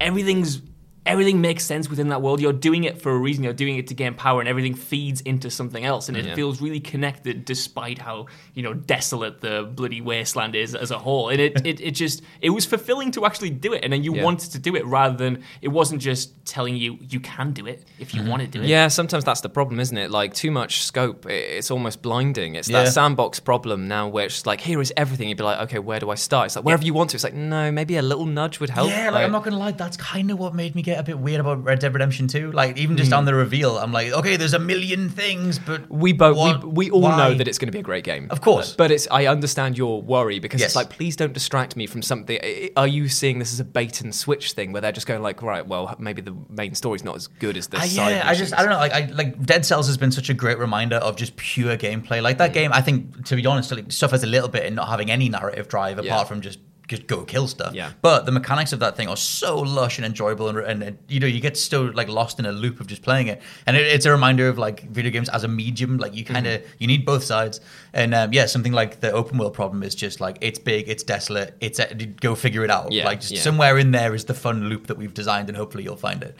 everything's 0.00 0.60
everything 1.06 1.40
makes 1.40 1.64
sense 1.64 1.88
within 1.90 2.08
that 2.08 2.22
world. 2.22 2.40
You're 2.40 2.52
doing 2.52 2.84
it 2.84 3.00
for 3.00 3.12
a 3.12 3.18
reason. 3.18 3.44
You're 3.44 3.52
doing 3.52 3.76
it 3.76 3.86
to 3.88 3.94
gain 3.94 4.14
power, 4.14 4.40
and 4.40 4.48
everything 4.48 4.74
feeds 4.74 5.20
into 5.22 5.50
something 5.50 5.84
else, 5.84 6.08
and 6.08 6.16
it 6.16 6.24
Yeah. 6.24 6.34
feels 6.34 6.60
really 6.60 6.80
connected, 6.80 7.44
despite 7.44 7.98
how 7.98 8.26
you 8.54 8.62
know 8.62 8.74
desolate 8.74 9.40
the 9.40 9.68
bloody 9.74 10.00
wasteland 10.00 10.54
is 10.54 10.74
as 10.74 10.90
a 10.90 10.98
whole. 10.98 11.28
And 11.28 11.40
it 11.40 11.60
it, 11.66 11.80
it 11.80 11.90
just 11.92 12.22
it 12.40 12.50
was 12.50 12.64
fulfilling 12.66 13.10
to 13.12 13.26
actually 13.26 13.50
do 13.50 13.72
it, 13.72 13.84
and 13.84 13.92
then 13.92 14.02
you 14.02 14.14
Yeah. 14.14 14.24
wanted 14.24 14.52
to 14.52 14.58
do 14.58 14.74
it 14.76 14.84
rather 14.86 15.16
than 15.16 15.42
it 15.62 15.68
wasn't 15.68 16.00
just 16.00 16.32
telling 16.46 16.76
you 16.76 16.98
you 17.00 17.20
can 17.20 17.52
do 17.52 17.66
it 17.66 17.84
if 17.98 18.14
you 18.14 18.20
mm-hmm. 18.20 18.30
want 18.30 18.42
to 18.42 18.48
do 18.48 18.62
it. 18.62 18.68
Yeah, 18.68 18.88
sometimes 18.88 19.24
that's 19.24 19.40
the 19.40 19.48
problem, 19.48 19.80
isn't 19.80 19.96
it? 19.96 20.10
Like 20.10 20.34
too 20.34 20.50
much 20.50 20.82
scope, 20.82 21.26
it's 21.26 21.70
almost 21.70 22.02
blinding. 22.02 22.54
It's 22.54 22.68
Yeah. 22.68 22.84
that 22.84 22.92
sandbox 22.92 23.40
problem 23.40 23.88
now, 23.88 24.08
where 24.08 24.26
it's 24.26 24.46
like, 24.46 24.60
here 24.60 24.80
is 24.80 24.92
everything. 24.96 25.28
You'd 25.28 25.38
be 25.38 25.44
like, 25.44 25.60
okay, 25.60 25.78
where 25.78 26.00
do 26.00 26.10
I 26.10 26.14
start? 26.14 26.46
It's 26.46 26.56
like 26.56 26.64
wherever 26.64 26.84
you 26.84 26.94
want 26.94 27.10
to. 27.10 27.16
It's 27.16 27.24
like, 27.24 27.34
no, 27.34 27.72
maybe 27.72 27.96
a 27.96 28.02
little 28.02 28.26
nudge 28.26 28.60
would 28.60 28.70
help. 28.70 28.90
Yeah, 28.90 29.10
like 29.10 29.24
I'm 29.24 29.32
not 29.32 29.44
gonna 29.44 29.58
lie, 29.58 29.72
that's 29.72 29.96
kind 29.96 30.30
of 30.30 30.38
what 30.38 30.54
made 30.54 30.74
me 30.74 30.82
get 30.82 30.93
a 30.98 31.02
bit 31.02 31.18
weird 31.18 31.40
about 31.40 31.62
Red 31.64 31.78
Dead 31.80 31.92
Redemption 31.92 32.28
2. 32.28 32.52
Like 32.52 32.76
even 32.76 32.96
just 32.96 33.10
hmm. 33.10 33.18
on 33.18 33.24
the 33.24 33.34
reveal, 33.34 33.78
I'm 33.78 33.92
like, 33.92 34.12
okay, 34.12 34.36
there's 34.36 34.54
a 34.54 34.58
million 34.58 35.08
things, 35.08 35.58
but 35.58 35.90
We 35.90 36.12
both, 36.12 36.36
what- 36.36 36.64
we, 36.64 36.86
we 36.86 36.90
all 36.90 37.02
why? 37.02 37.16
know 37.16 37.34
that 37.34 37.48
it's 37.48 37.58
going 37.58 37.68
to 37.68 37.72
be 37.72 37.80
a 37.80 37.82
great 37.82 38.04
game. 38.04 38.28
Of 38.30 38.40
course. 38.40 38.74
But 38.74 38.90
it's, 38.90 39.06
I 39.10 39.26
understand 39.26 39.76
your 39.78 40.02
worry 40.02 40.38
because 40.38 40.60
Yes. 40.60 40.70
it's 40.70 40.76
like, 40.76 40.90
please 40.90 41.16
don't 41.16 41.32
distract 41.32 41.76
me 41.76 41.86
from 41.86 42.02
something. 42.02 42.38
Are 42.76 42.86
you 42.86 43.08
seeing 43.08 43.38
this 43.38 43.52
as 43.52 43.60
a 43.60 43.64
bait 43.64 44.00
and 44.00 44.14
switch 44.14 44.52
thing 44.52 44.72
where 44.72 44.80
they're 44.80 44.92
just 44.92 45.06
going 45.06 45.22
like, 45.22 45.42
right, 45.42 45.66
well, 45.66 45.94
maybe 45.98 46.22
the 46.22 46.36
main 46.48 46.74
story's 46.74 47.04
not 47.04 47.16
as 47.16 47.26
good 47.26 47.56
as 47.56 47.68
this 47.68 47.80
I- 47.80 47.84
uh, 47.84 47.88
side 47.88 48.10
yeah, 48.10 48.28
I 48.28 48.34
just. 48.34 48.54
I 48.54 48.58
don't 48.58 48.70
know. 48.70 48.76
Like 48.76 48.92
I 48.92 49.06
like 49.12 49.44
Dead 49.44 49.64
Cells 49.64 49.86
has 49.86 49.96
been 49.96 50.12
such 50.12 50.28
a 50.30 50.34
great 50.34 50.58
reminder 50.58 50.96
of 50.96 51.16
just 51.16 51.36
pure 51.36 51.76
gameplay. 51.76 52.22
Like 52.22 52.38
that 52.38 52.50
hmm. 52.50 52.54
game, 52.54 52.72
I 52.72 52.80
think 52.80 53.26
to 53.26 53.36
be 53.36 53.46
honest, 53.46 53.72
like, 53.72 53.90
suffers 53.92 54.22
a 54.22 54.26
little 54.26 54.48
bit 54.48 54.64
in 54.64 54.74
not 54.74 54.88
having 54.88 55.10
any 55.10 55.28
narrative 55.28 55.68
drive 55.68 55.98
Yeah. 55.98 56.12
apart 56.12 56.28
from 56.28 56.40
just 56.40 56.58
just 56.88 57.06
go 57.06 57.24
kill 57.24 57.48
stuff. 57.48 57.74
Yeah. 57.74 57.92
But 58.02 58.26
the 58.26 58.32
mechanics 58.32 58.72
of 58.72 58.80
that 58.80 58.96
thing 58.96 59.08
are 59.08 59.16
so 59.16 59.58
lush 59.58 59.98
and 59.98 60.04
enjoyable, 60.04 60.48
and, 60.48 60.58
and, 60.58 60.82
and, 60.82 60.98
you 61.08 61.20
know 61.20 61.26
you 61.26 61.40
get 61.40 61.56
so 61.56 61.84
like 61.84 62.08
lost 62.08 62.38
in 62.38 62.46
a 62.46 62.52
loop 62.52 62.80
of 62.80 62.86
just 62.86 63.02
playing 63.02 63.28
it, 63.28 63.40
and 63.66 63.76
it, 63.76 63.86
it's 63.86 64.06
a 64.06 64.10
reminder 64.10 64.48
of 64.48 64.58
like 64.58 64.82
video 64.90 65.10
games 65.10 65.28
as 65.30 65.44
a 65.44 65.48
medium. 65.48 65.96
Like 65.96 66.14
you 66.14 66.24
kind 66.24 66.46
of 66.46 66.62
you 66.78 66.86
need 66.86 67.04
both 67.04 67.24
sides, 67.24 67.60
and 67.92 68.14
um, 68.14 68.32
yeah, 68.32 68.46
something 68.46 68.72
like 68.72 69.00
the 69.00 69.12
open 69.12 69.38
world 69.38 69.54
problem 69.54 69.82
is 69.82 69.94
just 69.94 70.20
like 70.20 70.38
it's 70.40 70.58
big, 70.58 70.88
it's 70.88 71.02
desolate, 71.02 71.56
it's 71.60 71.80
uh, 71.80 71.92
go 72.20 72.34
figure 72.34 72.64
it 72.64 72.70
out. 72.70 72.92
Yeah, 72.92 73.04
like 73.04 73.20
just 73.20 73.32
yeah. 73.32 73.40
somewhere 73.40 73.78
in 73.78 73.90
there 73.90 74.14
is 74.14 74.26
the 74.26 74.34
fun 74.34 74.68
loop 74.68 74.86
that 74.88 74.98
we've 74.98 75.14
designed, 75.14 75.48
and 75.48 75.56
hopefully 75.56 75.84
you'll 75.84 75.96
find 75.96 76.22
it. 76.22 76.36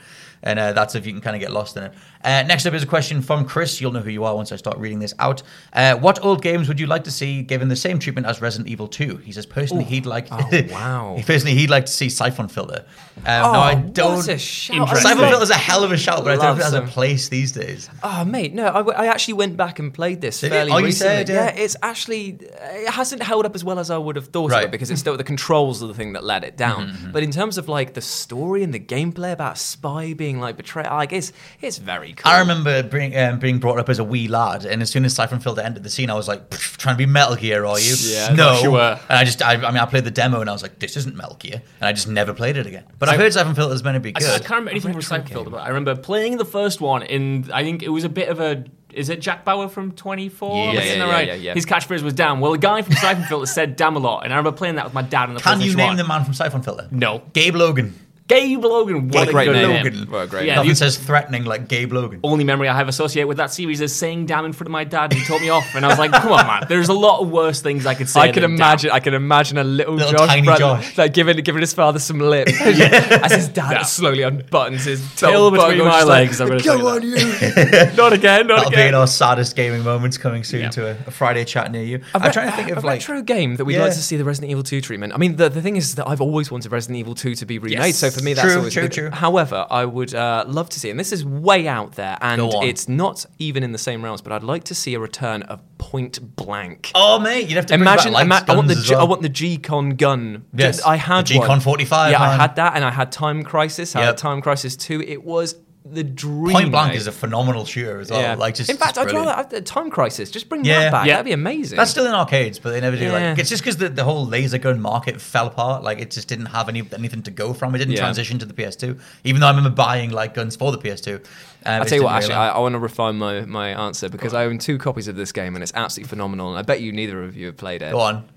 And 0.46 0.58
uh, 0.58 0.72
that's 0.74 0.94
if 0.94 1.06
you 1.06 1.12
can 1.12 1.22
kind 1.22 1.34
of 1.34 1.40
get 1.40 1.50
lost 1.52 1.76
in 1.76 1.84
it. 1.84 1.92
Uh, 2.22 2.42
next 2.46 2.66
up 2.66 2.74
is 2.74 2.82
a 2.82 2.86
question 2.86 3.22
from 3.22 3.46
Chris. 3.46 3.80
You'll 3.80 3.92
know 3.92 4.00
who 4.00 4.10
you 4.10 4.24
are 4.24 4.34
once 4.36 4.52
I 4.52 4.56
start 4.56 4.76
reading 4.78 4.98
this 4.98 5.14
out. 5.18 5.42
Uh, 5.72 5.96
what 5.96 6.22
old 6.22 6.42
games 6.42 6.68
would 6.68 6.78
you 6.78 6.86
like 6.86 7.04
to 7.04 7.10
see 7.10 7.42
given 7.42 7.68
the 7.68 7.76
same 7.76 7.98
treatment 7.98 8.26
as 8.26 8.40
Resident 8.42 8.68
Evil 8.68 8.86
2? 8.86 9.16
He 9.16 9.32
says 9.32 9.46
personally 9.46 9.84
he'd 9.84 10.04
like. 10.06 10.28
Oh, 10.30 10.46
wow. 10.70 11.16
personally 11.26 11.54
he'd 11.56 11.70
like 11.70 11.86
to 11.86 11.92
see 11.92 12.08
Siphon 12.10 12.48
Filter. 12.48 12.84
Um, 13.18 13.24
no, 13.24 13.50
I 13.52 13.74
don't. 13.74 14.16
What 14.16 14.28
a 14.28 14.38
shout. 14.38 14.88
Siphon 14.98 15.22
love- 15.22 15.30
Filter's 15.30 15.50
a 15.50 15.54
hell 15.54 15.82
of 15.82 15.92
a 15.92 15.96
shout, 15.96 16.24
but 16.24 16.32
I 16.32 16.36
don't 16.36 16.44
know 16.44 16.52
if 16.52 16.58
it 16.60 16.64
has 16.64 16.74
a 16.74 16.82
place 16.82 17.28
these 17.30 17.50
days. 17.52 17.88
Oh 18.02 18.24
mate, 18.24 18.52
no, 18.52 18.66
I, 18.68 18.72
w- 18.84 18.96
I 18.98 19.06
actually 19.06 19.34
went 19.34 19.56
back 19.56 19.78
and 19.78 19.94
played 19.94 20.20
this 20.20 20.40
Did 20.40 20.50
fairly 20.50 20.72
Oh, 20.72 20.76
recently. 20.82 20.92
said, 21.26 21.28
yeah. 21.30 21.46
it's 21.54 21.76
actually 21.82 22.38
it 22.42 22.90
hasn't 22.90 23.22
held 23.22 23.46
up 23.46 23.54
as 23.54 23.64
well 23.64 23.78
as 23.78 23.90
I 23.90 23.96
would 23.98 24.16
have 24.16 24.26
thought 24.28 24.50
Right. 24.50 24.64
it 24.64 24.70
because 24.70 24.90
it's 24.90 25.00
still 25.00 25.16
the 25.16 25.24
controls 25.24 25.82
are 25.82 25.86
the 25.86 25.94
thing 25.94 26.12
that 26.12 26.22
let 26.24 26.44
it 26.44 26.56
down. 26.58 26.88
Mm-hmm, 26.90 27.12
But 27.12 27.22
in 27.22 27.30
terms 27.30 27.56
of 27.56 27.66
like 27.68 27.94
the 27.94 28.02
story 28.02 28.62
and 28.62 28.74
the 28.74 28.80
gameplay 28.80 29.32
about 29.32 29.56
Spy 29.56 30.12
being 30.12 30.33
like 30.40 30.56
betrayed, 30.56 30.86
like 30.86 31.12
it's 31.12 31.32
it's 31.60 31.78
very 31.78 32.12
cool. 32.12 32.30
I 32.30 32.38
remember 32.40 32.82
being, 32.82 33.16
um, 33.16 33.38
being 33.38 33.58
brought 33.58 33.78
up 33.78 33.88
as 33.88 33.98
a 33.98 34.04
wee 34.04 34.28
lad, 34.28 34.64
and 34.64 34.82
as 34.82 34.90
soon 34.90 35.04
as 35.04 35.14
Siphon 35.14 35.40
Filter 35.40 35.60
entered 35.60 35.82
the 35.82 35.90
scene, 35.90 36.10
I 36.10 36.14
was 36.14 36.28
like, 36.28 36.50
"Trying 36.50 36.94
to 36.94 36.98
be 36.98 37.06
Metal 37.06 37.36
Gear, 37.36 37.64
are 37.64 37.78
you?" 37.78 37.94
Yeah, 38.00 38.28
no. 38.34 38.52
not 38.52 38.60
sure. 38.60 38.80
And 39.08 39.18
I 39.18 39.24
just, 39.24 39.42
I, 39.42 39.54
I 39.54 39.70
mean, 39.70 39.78
I 39.78 39.86
played 39.86 40.04
the 40.04 40.10
demo, 40.10 40.40
and 40.40 40.48
I 40.50 40.52
was 40.52 40.62
like, 40.62 40.78
"This 40.78 40.96
isn't 40.96 41.16
Metal 41.16 41.36
Gear," 41.36 41.62
and 41.80 41.88
I 41.88 41.92
just 41.92 42.08
never 42.08 42.32
played 42.34 42.56
it 42.56 42.66
again. 42.66 42.84
But 42.98 43.08
I've 43.08 43.18
heard 43.18 43.32
Siphon 43.32 43.54
Filter's 43.54 43.82
meant 43.84 43.96
to 43.96 44.00
be 44.00 44.12
I, 44.14 44.20
good. 44.20 44.28
I 44.28 44.38
can't 44.38 44.50
remember 44.50 44.70
anything 44.72 44.92
from 44.92 44.98
retro 45.00 45.16
Siphon 45.18 45.26
Filter, 45.32 45.50
but 45.50 45.62
I 45.62 45.68
remember 45.68 45.94
playing 45.96 46.36
the 46.36 46.44
first 46.44 46.80
one 46.80 47.02
in. 47.02 47.50
I 47.52 47.62
think 47.62 47.82
it 47.82 47.88
was 47.90 48.04
a 48.04 48.08
bit 48.08 48.28
of 48.28 48.40
a. 48.40 48.64
Is 48.92 49.08
it 49.08 49.20
Jack 49.20 49.44
Bauer 49.44 49.66
from 49.68 49.90
24? 49.90 50.48
Yeah, 50.48 50.54
Am 50.54 50.68
I 50.68 50.72
yeah, 50.72 50.78
that 50.78 50.96
yeah, 50.98 51.12
right? 51.12 51.26
yeah, 51.26 51.34
yeah. 51.34 51.54
His 51.54 51.66
catchphrase 51.66 52.02
was 52.02 52.14
"damn." 52.14 52.38
Well, 52.38 52.52
a 52.52 52.58
guy 52.58 52.80
from 52.82 52.94
Siphon 52.94 53.24
Filter 53.24 53.46
said 53.46 53.74
"damn" 53.74 53.96
a 53.96 53.98
lot, 53.98 54.24
and 54.24 54.32
I 54.32 54.36
remember 54.36 54.56
playing 54.56 54.76
that 54.76 54.84
with 54.84 54.94
my 54.94 55.02
dad 55.02 55.30
In 55.30 55.34
the 55.34 55.40
Can 55.40 55.60
you 55.60 55.72
PlayStation 55.72 55.76
name 55.76 55.86
1. 55.88 55.96
the 55.96 56.04
man 56.04 56.24
from 56.24 56.34
Siphon 56.34 56.62
Filter? 56.62 56.86
No. 56.92 57.22
Gabe 57.32 57.56
Logan. 57.56 57.98
Gabe 58.26 58.64
Logan. 58.64 59.08
What 59.08 59.14
What 59.14 59.28
a 59.28 59.32
great 59.32 59.44
good 59.46 59.52
name. 59.56 59.70
Logan. 59.84 60.10
What 60.10 60.18
a 60.24 60.26
great 60.26 60.46
Yeah, 60.46 60.52
name. 60.52 60.56
Nothing 60.56 60.68
you- 60.70 60.74
says 60.76 60.96
threatening 60.96 61.44
like 61.44 61.68
Gabe 61.68 61.92
Logan. 61.92 62.20
only 62.24 62.42
memory 62.42 62.68
I 62.70 62.74
have 62.76 62.88
associated 62.88 63.28
with 63.28 63.36
that 63.36 63.52
series 63.52 63.82
is 63.82 63.94
saying 63.94 64.24
"damn" 64.24 64.46
in 64.46 64.54
front 64.54 64.68
of 64.68 64.72
my 64.72 64.84
dad, 64.84 65.12
and 65.12 65.20
he 65.20 65.26
told 65.26 65.42
me 65.42 65.50
off. 65.50 65.74
And 65.74 65.84
I 65.84 65.88
was 65.88 65.98
like, 65.98 66.10
"Come 66.10 66.32
on, 66.32 66.46
man! 66.46 66.62
There's 66.66 66.88
a 66.88 66.94
lot 66.94 67.20
of 67.20 67.28
worse 67.30 67.60
things 67.60 67.84
I 67.84 67.92
could 67.94 68.08
say." 68.08 68.20
I 68.20 68.32
can 68.32 68.40
than 68.42 68.54
imagine. 68.54 68.90
I 68.92 69.00
can 69.00 69.12
imagine 69.12 69.58
a 69.58 69.64
little, 69.64 69.94
Little 69.94 70.12
Josh, 70.12 70.26
tiny 70.28 70.42
Brad- 70.46 70.58
Josh. 70.58 70.96
like 70.96 71.12
giving 71.12 71.36
giving 71.38 71.60
his 71.60 71.74
father 71.74 71.98
some 71.98 72.18
lip 72.18 72.48
as 72.62 73.32
his 73.32 73.48
dad 73.48 73.72
Yeah. 73.72 73.82
slowly 73.82 74.20
unbuttons 74.20 74.84
his 74.86 75.02
Tail 75.16 75.50
belt 75.50 75.54
between 75.54 75.78
buckle, 75.80 75.84
my 75.84 75.90
just 75.98 76.06
like, 76.08 76.20
legs, 76.28 76.40
I'm 76.40 76.48
gonna 76.48 76.62
Go 76.62 76.76
tell 76.78 76.88
on, 76.88 77.02
you 77.02 77.08
you. 77.16 77.16
not 77.96 78.12
again. 78.14 78.46
Not 78.46 78.56
That'll 78.56 78.70
be 78.70 78.76
again. 78.76 78.88
in 78.88 78.94
our 78.94 79.06
saddest 79.06 79.54
gaming 79.54 79.84
moments 79.84 80.16
coming 80.16 80.44
soon 80.44 80.60
Yeah. 80.62 80.70
to 80.70 80.86
a, 80.92 80.96
a 81.06 81.10
Friday 81.10 81.44
chat 81.44 81.70
near 81.70 81.82
you. 81.82 82.00
I'm 82.14 82.22
re- 82.22 82.32
trying 82.32 82.50
to 82.50 82.56
think 82.56 82.70
a 82.70 82.76
of 82.76 82.84
like 82.84 83.00
retro 83.00 83.20
game 83.20 83.56
that 83.56 83.66
we'd 83.66 83.74
Yeah. 83.74 83.82
like 83.82 83.92
to 83.92 84.02
see 84.02 84.16
the 84.16 84.24
Resident 84.24 84.50
Evil 84.50 84.62
2 84.62 84.80
treatment. 84.80 85.12
I 85.12 85.18
mean, 85.18 85.36
the, 85.36 85.50
the 85.50 85.60
thing 85.60 85.76
is 85.76 85.94
that 85.96 86.08
I've 86.08 86.22
always 86.22 86.50
wanted 86.50 86.72
Resident 86.72 86.98
Evil 87.00 87.14
2 87.14 87.34
to 87.34 87.44
be 87.44 87.58
remade. 87.58 87.94
So 87.94 88.10
for 88.14 88.22
me, 88.22 88.32
that's 88.34 88.48
True, 88.48 88.58
always 88.58 88.72
true, 88.72 88.82
big- 88.84 88.92
true. 88.92 89.10
However, 89.10 89.66
I 89.70 89.84
would 89.84 90.14
uh, 90.14 90.44
love 90.46 90.68
to 90.70 90.80
see, 90.80 90.90
and 90.90 90.98
this 90.98 91.12
is 91.12 91.24
way 91.24 91.66
out 91.68 91.92
there, 91.92 92.16
and 92.20 92.38
Go 92.40 92.50
on. 92.50 92.64
it's 92.66 92.88
not 92.88 93.26
even 93.38 93.62
in 93.62 93.72
the 93.72 93.78
same 93.78 94.02
realms, 94.04 94.22
but 94.22 94.32
I'd 94.32 94.42
like 94.44 94.64
to 94.64 94.74
see 94.74 94.94
a 94.94 95.00
return 95.00 95.42
of 95.42 95.60
Point 95.78 96.36
Blank. 96.36 96.92
Oh 96.94 97.18
mate, 97.18 97.48
you'd 97.48 97.56
have 97.56 97.66
to 97.66 97.72
bring 97.72 97.82
Imagine, 97.82 98.12
back 98.12 98.28
lights, 98.28 98.44
ima- 98.48 98.52
I 98.52 98.56
want 98.56 98.68
the 98.68 98.74
guns 98.74 98.84
as 98.84 98.88
G- 98.88 98.94
I 98.94 99.04
want 99.04 99.22
the 99.22 99.28
G-Con 99.28 99.90
gun. 99.90 100.44
Yes, 100.54 100.82
I 100.82 100.96
had 100.96 101.26
the 101.26 101.34
G-Con 101.34 101.48
one. 101.48 101.60
45, 101.60 102.12
Yeah, 102.12 102.22
I 102.22 102.36
had 102.36 102.56
that, 102.56 102.74
and 102.76 102.84
I 102.84 102.90
had 102.90 103.12
Time 103.12 103.42
Crisis. 103.42 103.94
I 103.94 104.00
Yep. 104.00 104.06
had 104.06 104.16
Time 104.18 104.40
Crisis 104.40 104.76
2. 104.76 105.02
It 105.02 105.22
was 105.24 105.56
the 105.86 106.02
dream. 106.02 106.52
Point 106.54 106.70
Blank 106.70 106.92
mate. 106.92 106.96
is 106.96 107.06
a 107.06 107.12
phenomenal 107.12 107.66
shooter 107.66 108.00
as 108.00 108.10
well. 108.10 108.20
yeah. 108.20 108.34
Like 108.36 108.54
just 108.54 108.70
in 108.70 108.76
fact, 108.78 108.96
I'd 108.96 109.12
rather 109.12 109.32
have 109.32 109.64
Time 109.64 109.90
Crisis. 109.90 110.30
Just 110.30 110.48
bring 110.48 110.64
Yeah. 110.64 110.80
that 110.84 110.92
back. 110.92 111.06
Yeah. 111.06 111.12
That'd 111.14 111.26
be 111.26 111.32
amazing. 111.32 111.76
That's 111.76 111.90
still 111.90 112.06
in 112.06 112.12
arcades, 112.14 112.58
but 112.58 112.70
they 112.70 112.80
never 112.80 112.96
do. 112.96 113.04
Yeah. 113.04 113.12
Like 113.30 113.38
it's 113.38 113.50
just 113.50 113.62
because 113.62 113.76
the, 113.76 113.90
the 113.90 114.02
whole 114.04 114.24
laser 114.26 114.56
gun 114.58 114.80
market 114.80 115.20
fell 115.20 115.46
apart. 115.46 115.82
Like 115.82 115.98
it 115.98 116.10
just 116.10 116.26
didn't 116.26 116.46
have 116.46 116.68
any 116.70 116.82
anything 116.96 117.22
to 117.24 117.30
go 117.30 117.52
from. 117.52 117.74
It 117.74 117.78
didn't 117.78 117.92
Yeah. 117.94 118.00
transition 118.00 118.38
to 118.38 118.46
the 118.46 118.54
PS2. 118.54 118.98
Even 119.24 119.40
though 119.42 119.46
I 119.46 119.50
remember 119.50 119.70
buying 119.70 120.10
like 120.10 120.32
guns 120.34 120.56
for 120.56 120.72
the 120.72 120.78
PS2. 120.78 121.16
Um, 121.16 121.22
I'll 121.64 121.84
tell 121.84 121.98
you 121.98 122.04
what, 122.04 122.10
didn't 122.10 122.16
actually, 122.16 122.34
really- 122.34 122.46
I, 122.48 122.48
I 122.50 122.58
want 122.60 122.72
to 122.74 122.78
refine 122.78 123.16
my, 123.16 123.40
my 123.42 123.68
answer 123.70 124.08
because 124.08 124.32
I 124.34 124.44
own 124.46 124.58
two 124.58 124.78
copies 124.78 125.06
of 125.08 125.16
this 125.16 125.32
game 125.32 125.54
and 125.54 125.62
it's 125.62 125.72
absolutely 125.74 126.08
phenomenal. 126.08 126.48
And 126.50 126.58
I 126.58 126.62
bet 126.62 126.80
you 126.80 126.92
neither 126.92 127.22
of 127.22 127.36
you 127.36 127.46
have 127.46 127.56
played 127.58 127.82
it. 127.82 127.92
go 127.92 128.00
on. 128.00 128.28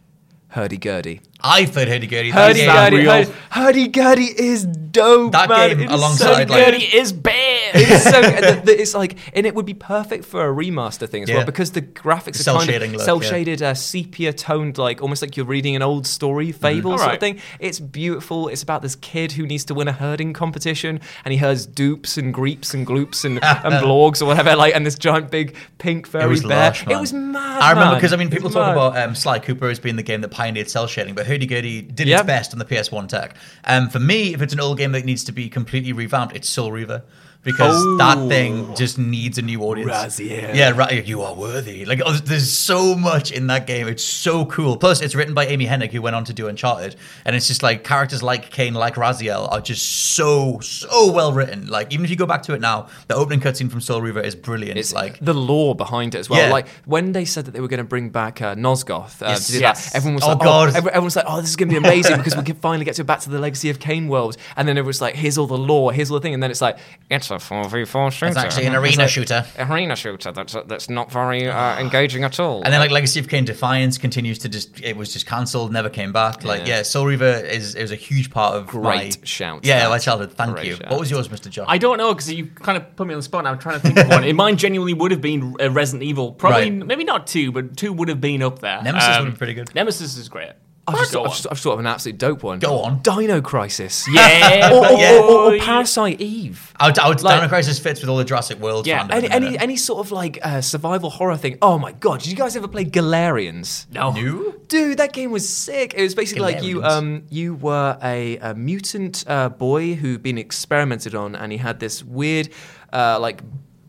Herdy 0.53 0.79
Gerdy. 0.79 1.21
I've 1.43 1.71
played 1.71 1.87
Herdy 1.87 2.09
Gerdy. 2.09 2.33
That 2.33 2.55
Herdy 2.55 2.55
game- 2.55 2.69
Gerdy. 2.69 2.91
real? 2.97 3.11
Herdy- 3.11 3.33
Herdy 3.51 3.91
Gerdy 3.91 4.33
is 4.35 4.65
dope. 4.65 5.31
That 5.33 5.49
man. 5.49 5.69
game 5.69 5.79
It's 5.81 5.93
alongside, 5.93 6.47
so 6.47 6.53
like- 6.53 6.71
good. 6.71 6.83
Is 6.95 7.13
bad. 7.13 7.71
it's 7.75 8.03
so 8.03 8.21
the, 8.55 8.61
the, 8.65 8.81
it's 8.81 8.93
like 8.95 9.17
and 9.33 9.45
it 9.45 9.53
would 9.53 9.65
be 9.65 9.73
perfect 9.73 10.25
for 10.25 10.49
a 10.49 10.53
remaster 10.53 11.07
thing 11.07 11.23
as 11.23 11.29
Yeah. 11.29 11.37
well 11.37 11.45
because 11.45 11.71
the 11.73 11.81
graphics 11.81 12.43
The 12.43 12.51
are 12.51 12.65
kind 12.65 12.83
of 12.83 12.91
look, 12.93 13.01
cel 13.01 13.19
shaded 13.19 13.61
uh, 13.61 13.73
sepia 13.75 14.33
toned 14.33 14.77
like 14.77 15.01
almost 15.01 15.21
like 15.21 15.37
you're 15.37 15.45
reading 15.45 15.75
an 15.75 15.81
old 15.81 16.07
story 16.07 16.51
fable 16.51 16.97
sort 16.97 17.13
of 17.15 17.19
thing 17.19 17.39
it's 17.59 17.79
beautiful 17.79 18.47
it's 18.47 18.63
about 18.63 18.81
this 18.81 18.95
kid 18.95 19.33
who 19.33 19.45
needs 19.45 19.65
to 19.65 19.73
win 19.75 19.87
a 19.87 19.91
herding 19.91 20.33
competition 20.33 20.99
and 21.25 21.31
he 21.33 21.37
has 21.37 21.65
dupes 21.65 22.17
and 22.17 22.33
greeps 22.33 22.73
and 22.73 22.85
gloops 22.87 23.23
and, 23.25 23.43
and 23.43 23.73
blorgs 23.83 24.21
or 24.21 24.25
whatever 24.25 24.55
like 24.55 24.73
and 24.73 24.85
this 24.85 24.97
giant 24.97 25.29
big 25.29 25.55
pink 25.77 26.07
furry 26.07 26.27
was 26.29 26.41
bear 26.43 26.69
lush, 26.69 26.85
man. 26.87 26.97
it 26.97 27.01
was 27.01 27.13
mad 27.13 27.61
I 27.61 27.71
remember 27.71 27.95
because 27.95 28.13
I 28.13 28.15
mean 28.15 28.29
people 28.29 28.49
talk 28.49 28.67
mad. 28.75 28.91
about 28.93 28.97
um, 29.09 29.13
Sly 29.13 29.39
Cooper 29.39 29.67
as 29.69 29.79
being 29.79 29.97
the 29.97 30.03
game 30.03 30.21
that 30.21 30.29
pioneered 30.29 30.69
cell 30.69 30.87
shading, 30.87 31.13
but 31.15 31.26
Herdy 31.27 31.47
Gerdy 31.49 31.93
did 31.93 32.07
Yeah. 32.07 32.17
its 32.19 32.25
best 32.27 32.53
on 32.53 32.59
the 32.59 32.65
PS1 32.65 33.07
tech. 33.07 33.35
Um, 33.65 33.89
for 33.89 33.99
me, 33.99 34.33
if 34.33 34.41
it's 34.41 34.53
an 34.53 34.59
old 34.59 34.77
game 34.77 34.91
that 34.93 35.05
needs 35.05 35.23
to 35.25 35.31
be 35.31 35.49
completely 35.49 35.93
revamped, 35.93 36.35
it's 36.35 36.49
Soul 36.49 36.71
Reaver. 36.71 37.03
Because 37.47 37.97
that 37.97 38.27
thing 38.27 38.75
just 38.75 38.97
needs 38.97 39.37
a 39.37 39.41
new 39.41 39.61
audience. 39.63 39.89
Raziel. 39.89 40.53
Yeah, 40.53 40.71
right. 40.75 41.05
You 41.07 41.21
are 41.21 41.33
worthy. 41.33 41.85
Like, 41.85 42.01
oh, 42.05 42.11
there's 42.13 42.51
so 42.51 42.93
much 42.95 43.31
in 43.31 43.47
that 43.47 43.65
game. 43.67 43.87
It's 43.87 44.03
so 44.03 44.45
cool. 44.45 44.75
Plus, 44.77 45.01
it's 45.01 45.15
written 45.15 45.33
by 45.33 45.45
Amy 45.47 45.65
Hennig, 45.65 45.91
who 45.91 46.01
went 46.01 46.15
on 46.15 46.25
to 46.25 46.33
do 46.33 46.47
Uncharted, 46.47 46.95
and 47.25 47.35
it's 47.35 47.47
just 47.47 47.63
like 47.63 47.83
characters 47.83 48.21
like 48.21 48.51
Kain, 48.51 48.73
like 48.73 48.95
Raziel, 48.95 49.51
are 49.51 49.61
just 49.61 50.13
so 50.15 50.59
so 50.59 51.11
well 51.11 51.31
written. 51.31 51.67
Like, 51.67 51.93
even 51.93 52.03
if 52.03 52.11
you 52.11 52.17
go 52.17 52.25
back 52.25 52.43
to 52.43 52.53
it 52.53 52.59
now, 52.61 52.87
the 53.07 53.15
opening 53.15 53.39
cutscene 53.39 53.71
from 53.71 53.79
Soul 53.81 54.01
Reaver 54.01 54.19
is 54.21 54.35
brilliant. 54.35 54.77
It's 54.77 54.93
like 54.93 55.17
the 55.19 55.33
lore 55.33 55.73
behind 55.73 56.15
it 56.15 56.19
as 56.19 56.29
well. 56.29 56.39
Yeah. 56.41 56.51
Like 56.51 56.67
when 56.85 57.13
they 57.13 57.23
said 57.25 57.45
that 57.45 57.51
they 57.51 57.61
were 57.61 57.69
going 57.69 57.77
to 57.79 57.83
bring 57.83 58.09
back 58.09 58.41
uh, 58.41 58.55
Nosgoth 58.55 59.21
uh, 59.21 59.27
Yes. 59.29 59.47
to 59.47 59.53
do 59.53 59.59
Yes. 59.59 59.91
that, 59.91 59.95
everyone 59.97 60.15
was 60.15 60.23
Oh, 60.25 60.29
like, 60.29 60.39
God. 60.39 60.69
"Oh, 60.73 60.77
every- 60.77 60.91
everyone's 60.91 61.15
like, 61.15 61.25
oh, 61.27 61.39
this 61.39 61.49
is 61.49 61.55
going 61.55 61.69
to 61.69 61.79
be 61.79 61.87
amazing 61.87 62.17
because 62.17 62.35
we 62.35 62.43
can 62.43 62.55
finally 62.57 62.83
get 62.83 62.95
to 62.95 63.03
back 63.05 63.21
to 63.21 63.29
the 63.29 63.39
Legacy 63.39 63.69
of 63.69 63.79
Kain 63.79 64.07
world." 64.09 64.35
And 64.57 64.67
then 64.67 64.77
it 64.77 64.83
was 64.85 65.01
like, 65.01 65.15
"Here's 65.15 65.37
all 65.37 65.47
the 65.47 65.57
lore, 65.57 65.93
here's 65.93 66.11
all 66.11 66.17
the 66.17 66.21
thing," 66.21 66.33
and 66.33 66.43
then 66.43 66.51
it's 66.51 66.61
like, 66.61 66.77
"It's 67.09 67.31
a 67.31 67.36
four 67.39 67.67
v 67.69 67.85
four 67.85 68.11
shooter." 68.11 68.27
it's 68.29 68.37
actually 68.37 68.65
an 68.65 68.73
It's 68.73 68.81
arena 68.83 68.97
like, 69.03 69.09
shooter. 69.09 69.45
Arena 69.59 69.95
shooter. 69.95 70.31
That's 70.31 70.55
that's 70.67 70.89
not 70.89 71.11
very 71.11 71.47
uh, 71.47 71.79
engaging 71.79 72.23
at 72.23 72.39
all. 72.39 72.63
And 72.63 72.73
then 72.73 72.79
like 72.79 72.91
Legacy 72.91 73.19
of 73.19 73.27
Kain 73.29 73.45
Defiance 73.45 73.97
continues 73.97 74.37
to 74.39 74.49
just 74.49 74.81
it 74.81 74.95
was 74.97 75.13
just 75.13 75.25
cancelled, 75.25 75.71
never 75.71 75.89
came 75.89 76.11
back. 76.11 76.43
Like 76.43 76.61
Yeah. 76.61 76.77
yeah, 76.77 76.81
Soul 76.83 77.05
Reaver 77.05 77.25
is 77.45 77.75
is 77.75 77.91
a 77.91 77.95
huge 77.95 78.29
part 78.31 78.55
of 78.55 78.67
Great 78.67 78.83
my 78.83 79.11
shout, 79.23 79.65
Yeah, 79.65 79.79
that. 79.83 79.89
my 79.89 79.97
childhood. 79.99 80.33
Thank 80.33 80.53
Great 80.55 80.67
you. 80.67 80.75
shout. 80.75 80.89
What 80.89 80.99
was 80.99 81.09
yours, 81.11 81.27
Mr. 81.29 81.49
Josh? 81.49 81.65
I 81.69 81.77
don't 81.77 81.97
know 81.97 82.13
because 82.13 82.31
you 82.31 82.47
kind 82.47 82.77
of 82.77 82.95
put 82.95 83.07
me 83.07 83.13
on 83.13 83.19
the 83.19 83.23
spot. 83.23 83.39
and 83.39 83.47
I'm 83.49 83.59
trying 83.59 83.79
to 83.79 83.81
think 83.81 83.97
of 83.97 84.07
one. 84.09 84.23
In 84.23 84.35
mine, 84.43 84.57
genuinely 84.57 84.93
would 84.93 85.11
have 85.11 85.21
been 85.21 85.55
uh, 85.61 85.69
Resident 85.71 86.03
Evil. 86.03 86.31
Probably, 86.33 86.69
Right. 86.71 86.85
maybe 86.87 87.03
not 87.03 87.27
two, 87.27 87.51
but 87.51 87.77
two 87.77 87.93
would 87.93 88.07
have 88.09 88.19
been 88.21 88.41
up 88.43 88.59
there. 88.59 88.77
Um, 88.79 88.83
Nemesis 88.85 89.07
would 89.07 89.15
have 89.15 89.25
been 89.25 89.35
pretty 89.37 89.53
good. 89.53 89.73
Nemesis 89.75 90.17
is 90.17 90.29
great. 90.29 90.51
I've 90.87 90.97
just, 90.99 91.11
Go 91.13 91.19
I've, 91.21 91.25
on. 91.27 91.31
just, 91.33 91.47
I've 91.51 91.59
thought 91.59 91.73
of 91.73 91.79
an 91.79 91.87
absolute 91.87 92.17
dope 92.17 92.43
one. 92.43 92.59
Go 92.59 92.79
on. 92.79 93.01
Dino 93.01 93.41
Crisis. 93.41 94.07
Yeah, 94.11 94.71
or, 94.71 94.85
or, 94.85 94.85
or- 94.85 95.47
or- 95.51 95.55
or. 95.55 95.59
Parasite 95.59 96.21
Eve. 96.21 96.73
I 96.79 96.87
would, 96.87 96.97
I 96.99 97.09
would 97.09 97.21
Like- 97.21 97.37
Dino 97.39 97.49
Crisis 97.49 97.77
fits 97.79 97.99
with 98.01 98.09
all 98.09 98.17
the 98.17 98.23
Jurassic 98.23 98.59
World 98.59 98.87
Yeah, 98.87 99.03
fandom. 99.03 99.11
at 99.11 99.11
Any, 99.15 99.27
the 99.27 99.33
any 99.33 99.45
minute. 99.47 99.61
any 99.61 99.75
sort 99.75 99.99
of 100.05 100.11
like 100.11 100.39
uh, 100.43 100.61
survival 100.61 101.09
horror 101.09 101.35
thing. 101.37 101.57
Oh 101.61 101.77
my 101.77 101.91
god! 101.91 102.21
Did 102.21 102.29
you 102.29 102.35
guys 102.37 102.55
ever 102.55 102.67
play 102.67 102.85
Galerians? 102.85 103.85
No. 103.91 104.11
New? 104.11 104.61
Dude, 104.67 104.97
that 104.99 105.11
game 105.13 105.31
was 105.31 105.47
sick. 105.47 105.93
It 105.95 106.03
was 106.03 106.15
basically 106.15 106.41
like 106.43 106.63
you 106.63 106.75
Galerians. 106.81 106.93
um 106.93 107.23
you 107.29 107.55
were 107.55 107.97
a, 108.01 108.37
a 108.37 108.53
mutant 108.53 109.23
uh, 109.27 109.49
boy 109.49 109.95
who'd 109.95 110.23
been 110.23 110.37
experimented 110.37 111.15
on, 111.15 111.35
and 111.35 111.51
he 111.51 111.57
had 111.57 111.79
this 111.79 112.03
weird 112.03 112.49
uh, 112.93 113.17
like 113.19 113.41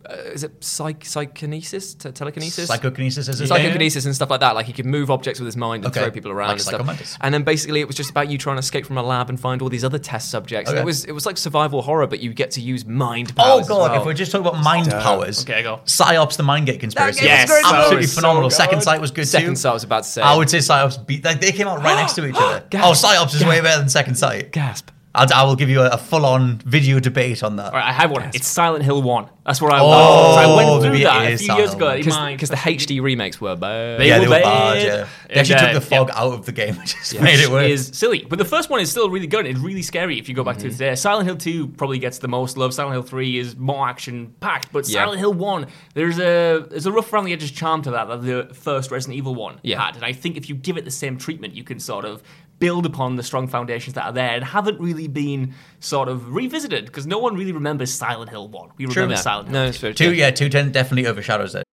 uh, 0.09 0.15
is 0.33 0.43
it 0.45 0.63
psych 0.65 1.05
psychokinesis 1.05 1.95
Te- 1.95 2.13
telekinesis 2.13 2.69
Psychokinesis 2.69 3.29
is 3.29 3.41
it? 3.41 3.47
psychokinesis 3.49 4.05
and 4.07 4.15
stuff 4.15 4.31
like 4.31 4.41
that. 4.41 4.55
Like 4.55 4.67
he 4.67 4.73
could 4.73 4.87
move 4.87 5.11
objects 5.11 5.39
with 5.41 5.47
his 5.47 5.57
mind 5.57 5.85
and 5.85 5.93
Okay. 5.95 6.03
throw 6.05 6.11
people 6.11 6.31
around 6.31 6.49
Like 6.49 6.57
and 6.59 6.63
stuff. 6.63 6.81
Psychomantis. 6.81 7.17
And 7.21 7.35
then 7.35 7.43
basically 7.45 7.81
it 7.81 7.87
was 7.87 7.97
just 7.97 8.11
about 8.11 8.31
you 8.31 8.39
trying 8.39 8.57
to 8.57 8.61
escape 8.61 8.87
from 8.87 8.97
a 8.99 9.03
lab 9.03 9.29
and 9.29 9.39
find 9.39 9.61
all 9.63 9.69
these 9.69 9.85
other 9.85 9.99
test 9.99 10.31
subjects. 10.31 10.71
Okay. 10.71 10.81
it 10.81 10.85
was 10.85 11.05
it 11.05 11.13
was 11.13 11.27
like 11.27 11.37
survival 11.37 11.83
horror, 11.83 12.07
but 12.07 12.21
you 12.21 12.33
get 12.33 12.53
to 12.53 12.61
use 12.61 12.85
mind 12.87 13.33
Oh 13.37 13.43
powers. 13.43 13.61
as 13.63 13.69
god! 13.69 13.91
well. 13.93 14.01
If 14.01 14.07
we're 14.07 14.15
just 14.15 14.33
talking 14.33 14.47
about 14.47 14.63
mind 14.63 14.91
powers, 14.91 15.43
Okay, 15.43 15.63
go. 15.63 15.81
Psi-Ops: 15.85 16.37
The 16.37 16.43
Mindgate 16.43 16.81
Conspiracy. 16.81 17.21
game 17.21 17.31
was 17.41 17.51
Yes, 17.51 17.63
absolutely 17.65 18.07
so 18.07 18.15
phenomenal. 18.21 18.49
good. 18.49 18.55
Second 18.57 18.83
Sight 18.83 19.01
was 19.01 19.11
good 19.11 19.29
Second 19.29 19.51
too. 19.51 19.57
Sight 19.57 19.71
I 19.71 19.75
was 19.75 19.85
about 19.85 20.05
to 20.05 20.09
say. 20.11 20.23
I 20.23 20.37
would 20.37 20.49
say 20.51 20.61
Psi-Ops 20.61 20.97
beat. 20.99 21.25
Like 21.25 21.41
they 21.41 21.53
came 21.53 21.69
out 21.69 21.83
right 21.83 21.97
next 21.97 22.15
to 22.15 22.27
each 22.27 22.35
other. 22.37 22.65
Gasp. 22.71 22.87
Oh, 22.87 22.95
Psi-Ops 22.95 23.35
is 23.35 23.45
way 23.45 23.61
better 23.61 23.79
than 23.81 23.89
Second 23.89 24.15
Sight. 24.17 24.53
gasp. 24.53 24.91
I'll, 25.15 25.27
I 25.35 25.43
will 25.45 25.57
give 25.57 25.71
you 25.71 25.81
a, 25.81 25.89
a 25.91 25.99
full-on 25.99 26.59
video 26.59 27.01
debate 27.01 27.43
on 27.43 27.57
that. 27.57 27.73
All 27.73 27.79
right, 27.79 27.89
I 27.89 27.93
have 27.93 28.11
one. 28.11 28.31
It's 28.35 28.47
Silent 28.47 28.85
Hill 28.85 29.03
1. 29.03 29.29
That's 29.47 29.61
what 29.63 29.73
I 29.73 29.81
Oh, 29.81 29.87
love. 29.89 30.35
So 30.35 30.41
I 30.41 30.57
went 30.57 30.83
through 30.85 30.99
that 31.05 31.23
a 31.27 31.31
is 31.31 31.41
few 31.41 31.55
years 31.55 31.73
ago. 31.73 31.89
Hill. 31.97 32.01
in 32.03 32.09
my- 32.11 32.33
Because 32.35 32.51
the 32.51 32.57
HD 32.57 33.01
remakes 33.01 33.41
were 33.41 33.57
bad. 33.57 33.99
They 34.01 34.09
yeah, 34.09 34.19
were 34.19 34.25
they 34.25 34.29
were 34.29 34.35
bad. 34.35 34.75
bad. 34.75 34.83
Yeah, 34.87 35.09
they 35.29 35.35
actually 35.41 35.55
And, 35.55 35.61
took 35.63 35.71
uh, 35.71 35.73
the 35.75 35.81
fog 35.81 36.09
yeah. 36.09 36.21
out 36.23 36.33
of 36.35 36.45
the 36.47 36.53
game, 36.53 36.77
which 36.77 36.95
just 36.95 37.21
made 37.21 37.41
it 37.41 37.49
worse. 37.51 37.71
is 37.71 37.91
silly. 37.95 38.27
But 38.29 38.39
the 38.39 38.45
first 38.45 38.69
one 38.69 38.81
is 38.81 38.91
still 38.91 39.09
really 39.09 39.27
good. 39.27 39.47
It's 39.47 39.59
really 39.59 39.81
scary 39.83 40.19
if 40.19 40.29
you 40.29 40.35
go 40.35 40.45
back 40.45 40.59
to 40.59 40.67
it 40.67 40.73
today. 40.73 40.95
Silent 40.95 41.27
Hill 41.27 41.37
2 41.39 41.69
probably 41.69 41.99
gets 41.99 42.19
the 42.19 42.29
most 42.29 42.59
love. 42.59 42.75
Silent 42.75 42.93
Hill 42.93 43.03
3 43.03 43.39
is 43.39 43.57
more 43.57 43.89
action 43.89 44.35
packed. 44.41 44.71
But 44.73 44.87
Yeah. 44.89 45.01
Silent 45.05 45.19
Hill 45.21 45.33
1, 45.33 45.67
there's 45.95 46.19
a 46.19 46.67
there's 46.69 46.85
a 46.87 46.93
rough 46.93 47.11
around 47.13 47.25
the 47.25 47.33
edges 47.33 47.51
charm 47.51 47.81
to 47.83 47.91
that 47.93 48.07
that 48.09 48.23
the 48.23 48.55
first 48.55 48.91
Resident 48.91 49.17
Evil 49.17 49.35
1 49.35 49.61
Yeah. 49.63 49.83
had. 49.83 49.97
And 49.97 50.05
I 50.05 50.13
think 50.13 50.37
if 50.37 50.49
you 50.51 50.55
give 50.55 50.77
it 50.77 50.85
the 50.85 50.91
same 50.91 51.17
treatment, 51.17 51.55
you 51.55 51.65
can 51.65 51.81
sort 51.81 52.05
of 52.05 52.23
build 52.59 52.85
upon 52.87 53.17
the 53.17 53.23
strong 53.23 53.47
foundations 53.47 53.95
that 53.95 54.05
are 54.05 54.13
there 54.13 54.31
and 54.31 54.45
haven't 54.45 54.81
really 54.81 55.09
been 55.09 55.55
sort 55.81 56.09
of 56.09 56.35
revisited 56.35 56.87
because 56.87 57.07
no 57.07 57.19
one 57.19 57.35
really 57.37 57.53
remembers 57.53 57.93
Silent 57.93 58.31
Hill 58.31 58.49
1. 58.49 58.71
We 58.77 58.87
remember 58.87 59.15
Yeah. 59.15 59.21
Silent 59.21 59.49
Hill 59.49 59.53
No, 59.61 59.65
2. 59.67 59.69
it's 59.69 59.79
very 59.79 59.95
Two, 59.95 60.15
yeah, 60.15 60.31
two 60.31 60.49
ten 60.49 60.73
definitely 60.73 61.07
overshadows 61.07 61.55
it. 61.55 61.65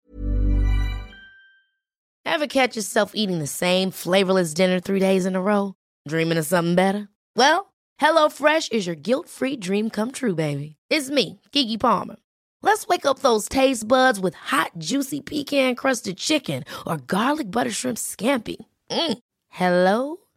Ever 2.26 2.46
catch 2.46 2.76
yourself 2.76 3.12
eating 3.14 3.38
the 3.38 3.46
same 3.46 3.90
flavorless 3.90 4.54
dinner 4.54 4.80
three 4.80 4.98
days 5.00 5.26
in 5.26 5.36
a 5.36 5.42
row? 5.42 5.74
Dreaming 6.08 6.38
of 6.38 6.46
something 6.46 6.74
better? 6.74 7.08
Well, 7.36 7.72
HelloFresh 8.00 8.72
is 8.72 8.86
your 8.86 8.96
guilt-free 8.96 9.56
dream 9.56 9.90
come 9.90 10.10
true, 10.10 10.34
baby. 10.34 10.76
It's 10.90 11.10
me, 11.10 11.40
Keke 11.52 11.78
Palmer. 11.78 12.16
Let's 12.62 12.86
wake 12.86 13.04
up 13.06 13.18
those 13.20 13.48
taste 13.48 13.86
buds 13.86 14.18
with 14.18 14.34
hot, 14.34 14.72
juicy 14.78 15.20
pecan-crusted 15.20 16.16
chicken 16.16 16.64
or 16.86 16.96
garlic 16.96 17.50
butter 17.50 17.70
shrimp 17.70 17.98
scampi. 17.98 18.56
Mm. 18.90 19.18
Hello 19.50 20.16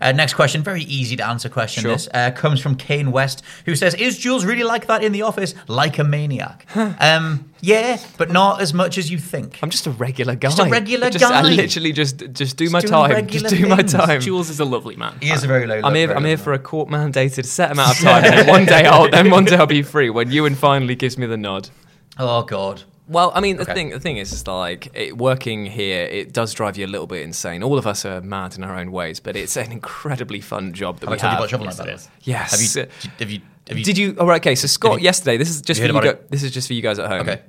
Uh, 0.00 0.12
next 0.12 0.34
question, 0.34 0.62
very 0.62 0.82
easy 0.82 1.16
to 1.16 1.26
answer 1.26 1.48
question. 1.48 1.82
Sure. 1.82 1.92
This 1.92 2.08
uh, 2.14 2.30
comes 2.30 2.60
from 2.60 2.74
Kane 2.76 3.10
West, 3.12 3.42
who 3.66 3.74
says, 3.74 3.94
"Is 3.94 4.18
Jules 4.18 4.44
really 4.44 4.64
like 4.64 4.86
that 4.86 5.02
in 5.02 5.12
the 5.12 5.22
office, 5.22 5.54
like 5.68 5.98
a 5.98 6.04
maniac?" 6.04 6.66
um, 7.00 7.50
yeah, 7.60 7.98
but 8.18 8.30
not 8.30 8.60
as 8.60 8.74
much 8.74 8.98
as 8.98 9.10
you 9.10 9.18
think. 9.18 9.58
I'm 9.62 9.70
just 9.70 9.86
a 9.86 9.90
regular 9.90 10.34
guy. 10.34 10.48
Just 10.48 10.58
a 10.60 10.64
regular 10.70 11.10
Just- 11.10 11.24
I 11.24 11.42
literally 11.42 11.92
just 11.92 12.32
just 12.32 12.56
do 12.56 12.68
my 12.70 12.80
time. 12.80 13.26
Just 13.26 13.48
do 13.48 13.66
my 13.66 13.82
time. 13.82 14.20
Jules 14.20 14.50
is 14.50 14.60
a 14.60 14.64
lovely 14.64 14.96
man. 14.96 15.16
he 15.20 15.30
is 15.30 15.44
a 15.44 15.46
very 15.46 15.66
low. 15.66 15.80
I'm 15.82 15.94
here. 15.94 16.12
I'm 16.12 16.24
here 16.24 16.38
for 16.38 16.52
a 16.52 16.58
court 16.58 16.88
mandated 16.88 17.46
set 17.46 17.70
amount 17.72 17.92
of 17.92 17.98
time, 17.98 18.24
and 18.24 18.48
one 18.48 18.64
day 18.66 18.84
I'll 18.84 19.10
then 19.10 19.30
one 19.30 19.44
day 19.44 19.56
I'll 19.56 19.66
be 19.66 19.82
free 19.82 20.10
when 20.10 20.30
Ewan 20.30 20.54
finally 20.54 20.94
gives 20.94 21.16
me 21.18 21.26
the 21.26 21.36
nod. 21.36 21.70
Oh 22.18 22.42
God. 22.42 22.82
Well, 23.06 23.32
I 23.34 23.40
mean, 23.40 23.56
the 23.56 23.62
Okay. 23.62 23.74
thing 23.74 23.90
the 23.90 24.00
thing 24.00 24.16
is, 24.16 24.32
is 24.32 24.46
like 24.46 24.88
it, 24.94 25.18
working 25.18 25.66
here, 25.66 26.04
it 26.06 26.32
does 26.32 26.54
drive 26.54 26.78
you 26.78 26.86
a 26.86 26.88
little 26.88 27.06
bit 27.06 27.20
insane. 27.22 27.62
All 27.62 27.76
of 27.76 27.86
us 27.86 28.04
are 28.06 28.20
mad 28.22 28.56
in 28.56 28.64
our 28.64 28.78
own 28.78 28.92
ways, 28.92 29.20
but 29.20 29.36
it's 29.36 29.56
an 29.58 29.72
incredibly 29.72 30.40
fun 30.40 30.72
job 30.72 31.00
that 31.00 31.08
Have 31.08 31.12
I 31.12 31.16
we 31.16 31.18
told 31.18 31.22
you 31.22 31.28
have. 31.30 31.38
about 31.38 31.50
Shovel 31.50 31.66
Knight? 31.66 31.76
Yes, 31.76 31.78
by 31.78 31.84
it 31.84 31.86
the 31.86 31.96
way? 31.96 32.10
Yes. 32.22 32.50
Have 32.50 32.60
you? 32.60 33.10
Have 33.18 33.30
you? 33.30 33.40
Have 33.68 33.78
you? 33.78 33.84
Did 33.84 33.98
you? 33.98 34.16
Oh, 34.18 34.26
right, 34.26 34.40
okay. 34.40 34.54
So 34.54 34.66
Scott, 34.66 34.98
you- 35.00 35.04
yesterday, 35.04 35.36
this 35.36 35.50
is 35.50 35.60
just 35.60 35.80
you 35.80 35.88
for 35.88 35.94
you. 35.94 36.00
Go, 36.00 36.18
this 36.30 36.42
is 36.42 36.50
just 36.50 36.66
for 36.66 36.72
you 36.74 36.80
guys 36.82 36.98
at 36.98 37.08
home. 37.10 37.20
Okay. 37.28 37.42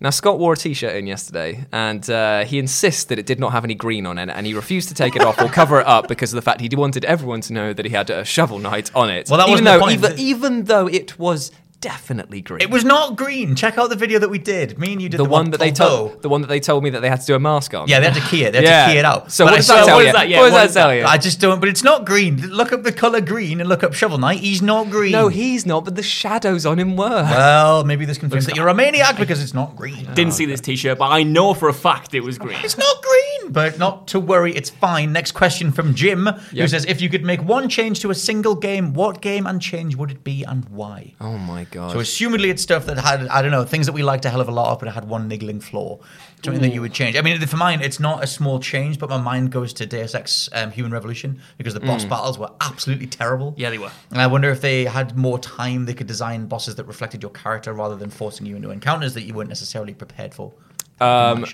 Now 0.00 0.10
Scott 0.10 0.40
wore 0.40 0.54
a 0.54 0.56
t-shirt 0.56 0.96
in 0.96 1.06
yesterday, 1.06 1.64
and 1.72 2.08
uh, 2.10 2.44
he 2.44 2.58
insists 2.58 3.04
that 3.04 3.20
it 3.20 3.26
did 3.26 3.38
not 3.38 3.52
have 3.52 3.62
any 3.62 3.76
green 3.76 4.04
on 4.04 4.18
it, 4.18 4.28
and 4.30 4.44
he 4.46 4.52
refused 4.54 4.88
to 4.88 4.94
take 4.96 5.14
it 5.14 5.22
off 5.22 5.40
or 5.40 5.46
cover 5.60 5.80
it 5.80 5.86
up 5.86 6.08
because 6.08 6.32
of 6.32 6.36
the 6.36 6.42
fact 6.42 6.60
he 6.60 6.68
wanted 6.74 7.04
everyone 7.04 7.40
to 7.42 7.52
know 7.52 7.72
that 7.72 7.84
he 7.86 7.92
had 7.92 8.10
a 8.10 8.24
shovel 8.24 8.58
knight 8.58 8.90
on 8.96 9.10
it. 9.10 9.28
Well, 9.30 9.38
that 9.38 9.48
even 9.48 9.64
wasn't 9.64 9.80
though. 10.02 10.08
Even, 10.08 10.18
even 10.18 10.64
though 10.64 10.88
it 10.88 11.18
was 11.20 11.52
definitely 11.82 12.40
green. 12.40 12.62
It 12.62 12.70
was 12.70 12.84
not 12.84 13.16
green. 13.16 13.54
Check 13.54 13.76
out 13.76 13.90
the 13.90 13.96
video 13.96 14.18
that 14.20 14.30
we 14.30 14.38
did. 14.38 14.78
Me 14.78 14.92
and 14.94 15.02
you 15.02 15.08
did 15.10 15.18
the, 15.18 15.24
the, 15.24 15.28
one 15.28 15.50
that 15.50 15.60
they 15.60 15.70
told. 15.72 16.22
The 16.22 16.28
one 16.30 16.40
that 16.40 16.46
they 16.46 16.60
told 16.60 16.82
me 16.82 16.88
that 16.90 17.00
they 17.00 17.08
had 17.10 17.20
to 17.20 17.26
do 17.26 17.34
a 17.34 17.38
mask 17.40 17.74
on. 17.74 17.88
Yeah, 17.88 18.00
they 18.00 18.06
had 18.06 18.14
to 18.14 18.20
key 18.28 18.44
it. 18.44 18.52
They 18.52 18.58
had 18.58 18.64
Yeah. 18.64 18.86
to 18.86 18.92
key 18.92 18.98
it 19.00 19.04
out. 19.04 19.30
So 19.30 19.44
But 19.44 19.50
what 19.50 19.54
I 19.54 19.56
does 19.58 19.66
saw- 19.66 19.74
that 19.74 19.86
tell 19.86 19.96
what 19.96 20.00
you? 20.02 20.06
is 20.08 20.14
that? 20.14 20.28
Yeah, 20.30 20.38
what 20.38 20.44
does 20.44 20.52
what 20.52 20.58
that 20.60 20.66
is 20.68 20.74
tell 20.74 20.94
you? 20.94 21.04
I 21.04 21.18
just 21.18 21.40
don't. 21.40 21.60
But 21.60 21.68
it's 21.68 21.82
not 21.84 22.06
green. 22.06 22.36
Look 22.48 22.72
up 22.72 22.82
the 22.84 22.92
color 22.92 23.20
green 23.20 23.60
and 23.60 23.68
look 23.68 23.82
up 23.82 23.92
Shovel 23.92 24.16
Knight. 24.18 24.38
He's 24.38 24.62
not 24.62 24.88
green. 24.88 25.12
no, 25.12 25.28
he's 25.28 25.66
not. 25.66 25.84
But 25.84 25.96
the 25.96 26.02
shadows 26.02 26.64
on 26.64 26.78
him 26.78 26.96
were. 26.96 27.08
Well, 27.08 27.84
maybe 27.84 28.04
this 28.04 28.16
confirms 28.18 28.46
that 28.46 28.56
you're 28.56 28.68
a 28.68 28.74
maniac 28.74 29.18
because 29.18 29.42
it's 29.42 29.54
not 29.54 29.76
green. 29.76 30.06
Didn't 30.14 30.32
see 30.34 30.46
this 30.46 30.60
T-shirt, 30.60 30.98
but 30.98 31.10
I 31.10 31.24
know 31.24 31.52
for 31.52 31.68
a 31.68 31.74
fact 31.74 32.14
it 32.14 32.20
was 32.20 32.38
green. 32.38 32.58
It's 32.62 32.78
not 32.78 33.02
green, 33.02 33.52
but 33.52 33.78
not 33.78 34.06
to 34.08 34.20
worry, 34.20 34.54
it's 34.54 34.70
fine. 34.70 35.12
Next 35.12 35.32
question 35.32 35.72
from 35.72 35.94
Jim, 35.94 36.26
who 36.26 36.68
says, 36.68 36.84
"If 36.86 37.00
you 37.00 37.08
could 37.08 37.24
make 37.24 37.42
one 37.42 37.68
change 37.68 38.00
to 38.00 38.10
a 38.10 38.14
single 38.14 38.54
game, 38.54 38.94
what 38.94 39.20
game 39.20 39.46
and 39.46 39.60
change 39.60 39.96
would 39.96 40.10
it 40.10 40.22
be 40.24 40.44
and 40.44 40.64
why?" 40.68 41.14
oh 41.20 41.36
my 41.38 41.64
god. 41.72 41.92
So, 41.92 41.98
assumedly, 41.98 42.48
it's 42.48 42.62
stuff 42.62 42.86
that 42.86 42.98
had 42.98 43.26
I 43.26 43.42
don't 43.42 43.50
know 43.50 43.64
things 43.64 43.86
that 43.86 43.92
we 43.92 44.02
liked 44.02 44.24
a 44.24 44.30
hell 44.30 44.40
of 44.40 44.48
a 44.48 44.52
lot 44.52 44.72
of, 44.72 44.78
but 44.78 44.86
it 44.86 44.92
had 44.92 45.08
one 45.08 45.26
niggling 45.26 45.60
flaw, 45.60 45.98
something 46.44 46.62
that 46.62 46.72
you 46.72 46.80
would 46.80 46.92
change. 46.92 47.16
I 47.16 47.22
mean, 47.22 47.40
for 47.40 47.56
mine, 47.56 47.80
it's 47.80 47.98
not 47.98 48.22
a 48.22 48.26
small 48.26 48.60
change, 48.60 48.98
but 48.98 49.10
my 49.10 49.20
mind 49.20 49.50
goes 49.50 49.72
to 49.74 49.86
Deus 49.86 50.14
Ex: 50.14 50.48
um, 50.52 50.70
Human 50.70 50.92
Revolution 50.92 51.40
because 51.58 51.74
the 51.74 51.80
boss 51.80 52.04
battles 52.04 52.38
were 52.38 52.50
absolutely 52.60 53.08
terrible. 53.08 53.54
Yeah, 53.56 53.70
they 53.70 53.78
were. 53.78 53.90
And 54.10 54.20
I 54.20 54.28
wonder 54.28 54.50
if 54.50 54.60
they 54.60 54.84
had 54.84 55.16
more 55.16 55.38
time, 55.38 55.86
they 55.86 55.94
could 55.94 56.06
design 56.06 56.46
bosses 56.46 56.76
that 56.76 56.84
reflected 56.84 57.22
your 57.22 57.32
character 57.32 57.72
rather 57.72 57.96
than 57.96 58.10
forcing 58.10 58.46
you 58.46 58.54
into 58.54 58.70
encounters 58.70 59.14
that 59.14 59.22
you 59.22 59.34
weren't 59.34 59.48
necessarily 59.48 59.94
prepared 59.94 60.34
for. 60.34 60.52
Um, 61.00 61.44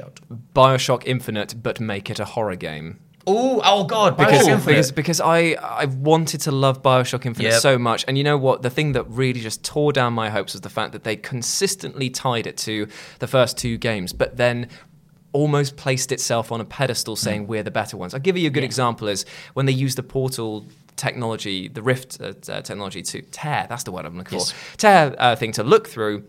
Bioshock 0.55 1.05
Infinite, 1.07 1.63
but 1.63 1.81
make 1.81 2.11
it 2.11 2.21
a 2.21 2.27
horror 2.27 2.57
game. 2.57 2.99
Oh, 3.29 3.61
oh 3.65 3.85
God! 3.85 4.17
because 4.17 4.47
Bioshock 4.49 4.67
because 4.67 4.93
because 4.93 5.21
I 5.21 5.39
I 5.83 5.85
wanted 5.85 6.41
to 6.43 6.51
love 6.53 6.83
Bioshock 6.83 7.27
Infinite 7.27 7.51
Yep. 7.51 7.61
so 7.61 7.79
much, 7.79 8.05
and 8.09 8.17
you 8.19 8.25
know 8.25 8.39
what? 8.39 8.63
The 8.63 8.71
thing 8.71 8.93
that 8.93 9.05
really 9.09 9.41
just 9.41 9.63
tore 9.65 9.93
down 9.93 10.13
my 10.15 10.31
hopes 10.31 10.55
was 10.55 10.63
the 10.63 10.71
fact 10.71 10.93
that 10.93 11.05
they 11.05 11.17
consistently 11.17 12.09
tied 12.11 12.47
it 12.47 12.57
to 12.59 12.89
the 13.19 13.27
first 13.27 13.59
two 13.59 13.77
games, 13.77 14.13
but 14.13 14.37
then 14.37 14.69
almost 15.33 15.77
placed 15.77 16.11
itself 16.11 16.51
on 16.51 16.61
a 16.61 16.65
pedestal, 16.65 17.15
Mm. 17.15 17.19
saying 17.19 17.47
we're 17.47 17.63
the 17.63 17.71
better 17.71 17.97
ones. 17.99 18.15
I'll 18.15 18.21
give 18.21 18.37
you 18.39 18.47
a 18.47 18.51
good 18.51 18.65
example: 18.65 19.09
is 19.09 19.25
when 19.55 19.67
they 19.67 19.73
used 19.73 19.99
the 19.99 20.03
Portal 20.03 20.65
technology, 20.97 21.69
the 21.69 21.83
Rift 21.83 22.19
uh, 22.21 22.33
uh, 22.51 22.61
technology 22.63 23.03
to 23.03 23.23
tear. 23.23 23.67
That's 23.69 23.85
the 23.85 23.93
word 23.93 24.05
I'm 24.07 24.17
looking 24.17 24.39
Yes. 24.39 24.53
for. 24.53 24.77
Tear 24.79 25.15
uh, 25.19 25.37
thing 25.37 25.53
to 25.53 25.63
look 25.63 25.87
through, 25.89 26.25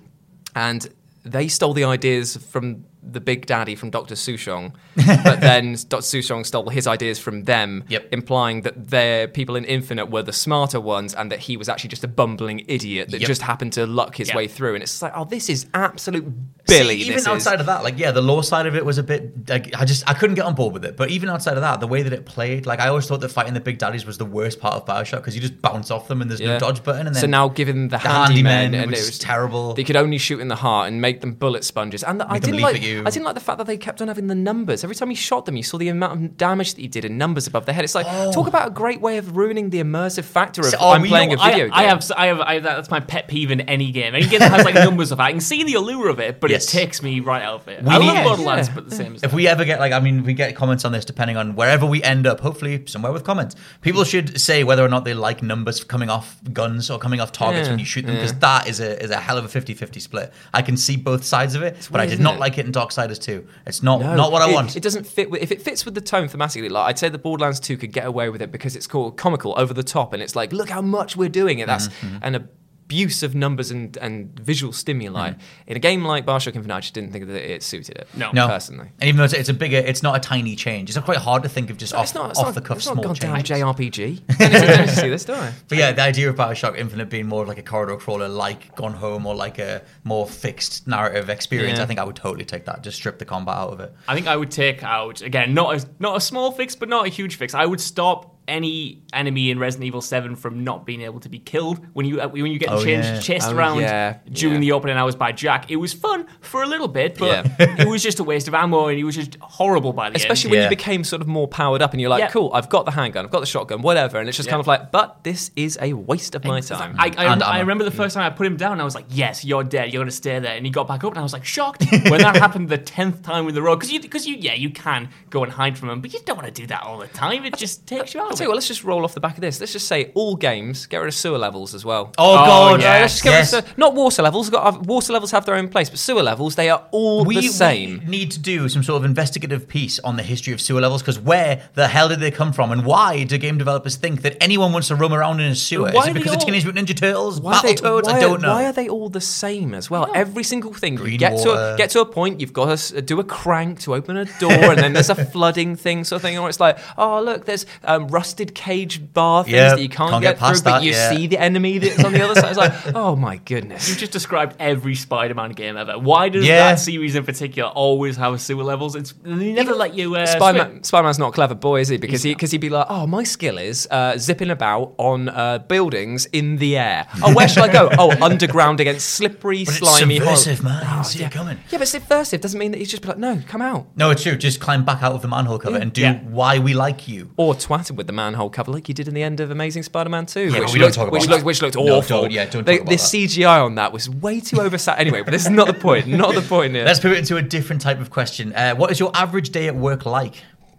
and 0.56 0.88
they 1.26 1.48
stole 1.48 1.74
the 1.74 1.84
ideas 1.86 2.38
from 2.38 2.86
the 3.02 3.22
big 3.22 3.46
daddy 3.46 3.76
from 3.76 3.90
Dr. 3.90 4.16
Suchong, 4.16 4.74
but 4.96 5.40
then 5.42 5.74
Dr. 5.88 6.02
Suchong 6.02 6.46
stole 6.46 6.70
his 6.70 6.86
ideas 6.88 7.18
from 7.20 7.44
them, 7.44 7.84
Yep. 7.88 8.10
implying 8.12 8.62
that 8.64 8.90
their 8.90 9.28
people 9.28 9.56
in 9.56 9.64
Infinite 9.66 10.08
were 10.12 10.22
the 10.24 10.34
smarter 10.34 10.80
ones 10.82 11.14
and 11.14 11.32
that 11.32 11.40
he 11.40 11.56
was 11.58 11.70
actually 11.70 11.90
just 11.90 12.04
a 12.04 12.08
bumbling 12.08 12.66
idiot 12.68 13.10
that 13.12 13.22
Yep. 13.22 13.28
just 13.28 13.42
happened 13.42 13.74
to 13.74 13.86
luck 13.86 14.16
his 14.18 14.28
Yep. 14.30 14.36
way 14.38 14.48
through. 14.48 14.74
And 14.76 14.84
it's 14.84 15.02
like, 15.02 15.14
oh, 15.16 15.26
this 15.26 15.50
is 15.50 15.66
absolute 15.74 16.26
Billy. 16.68 17.02
See, 17.02 17.10
even 17.10 17.28
outside 17.28 17.56
is. 17.56 17.60
of 17.62 17.66
that, 17.66 17.84
like 17.84 17.98
yeah, 17.98 18.12
the 18.12 18.22
law 18.22 18.42
side 18.42 18.66
of 18.68 18.76
it 18.76 18.86
was 18.86 18.98
a 18.98 19.04
bit. 19.04 19.50
Like, 19.50 19.74
I 19.80 19.86
just 19.86 20.08
I 20.08 20.14
couldn't 20.14 20.36
get 20.36 20.46
on 20.46 20.54
board 20.54 20.74
with 20.74 20.86
it. 20.86 20.96
But 20.98 21.10
even 21.10 21.30
outside 21.30 21.56
of 21.56 21.62
that, 21.62 21.80
the 21.80 21.88
way 21.88 22.04
that 22.04 22.14
it 22.14 22.26
played, 22.26 22.66
like 22.66 22.80
I 22.80 22.90
always 22.90 23.08
thought 23.08 23.22
that 23.22 23.30
fighting 23.30 23.54
the 23.56 23.60
big 23.60 23.80
daddies 23.80 24.06
was 24.06 24.18
the 24.18 24.26
worst 24.26 24.60
part 24.60 24.76
of 24.76 24.86
Bioshock 24.86 25.18
because 25.18 25.34
you 25.36 25.42
just 25.42 25.62
bounce 25.62 25.90
off 25.90 26.08
them 26.08 26.22
and 26.22 26.30
there's 26.30 26.42
no 26.42 26.60
dodge 26.60 26.84
button. 26.84 27.08
And 27.08 27.16
then 27.16 27.22
so 27.22 27.28
now 27.28 27.48
given 27.48 27.88
the, 27.88 27.98
the 27.98 27.98
handyman, 28.00 28.46
handyman 28.74 28.84
and 28.84 28.94
it 28.94 28.98
was 28.98 29.18
terrible. 29.18 29.74
They 29.74 29.84
could 29.84 29.96
only 29.96 30.18
shoot 30.20 30.40
in 30.42 30.48
the 30.48 30.56
heart 30.58 30.90
and 30.90 31.02
make 31.02 31.22
them 31.22 31.34
bullet 31.34 31.64
sponges. 31.64 32.04
And 32.04 32.22
I 32.22 32.38
didn't 32.40 32.60
like 32.62 32.84
you. 32.90 33.04
I 33.06 33.10
didn't 33.10 33.26
like 33.26 33.36
the 33.36 33.42
fact 33.42 33.58
that 33.60 33.68
they 33.68 33.78
kept 33.78 34.02
on 34.02 34.08
having 34.08 34.28
the 34.28 34.36
numbers. 34.36 34.84
Every 34.84 34.96
time 34.96 35.10
he 35.10 35.16
shot 35.16 35.46
them, 35.46 35.56
you 35.56 35.64
saw 35.64 35.78
the 35.78 35.90
amount 35.90 36.14
of 36.24 36.38
damage 36.38 36.74
that 36.76 36.82
he 36.82 36.88
did 36.88 37.06
in 37.06 37.18
numbers 37.18 37.48
above 37.48 37.66
their 37.66 37.76
head. 37.76 37.84
It's 37.84 37.96
like 37.96 38.06
oh. 38.10 38.32
talk 38.32 38.48
about 38.48 38.68
a 38.68 38.72
great 38.72 39.02
way 39.02 39.18
of 39.18 39.36
ruining 39.38 39.70
the 39.70 39.82
immersive 39.82 40.24
factor 40.24 40.62
of 40.62 40.68
So, 40.68 40.78
oh, 40.80 40.92
I'm 40.92 41.02
we 41.02 41.10
playing 41.10 41.30
know- 41.30 41.42
a 41.42 41.52
video 41.52 41.66
I, 41.66 41.68
game. 41.68 41.72
I 41.74 41.84
have, 41.84 42.12
I 42.18 42.26
have, 42.28 42.40
I 42.42 42.54
have 42.56 42.64
that, 42.64 42.76
that's 42.76 42.90
my 42.92 43.00
pet 43.00 43.28
peeve 43.28 43.52
in 43.52 43.62
any 43.62 43.92
game. 43.92 44.16
Any 44.16 44.28
game 44.28 44.40
that 44.40 44.52
has 44.52 44.66
like 44.66 44.76
numbers 44.90 45.12
of 45.12 45.20
it, 45.20 45.24
I 45.24 45.32
can 45.32 45.42
see 45.42 45.64
the 45.64 45.76
allure 45.76 46.10
of 46.10 46.20
it, 46.20 46.40
but 46.40 46.50
Yes. 46.50 46.66
it 46.74 46.78
takes 46.78 47.02
me 47.04 47.20
right 47.20 47.44
out 47.44 47.62
of 47.62 47.68
it. 47.68 47.84
We 47.84 47.90
I 47.90 47.98
need- 48.00 48.08
love 48.08 48.24
Borderlands, 48.26 48.68
yeah. 48.70 48.76
but 48.76 48.90
the 48.90 48.96
same 48.96 49.16
as 49.16 49.24
If 49.24 49.34
we 49.34 49.48
ever 49.48 49.66
get 49.66 49.80
like, 49.80 49.92
I 49.94 50.00
mean, 50.00 50.24
we 50.24 50.34
get 50.34 50.56
comments 50.56 50.86
on 50.86 50.92
this 50.92 51.06
depending 51.06 51.38
on 51.38 51.56
wherever 51.56 51.86
we 51.86 52.02
end 52.04 52.26
up. 52.28 52.40
Hopefully, 52.40 52.84
somewhere 52.88 53.12
with 53.12 53.24
comments. 53.24 53.56
People 53.82 54.04
should 54.04 54.40
say 54.40 54.64
whether 54.64 54.84
or 54.84 54.90
not 54.90 55.06
they 55.06 55.14
like 55.14 55.42
numbers 55.44 55.84
coming 55.84 56.10
off 56.10 56.40
guns 56.54 56.90
or 56.90 56.98
coming 57.00 57.20
off 57.20 57.32
targets 57.32 57.68
Yeah, 57.68 57.74
when 57.74 57.80
you 57.80 57.86
shoot 57.86 58.06
them 58.06 58.16
because 58.16 58.32
yeah. 58.34 58.40
that 58.40 58.68
is 58.68 58.80
a 58.80 59.02
is 59.04 59.12
a 59.12 59.18
hell 59.18 59.38
of 59.38 59.46
a 59.46 59.48
50-50 59.48 60.02
split. 60.02 60.34
I 60.54 60.62
can 60.62 60.78
see 60.78 60.96
both 60.98 61.24
sides 61.24 61.56
of 61.56 61.62
it, 61.62 61.88
but 61.92 62.00
I 62.02 62.06
did 62.06 62.14
isn't 62.14 62.24
not 62.24 62.36
it? 62.36 62.40
like 62.40 62.58
it 62.58 62.66
in 62.66 62.72
Darksiders 62.80 63.20
2. 63.22 63.46
It's 63.68 63.82
not 63.84 64.00
No, 64.00 64.16
not 64.16 64.32
what 64.32 64.42
I 64.42 64.52
want. 64.54 64.76
It 64.76 64.84
doesn't 64.84 65.06
fit 65.06 65.30
with 65.30 65.42
if 65.42 65.52
it 65.52 65.62
fits 65.62 65.86
with 65.86 65.96
the 65.96 66.02
tone 66.02 66.28
thematically. 66.28 66.70
Like 66.70 66.88
I'd 66.90 67.00
say 67.00 67.10
the 67.10 67.18
Borderlands 67.18 67.60
2 67.60 67.78
could 67.78 67.92
get 67.94 68.06
away 68.06 68.30
with 68.30 68.42
it 68.42 68.52
because 68.52 68.76
it's 68.76 68.88
called 68.88 69.18
comical, 69.18 69.54
over 69.58 69.74
the 69.74 69.84
top, 69.84 70.14
and 70.14 70.22
it's 70.24 70.36
like, 70.36 70.54
look 70.54 70.70
how 70.70 70.82
much 70.82 71.16
we're 71.18 71.30
doing 71.30 71.60
it. 71.60 71.68
That's 71.68 71.88
Mm-hmm, 71.90 72.18
an 72.24 72.48
abuse 72.90 73.22
of 73.22 73.36
numbers 73.36 73.70
and, 73.70 73.96
and 73.98 74.38
visual 74.40 74.74
stimuli. 74.74 75.30
Mm-hmm. 75.30 75.40
In 75.68 75.78
a 75.78 75.80
game 75.80 76.04
like 76.06 76.26
Bioshock 76.26 76.56
Infinite, 76.56 76.74
I 76.74 76.80
just 76.80 76.96
didn't 76.96 77.12
think 77.12 77.28
that 77.28 77.36
it 77.54 77.62
suited 77.62 78.00
it. 78.00 78.08
No. 78.16 78.32
No, 78.32 78.48
personally. 78.48 78.90
And 79.00 79.08
even 79.08 79.20
though 79.20 79.26
it's, 79.26 79.34
it's 79.36 79.48
a 79.48 79.54
bigger, 79.54 79.78
it's 79.78 80.02
not 80.02 80.16
a 80.16 80.20
tiny 80.20 80.56
change. 80.56 80.90
It's 80.90 80.96
not 80.96 81.06
quite 81.06 81.20
hard 81.20 81.44
to 81.44 81.50
think 81.50 81.70
of 81.70 81.78
just 81.78 81.94
off, 81.94 82.06
it's 82.06 82.16
not, 82.16 82.32
it's 82.32 82.40
off 82.40 82.46
not, 82.48 82.56
the 82.56 82.62
cuff 82.62 82.78
it's 82.78 82.86
small 82.88 82.96
not 82.96 83.20
goddamn 83.20 83.44
changes. 83.44 83.60
JRPG. 83.64 84.22
Don't 84.40 84.52
to- 84.52 84.60
don't 84.68 84.80
need 84.80 84.90
to 84.90 84.96
see 84.96 85.10
this, 85.10 85.24
do 85.24 85.34
I? 85.34 85.54
But 85.68 85.78
yeah, 85.78 85.92
the 85.92 86.02
idea 86.02 86.30
of 86.30 86.36
Bioshock 86.36 86.80
Infinite 86.80 87.12
being 87.12 87.28
more 87.28 87.46
like 87.46 87.60
a 87.60 87.64
corridor 87.64 87.96
crawler, 87.98 88.28
like 88.28 88.76
Gone 88.76 88.94
Home, 88.94 89.28
or 89.28 89.36
like 89.36 89.60
a 89.60 89.84
more 90.04 90.26
fixed 90.28 90.88
narrative 90.88 91.30
experience, 91.30 91.78
Yeah. 91.78 91.84
I 91.84 91.86
think 91.86 92.00
I 92.00 92.04
would 92.04 92.16
totally 92.16 92.46
take 92.46 92.66
that. 92.66 92.82
Just 92.82 92.98
strip 92.98 93.20
the 93.20 93.26
combat 93.26 93.56
out 93.56 93.72
of 93.74 93.82
it. 93.82 93.94
I 94.08 94.16
think 94.16 94.26
I 94.26 94.36
would 94.36 94.50
take 94.50 94.84
out 94.84 95.22
again 95.22 95.54
not 95.54 95.76
a 95.76 95.88
not 96.00 96.18
a 96.18 96.22
small 96.22 96.52
fix, 96.52 96.76
but 96.76 96.90
not 96.90 97.06
a 97.06 97.10
huge 97.10 97.36
fix. 97.36 97.54
I 97.54 97.68
would 97.68 97.80
stop 97.80 98.36
any 98.50 99.04
enemy 99.14 99.52
in 99.52 99.60
Resident 99.60 99.86
Evil 99.88 100.02
Seven 100.02 100.36
from 100.36 100.64
not 100.64 100.86
being 100.86 101.02
able 101.02 101.20
to 101.22 101.30
be 101.30 101.40
killed 101.40 101.80
when 101.94 102.06
you 102.06 102.20
uh, 102.22 102.28
when 102.28 102.48
you 102.52 102.60
get 102.60 102.70
Oh, 102.70 102.84
changed, 102.84 103.08
yeah. 103.08 103.20
chased 103.20 103.48
Oh, 103.50 103.56
around 103.56 103.80
yeah, 103.80 104.18
during 104.32 104.56
yeah. 104.56 104.60
the 104.62 104.72
opening 104.74 104.98
hours 104.98 105.16
by 105.16 105.32
Jack. 105.32 105.70
It 105.72 105.78
was 105.78 105.94
fun 105.94 106.26
for 106.42 106.64
a 106.64 106.68
little 106.68 106.88
bit, 106.88 107.18
but 107.18 107.46
Yeah. 107.60 107.66
it 107.80 107.88
was 107.88 108.02
just 108.04 108.20
a 108.20 108.24
waste 108.24 108.48
of 108.48 108.54
ammo, 108.54 108.88
and 108.88 108.98
he 108.98 109.04
was 109.04 109.16
just 109.16 109.38
horrible 109.42 109.94
by 109.94 110.10
the 110.10 110.16
Especially 110.18 110.50
end. 110.50 110.52
when 110.52 110.60
Yeah. 110.62 110.66
you 110.66 110.70
became 110.76 111.04
sort 111.04 111.22
of 111.22 111.28
more 111.28 111.48
powered 111.48 111.82
up 111.82 111.92
and 111.94 112.02
you're 112.02 112.10
like, 112.10 112.20
Yeah. 112.22 112.30
cool, 112.30 112.52
I've 112.54 112.70
got 112.70 112.86
the 112.86 112.92
handgun, 112.92 113.26
I've 113.26 113.32
got 113.32 113.40
the 113.42 113.46
shotgun, 113.46 113.82
whatever. 113.82 114.20
And 114.20 114.28
it's 114.28 114.36
just 114.38 114.48
Yeah. 114.48 114.52
kind 114.54 114.60
of 114.62 114.68
like, 114.68 114.92
but 114.92 115.24
this 115.24 115.52
is 115.56 115.78
a 115.82 115.94
waste 115.94 116.36
of 116.36 116.44
my 116.44 116.60
time. 116.62 116.96
I, 116.98 117.06
I, 117.18 117.26
And 117.34 117.42
rem- 117.42 117.44
I 117.44 117.60
remember 117.60 117.84
the 117.84 117.92
first 117.92 118.16
time 118.16 118.24
I 118.26 118.30
put 118.36 118.48
him 118.48 118.58
down, 118.58 118.82
I 118.82 118.84
was 118.84 118.96
like, 118.96 119.06
"Yes, 119.10 119.46
you're 119.46 119.64
dead. 119.64 119.94
You're 119.94 120.02
gonna 120.02 120.12
stay 120.12 120.40
there." 120.40 120.56
And 120.56 120.66
he 120.66 120.72
got 120.72 120.88
back 120.88 121.04
up, 121.04 121.12
and 121.12 121.20
I 121.20 121.24
was 121.24 121.34
like 121.34 121.46
shocked 121.46 121.86
when 122.10 122.22
that 122.22 122.36
happened 122.38 122.70
the 122.70 122.78
tenth 122.78 123.22
time 123.24 123.48
in 123.48 123.54
the 123.56 123.62
row. 123.62 123.76
Because 123.76 123.92
you, 123.92 124.00
because 124.00 124.26
you, 124.28 124.36
yeah, 124.40 124.54
you 124.56 124.70
can 124.70 125.10
go 125.30 125.44
and 125.44 125.52
hide 125.52 125.78
from 125.78 125.90
him, 125.90 126.02
but 126.02 126.14
you 126.14 126.20
don't 126.26 126.36
want 126.38 126.48
to 126.54 126.62
do 126.62 126.68
that 126.68 126.84
all 126.84 126.98
the 127.00 127.08
time. 127.08 127.46
It 127.46 127.56
just 127.58 127.86
takes 127.88 128.14
you 128.14 128.22
out. 128.22 128.39
I'll 128.40 128.44
tell 128.44 128.46
you 128.46 128.50
what, 128.52 128.56
let's 128.56 128.68
just 128.68 128.84
roll 128.84 129.04
off 129.04 129.14
the 129.14 129.20
back 129.20 129.36
of 129.36 129.42
this. 129.42 129.60
Let's 129.60 129.74
just 129.74 129.88
say 129.88 130.12
all 130.16 130.36
games, 130.36 130.86
get 130.86 130.98
rid 131.00 131.08
of 131.08 131.14
sewer 131.14 131.38
levels 131.38 131.74
as 131.76 131.84
well. 131.84 132.14
Oh, 132.18 132.32
Oh, 132.32 132.46
God, 132.46 132.82
yeah. 132.82 133.00
Let's 133.00 133.14
just 133.16 133.24
get 133.24 133.30
rid 133.32 133.36
of 133.36 133.40
yes. 133.42 133.50
sewer- 133.52 133.74
not 133.78 133.96
water 133.96 134.22
levels. 134.22 134.50
Got, 134.50 134.76
uh, 134.76 134.80
water 134.80 135.14
levels 135.14 135.32
have 135.32 135.46
their 135.46 135.56
own 135.56 135.68
place, 135.68 135.90
but 135.90 136.00
sewer 136.00 136.24
levels, 136.24 136.56
they 136.56 136.70
are 136.70 136.84
all 136.92 137.26
we, 137.26 137.36
the 137.36 137.48
same. 137.50 138.00
we 138.00 138.06
need 138.06 138.32
to 138.32 138.40
do 138.40 138.70
some 138.70 138.84
sort 138.84 138.98
of 139.02 139.06
investigative 139.06 139.68
piece 139.68 140.00
on 140.00 140.16
the 140.16 140.24
history 140.24 140.54
of 140.54 140.62
sewer 140.62 140.80
levels 140.82 141.02
because 141.02 141.20
where 141.20 141.70
the 141.76 141.88
hell 141.88 142.08
did 142.10 142.20
they 142.20 142.32
come 142.32 142.54
from 142.54 142.72
and 142.72 142.86
why 142.86 143.24
do 143.24 143.38
game 143.38 143.58
developers 143.58 143.96
think 143.98 144.22
that 144.22 144.38
anyone 144.42 144.72
wants 144.72 144.88
to 144.88 144.96
roam 144.96 145.14
around 145.14 145.40
in 145.40 145.52
a 145.52 145.56
sewer? 145.56 145.84
Why 145.84 145.90
Is 145.90 145.96
are 145.96 146.10
it 146.10 146.14
they 146.14 146.20
because 146.20 146.34
of 146.34 146.40
all- 146.40 146.46
Teenage 146.46 146.64
Mutant 146.66 146.88
Ninja 146.88 146.96
Turtles, 146.96 147.42
Why 147.42 147.58
are 147.58 147.62
they- 147.62 147.76
Battletoads? 147.76 148.04
why 148.06 148.12
I 148.14 148.18
are- 148.18 148.22
don't 148.22 148.42
know. 148.42 148.54
Why 148.54 148.66
are 148.66 148.72
they 148.74 148.88
all 148.90 149.10
the 149.10 149.22
same 149.22 149.74
as 149.74 149.90
well? 149.90 150.10
Every 150.16 150.44
single 150.44 150.74
thing. 150.74 150.94
You 150.94 151.00
Green 151.00 151.18
get 151.20 151.38
to 151.44 151.50
water. 151.50 151.74
a, 151.74 151.78
get 151.78 151.90
to 151.92 152.02
a 152.02 152.06
point, 152.06 152.40
you've 152.40 152.54
got 152.54 152.66
to 152.66 152.72
s- 152.74 152.92
do 152.92 153.20
a 153.20 153.24
crank 153.24 153.80
to 153.82 153.96
open 153.96 154.18
a 154.18 154.26
door, 154.40 154.52
and 154.52 154.78
then 154.80 154.94
there's 154.94 155.10
a 155.10 155.16
flooding 155.34 155.76
thing, 155.76 156.04
sort 156.04 156.18
of 156.18 156.22
thing, 156.24 156.38
or 156.38 156.48
it's 156.50 156.60
like, 156.60 156.78
oh 156.98 157.22
look, 157.22 157.46
there's 157.46 157.66
um, 157.84 158.08
rusted 158.30 158.54
cage 158.54 159.02
bar 159.14 159.44
things 159.44 159.54
Yep, 159.56 159.76
that 159.78 159.82
you 159.82 159.90
can't, 159.90 160.12
can't 160.12 160.22
get, 160.22 160.32
get 160.34 160.40
past 160.40 160.64
through, 160.64 160.72
but 160.74 160.84
you 160.84 160.92
yeah. 160.92 161.10
see 161.10 161.26
the 161.28 161.40
enemy 161.40 161.80
that's 161.80 162.04
on 162.04 162.14
the 162.14 162.22
other 162.24 162.36
side. 162.40 162.50
It's 162.50 162.58
like, 162.58 162.74
oh 162.96 163.16
my 163.16 163.38
goodness. 163.38 163.90
You've 163.90 163.98
just 163.98 164.12
described 164.12 164.56
every 164.60 164.94
Spider-Man 164.96 165.52
game 165.54 165.78
ever. 165.78 165.98
Why 165.98 166.30
does 166.30 166.46
Yeah. 166.46 166.60
that 166.70 166.76
series 166.80 167.16
in 167.16 167.26
particular 167.26 167.70
always 167.70 168.18
have 168.18 168.40
sewer 168.40 168.64
levels? 168.64 168.96
It's 168.96 169.14
they 169.24 169.54
never 169.54 169.74
let 169.74 169.96
you. 169.96 170.16
Uh, 170.16 170.26
Spider-Man, 170.28 170.70
swim. 170.72 170.84
Spider-Man's 170.84 171.20
not 171.20 171.30
a 171.30 171.32
clever 171.32 171.56
boy, 171.56 171.80
is 171.82 171.88
he? 171.88 171.98
Because 171.98 172.22
he 172.24 172.34
because 172.34 172.52
he'd 172.52 172.60
be 172.62 172.70
like, 172.70 172.86
oh, 172.90 173.08
my 173.08 173.24
skill 173.24 173.58
is 173.58 173.88
uh, 173.90 174.16
zipping 174.18 174.52
about 174.52 174.94
on 174.98 175.30
uh, 175.30 175.58
buildings 175.60 176.28
in 176.28 176.58
the 176.58 176.78
air. 176.78 177.08
Oh, 177.24 177.34
where 177.34 177.48
shall 177.48 177.64
I 177.64 177.74
go? 177.74 177.90
Oh, 177.98 178.16
underground 178.22 178.80
against 178.80 179.10
slippery, 179.10 179.66
But 179.66 179.70
it's 179.76 179.78
slimy. 179.80 180.18
subversive, 180.18 180.60
horrible- 180.60 180.86
man. 180.86 180.98
You 181.00 181.04
see 181.04 181.24
it 181.24 181.32
coming. 181.32 181.58
Yeah, 181.72 181.80
but 181.80 181.88
subversive 181.88 182.42
doesn't 182.42 182.60
mean 182.60 182.72
that 182.72 182.78
he's 182.78 182.92
just 182.92 183.02
be 183.02 183.08
like, 183.10 183.18
no, 183.18 183.42
come 183.48 183.62
out. 183.62 183.88
No, 183.96 184.12
it's 184.12 184.22
true. 184.24 184.36
Just 184.36 184.60
climb 184.60 184.86
back 184.86 185.02
out 185.02 185.14
of 185.14 185.22
the 185.24 185.28
manhole 185.28 185.58
cover 185.58 185.78
and 185.78 185.92
do 185.92 186.02
Yeah. 186.02 186.20
why 186.20 186.60
we 186.60 186.74
like 186.74 187.08
you. 187.08 187.32
Or 187.38 187.54
twatted 187.56 187.92
with 187.96 188.08
the 188.10 188.14
manhole 188.14 188.50
cover 188.50 188.72
like 188.72 188.88
you 188.90 188.96
did 188.96 189.08
in 189.08 189.14
the 189.14 189.22
end 189.22 189.40
of 189.40 189.52
Amazing 189.52 189.84
Spider-Man 189.84 190.26
2. 190.26 190.40
Yeah, 190.40 190.46
which 190.46 190.54
but 190.64 190.74
we 190.74 190.80
don't 190.80 190.98
looked, 190.98 191.12
which 191.12 191.28
looked, 191.28 191.44
which 191.46 191.62
looked 191.62 191.76
No, 191.76 191.98
awful. 191.98 192.22
don't- 192.24 192.32
yeah, 192.32 192.46
don't 192.46 192.66
the, 192.66 192.72
talk 192.74 192.82
about 192.82 192.90
the 192.90 192.96
that. 192.96 193.02
CGI 193.04 193.64
on 193.64 193.76
that 193.76 193.94
was 193.94 194.10
way 194.10 194.40
too 194.40 194.56
oversat. 194.58 194.96
anyway, 194.98 195.22
but 195.22 195.30
this 195.30 195.44
is 195.44 195.52
not 195.52 195.68
the 195.68 195.74
point. 195.76 196.08
Not 196.08 196.34
the 196.34 196.42
point 196.42 196.74
here. 196.74 196.84
Let's 196.86 197.00
pivot 197.00 197.20
into 197.20 197.38
a 197.38 197.42
different 197.44 197.84
type 197.84 198.00
of 198.02 198.10
question. 198.10 198.52
Uh, 198.56 198.74
what 198.74 198.90
is 198.90 199.00
your 199.00 199.12
average 199.14 199.52
day 199.52 199.68
at 199.68 199.76
work 199.76 200.08
like? 200.08 200.34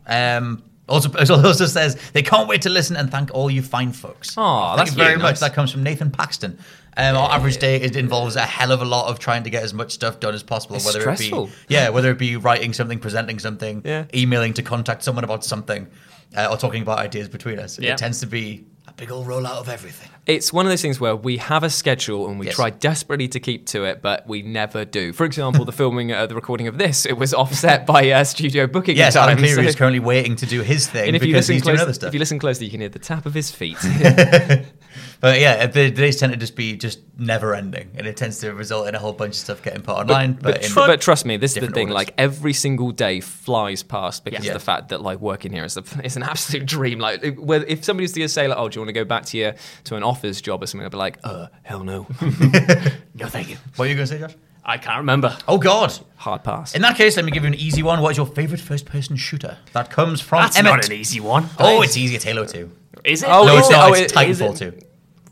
Um, 0.09 0.64
also, 0.90 1.11
it 1.18 1.31
also 1.31 1.66
says 1.66 1.96
they 2.12 2.22
can't 2.22 2.48
wait 2.48 2.62
to 2.62 2.68
listen 2.70 2.96
and 2.96 3.11
thank 3.11 3.31
all 3.33 3.50
you 3.50 3.62
fine 3.62 3.92
folks. 3.92 4.37
Aw, 4.37 4.76
Thank 4.76 4.79
that's 4.79 4.90
you 4.90 4.96
very 4.96 5.11
really 5.14 5.22
much. 5.22 5.33
nice. 5.35 5.40
That 5.40 5.55
comes 5.55 5.70
from 5.72 5.83
Nathan 5.83 6.11
Paxton. 6.11 6.59
Um, 6.96 7.16
our 7.16 7.31
average 7.31 7.59
day 7.59 7.76
it 7.81 7.94
involves 7.96 8.35
a 8.37 8.40
hell 8.42 8.72
of 8.72 8.83
a 8.83 8.85
lot 8.85 9.09
of 9.09 9.18
trying 9.20 9.44
to 9.44 9.50
get 9.50 9.62
as 9.62 9.72
much 9.72 9.92
stuff 9.92 10.18
done 10.20 10.35
as 10.35 10.42
possible. 10.42 10.76
It's 10.76 10.85
whether 10.85 11.00
stressful. 11.00 11.44
it 11.44 11.68
be 11.68 11.74
yeah, 11.74 11.88
whether 11.88 12.11
it 12.11 12.18
be 12.18 12.37
writing 12.37 12.72
something, 12.72 12.98
presenting 12.98 13.38
something, 13.38 13.83
Yeah. 13.85 14.05
emailing 14.12 14.53
to 14.55 14.62
contact 14.62 15.05
someone 15.05 15.22
about 15.24 15.44
something, 15.44 15.87
uh, 16.37 16.48
or 16.50 16.57
talking 16.57 16.83
about 16.83 16.98
ideas 16.98 17.29
between 17.29 17.59
us. 17.61 17.79
Yeah. 17.79 17.92
It 17.92 17.98
tends 17.98 18.18
to 18.20 18.26
be 18.26 18.64
a 18.90 18.92
big 18.94 19.11
old 19.11 19.26
rollout 19.26 19.59
of 19.61 19.68
everything. 19.68 20.09
it's 20.26 20.53
one 20.53 20.66
of 20.66 20.70
those 20.70 20.83
things 20.83 21.00
where 21.00 21.16
we 21.16 21.38
have 21.38 21.62
a 21.62 21.70
schedule 21.70 22.29
and 22.29 22.38
we 22.38 22.46
Yes. 22.46 22.55
try 22.57 22.70
desperately 22.70 23.29
to 23.29 23.40
keep 23.40 23.66
to 23.68 23.85
it, 23.85 24.03
but 24.03 24.26
we 24.26 24.42
never 24.42 24.85
do. 24.85 25.12
For 25.12 25.24
example, 25.24 25.64
the 25.64 25.72
filming, 25.72 26.12
uh, 26.12 26.26
the 26.26 26.35
recording 26.35 26.66
of 26.68 26.76
this, 26.79 27.07
it 27.07 27.16
was 27.16 27.33
offset 27.33 27.87
by 27.87 28.11
uh, 28.11 28.24
studio 28.24 28.66
booking 28.66 28.96
Yes, 28.96 29.14
time. 29.14 29.31
Adam 29.31 29.38
Cleary 29.38 29.62
so- 29.62 29.68
is 29.68 29.76
currently 29.76 30.00
waiting 30.00 30.37
to 30.37 30.46
do 30.46 30.61
his 30.62 30.87
thing 30.87 31.07
and 31.09 31.16
if 31.16 31.24
you 31.24 31.35
listen 31.35 31.55
he's 31.55 31.62
doing 31.62 31.79
other 31.81 31.92
stuff. 31.94 32.09
if 32.09 32.14
you 32.14 32.20
listen 32.20 32.38
closely, 32.38 32.66
you 32.66 32.70
can 32.72 32.81
hear 32.81 32.90
the 32.90 32.98
tap 32.98 33.24
of 33.26 33.35
his 33.35 33.50
feet. 33.50 33.79
But 35.21 35.39
yeah, 35.39 35.67
the 35.67 35.91
days 35.91 36.17
tend 36.19 36.33
to 36.33 36.39
just 36.39 36.57
be 36.57 36.77
just 36.79 37.01
never 37.19 37.55
ending, 37.55 37.91
and 37.95 38.07
it 38.07 38.17
tends 38.17 38.39
to 38.41 38.55
result 38.55 38.89
in 38.89 38.95
a 38.95 38.99
whole 38.99 39.13
bunch 39.13 39.33
of 39.33 39.37
stuff 39.37 39.63
getting 39.63 39.83
put 39.83 39.93
online. 39.99 40.33
But, 40.33 40.43
But, 40.43 40.65
in, 40.65 40.71
tr- 40.71 40.79
but 40.81 41.01
trust 41.03 41.27
me, 41.27 41.37
this 41.37 41.57
is 41.57 41.61
the 41.61 41.67
thing. 41.73 41.89
orders. 41.91 41.95
Like 41.95 42.15
every 42.17 42.55
single 42.55 42.91
day 42.91 43.21
flies 43.21 43.83
past 43.83 44.25
because 44.25 44.47
Yeah. 44.47 44.53
of 44.53 44.55
the 44.55 44.65
fact 44.65 44.89
that 44.89 45.03
like 45.03 45.21
working 45.21 45.53
here 45.53 45.65
is 45.65 45.77
a, 45.77 45.85
is 46.05 46.17
an 46.17 46.23
absolute 46.23 46.65
dream. 46.65 46.99
Like 47.01 47.23
if- 47.23 47.37
whether- 47.37 47.67
if 47.67 47.85
somebody's 47.85 48.13
to 48.13 48.27
say 48.29 48.49
like, 48.49 48.57
"Oh, 48.57 48.71
do 48.71 48.77
you 48.77 48.81
want 48.81 48.89
to 48.89 48.93
go 48.95 49.05
back 49.05 49.27
to 49.27 49.37
your 49.37 49.55
to 49.85 49.97
an 49.97 50.03
office 50.03 50.41
job 50.41 50.63
or 50.63 50.67
something?" 50.67 50.87
I'd 50.87 50.91
be 50.91 50.97
like, 50.97 51.19
"Uh, 51.23 51.49
hell 51.65 51.85
no, 51.85 52.07
No, 53.15 53.27
thank 53.27 53.51
you. 53.51 53.57
what 53.77 53.85
are 53.87 53.89
you 53.89 53.95
going 53.97 54.07
to 54.09 54.15
say, 54.15 54.19
Josh? 54.19 54.35
I 54.65 54.79
can't 54.79 54.99
remember. 54.99 55.37
Oh 55.47 55.59
God! 55.59 55.93
hard 56.17 56.45
pass." 56.45 56.75
In 56.75 56.81
that 56.81 56.97
case, 56.97 57.17
let 57.17 57.27
me 57.27 57.31
give 57.31 57.43
you 57.43 57.49
an 57.49 57.55
easy 57.55 57.83
one. 57.83 58.01
What 58.01 58.13
is 58.13 58.17
your 58.17 58.27
favorite 58.27 58.61
first-person 58.61 59.17
shooter? 59.17 59.59
That 59.75 59.91
comes 59.91 60.23
from 60.23 60.43
That's 60.45 60.57
Emmett. 60.59 60.73
not 60.77 60.87
an 60.87 60.93
easy 60.93 61.21
one. 61.21 61.49
Oh, 61.59 61.83
it's 61.83 61.99
easy. 61.99 62.15
It's 62.15 62.25
Halo 62.25 62.47
Two. 62.47 62.71
Is 63.05 63.23
it? 63.23 63.29
Oh, 63.31 63.45
No, 63.45 63.59
it's 63.59 63.69
it? 63.69 63.73
not. 63.73 63.91
Oh, 63.91 63.93
it's 63.93 64.01
it- 64.13 64.29
is 64.31 64.41
Titanfall 64.41 64.55
it? 64.63 64.81
Two. 64.81 64.87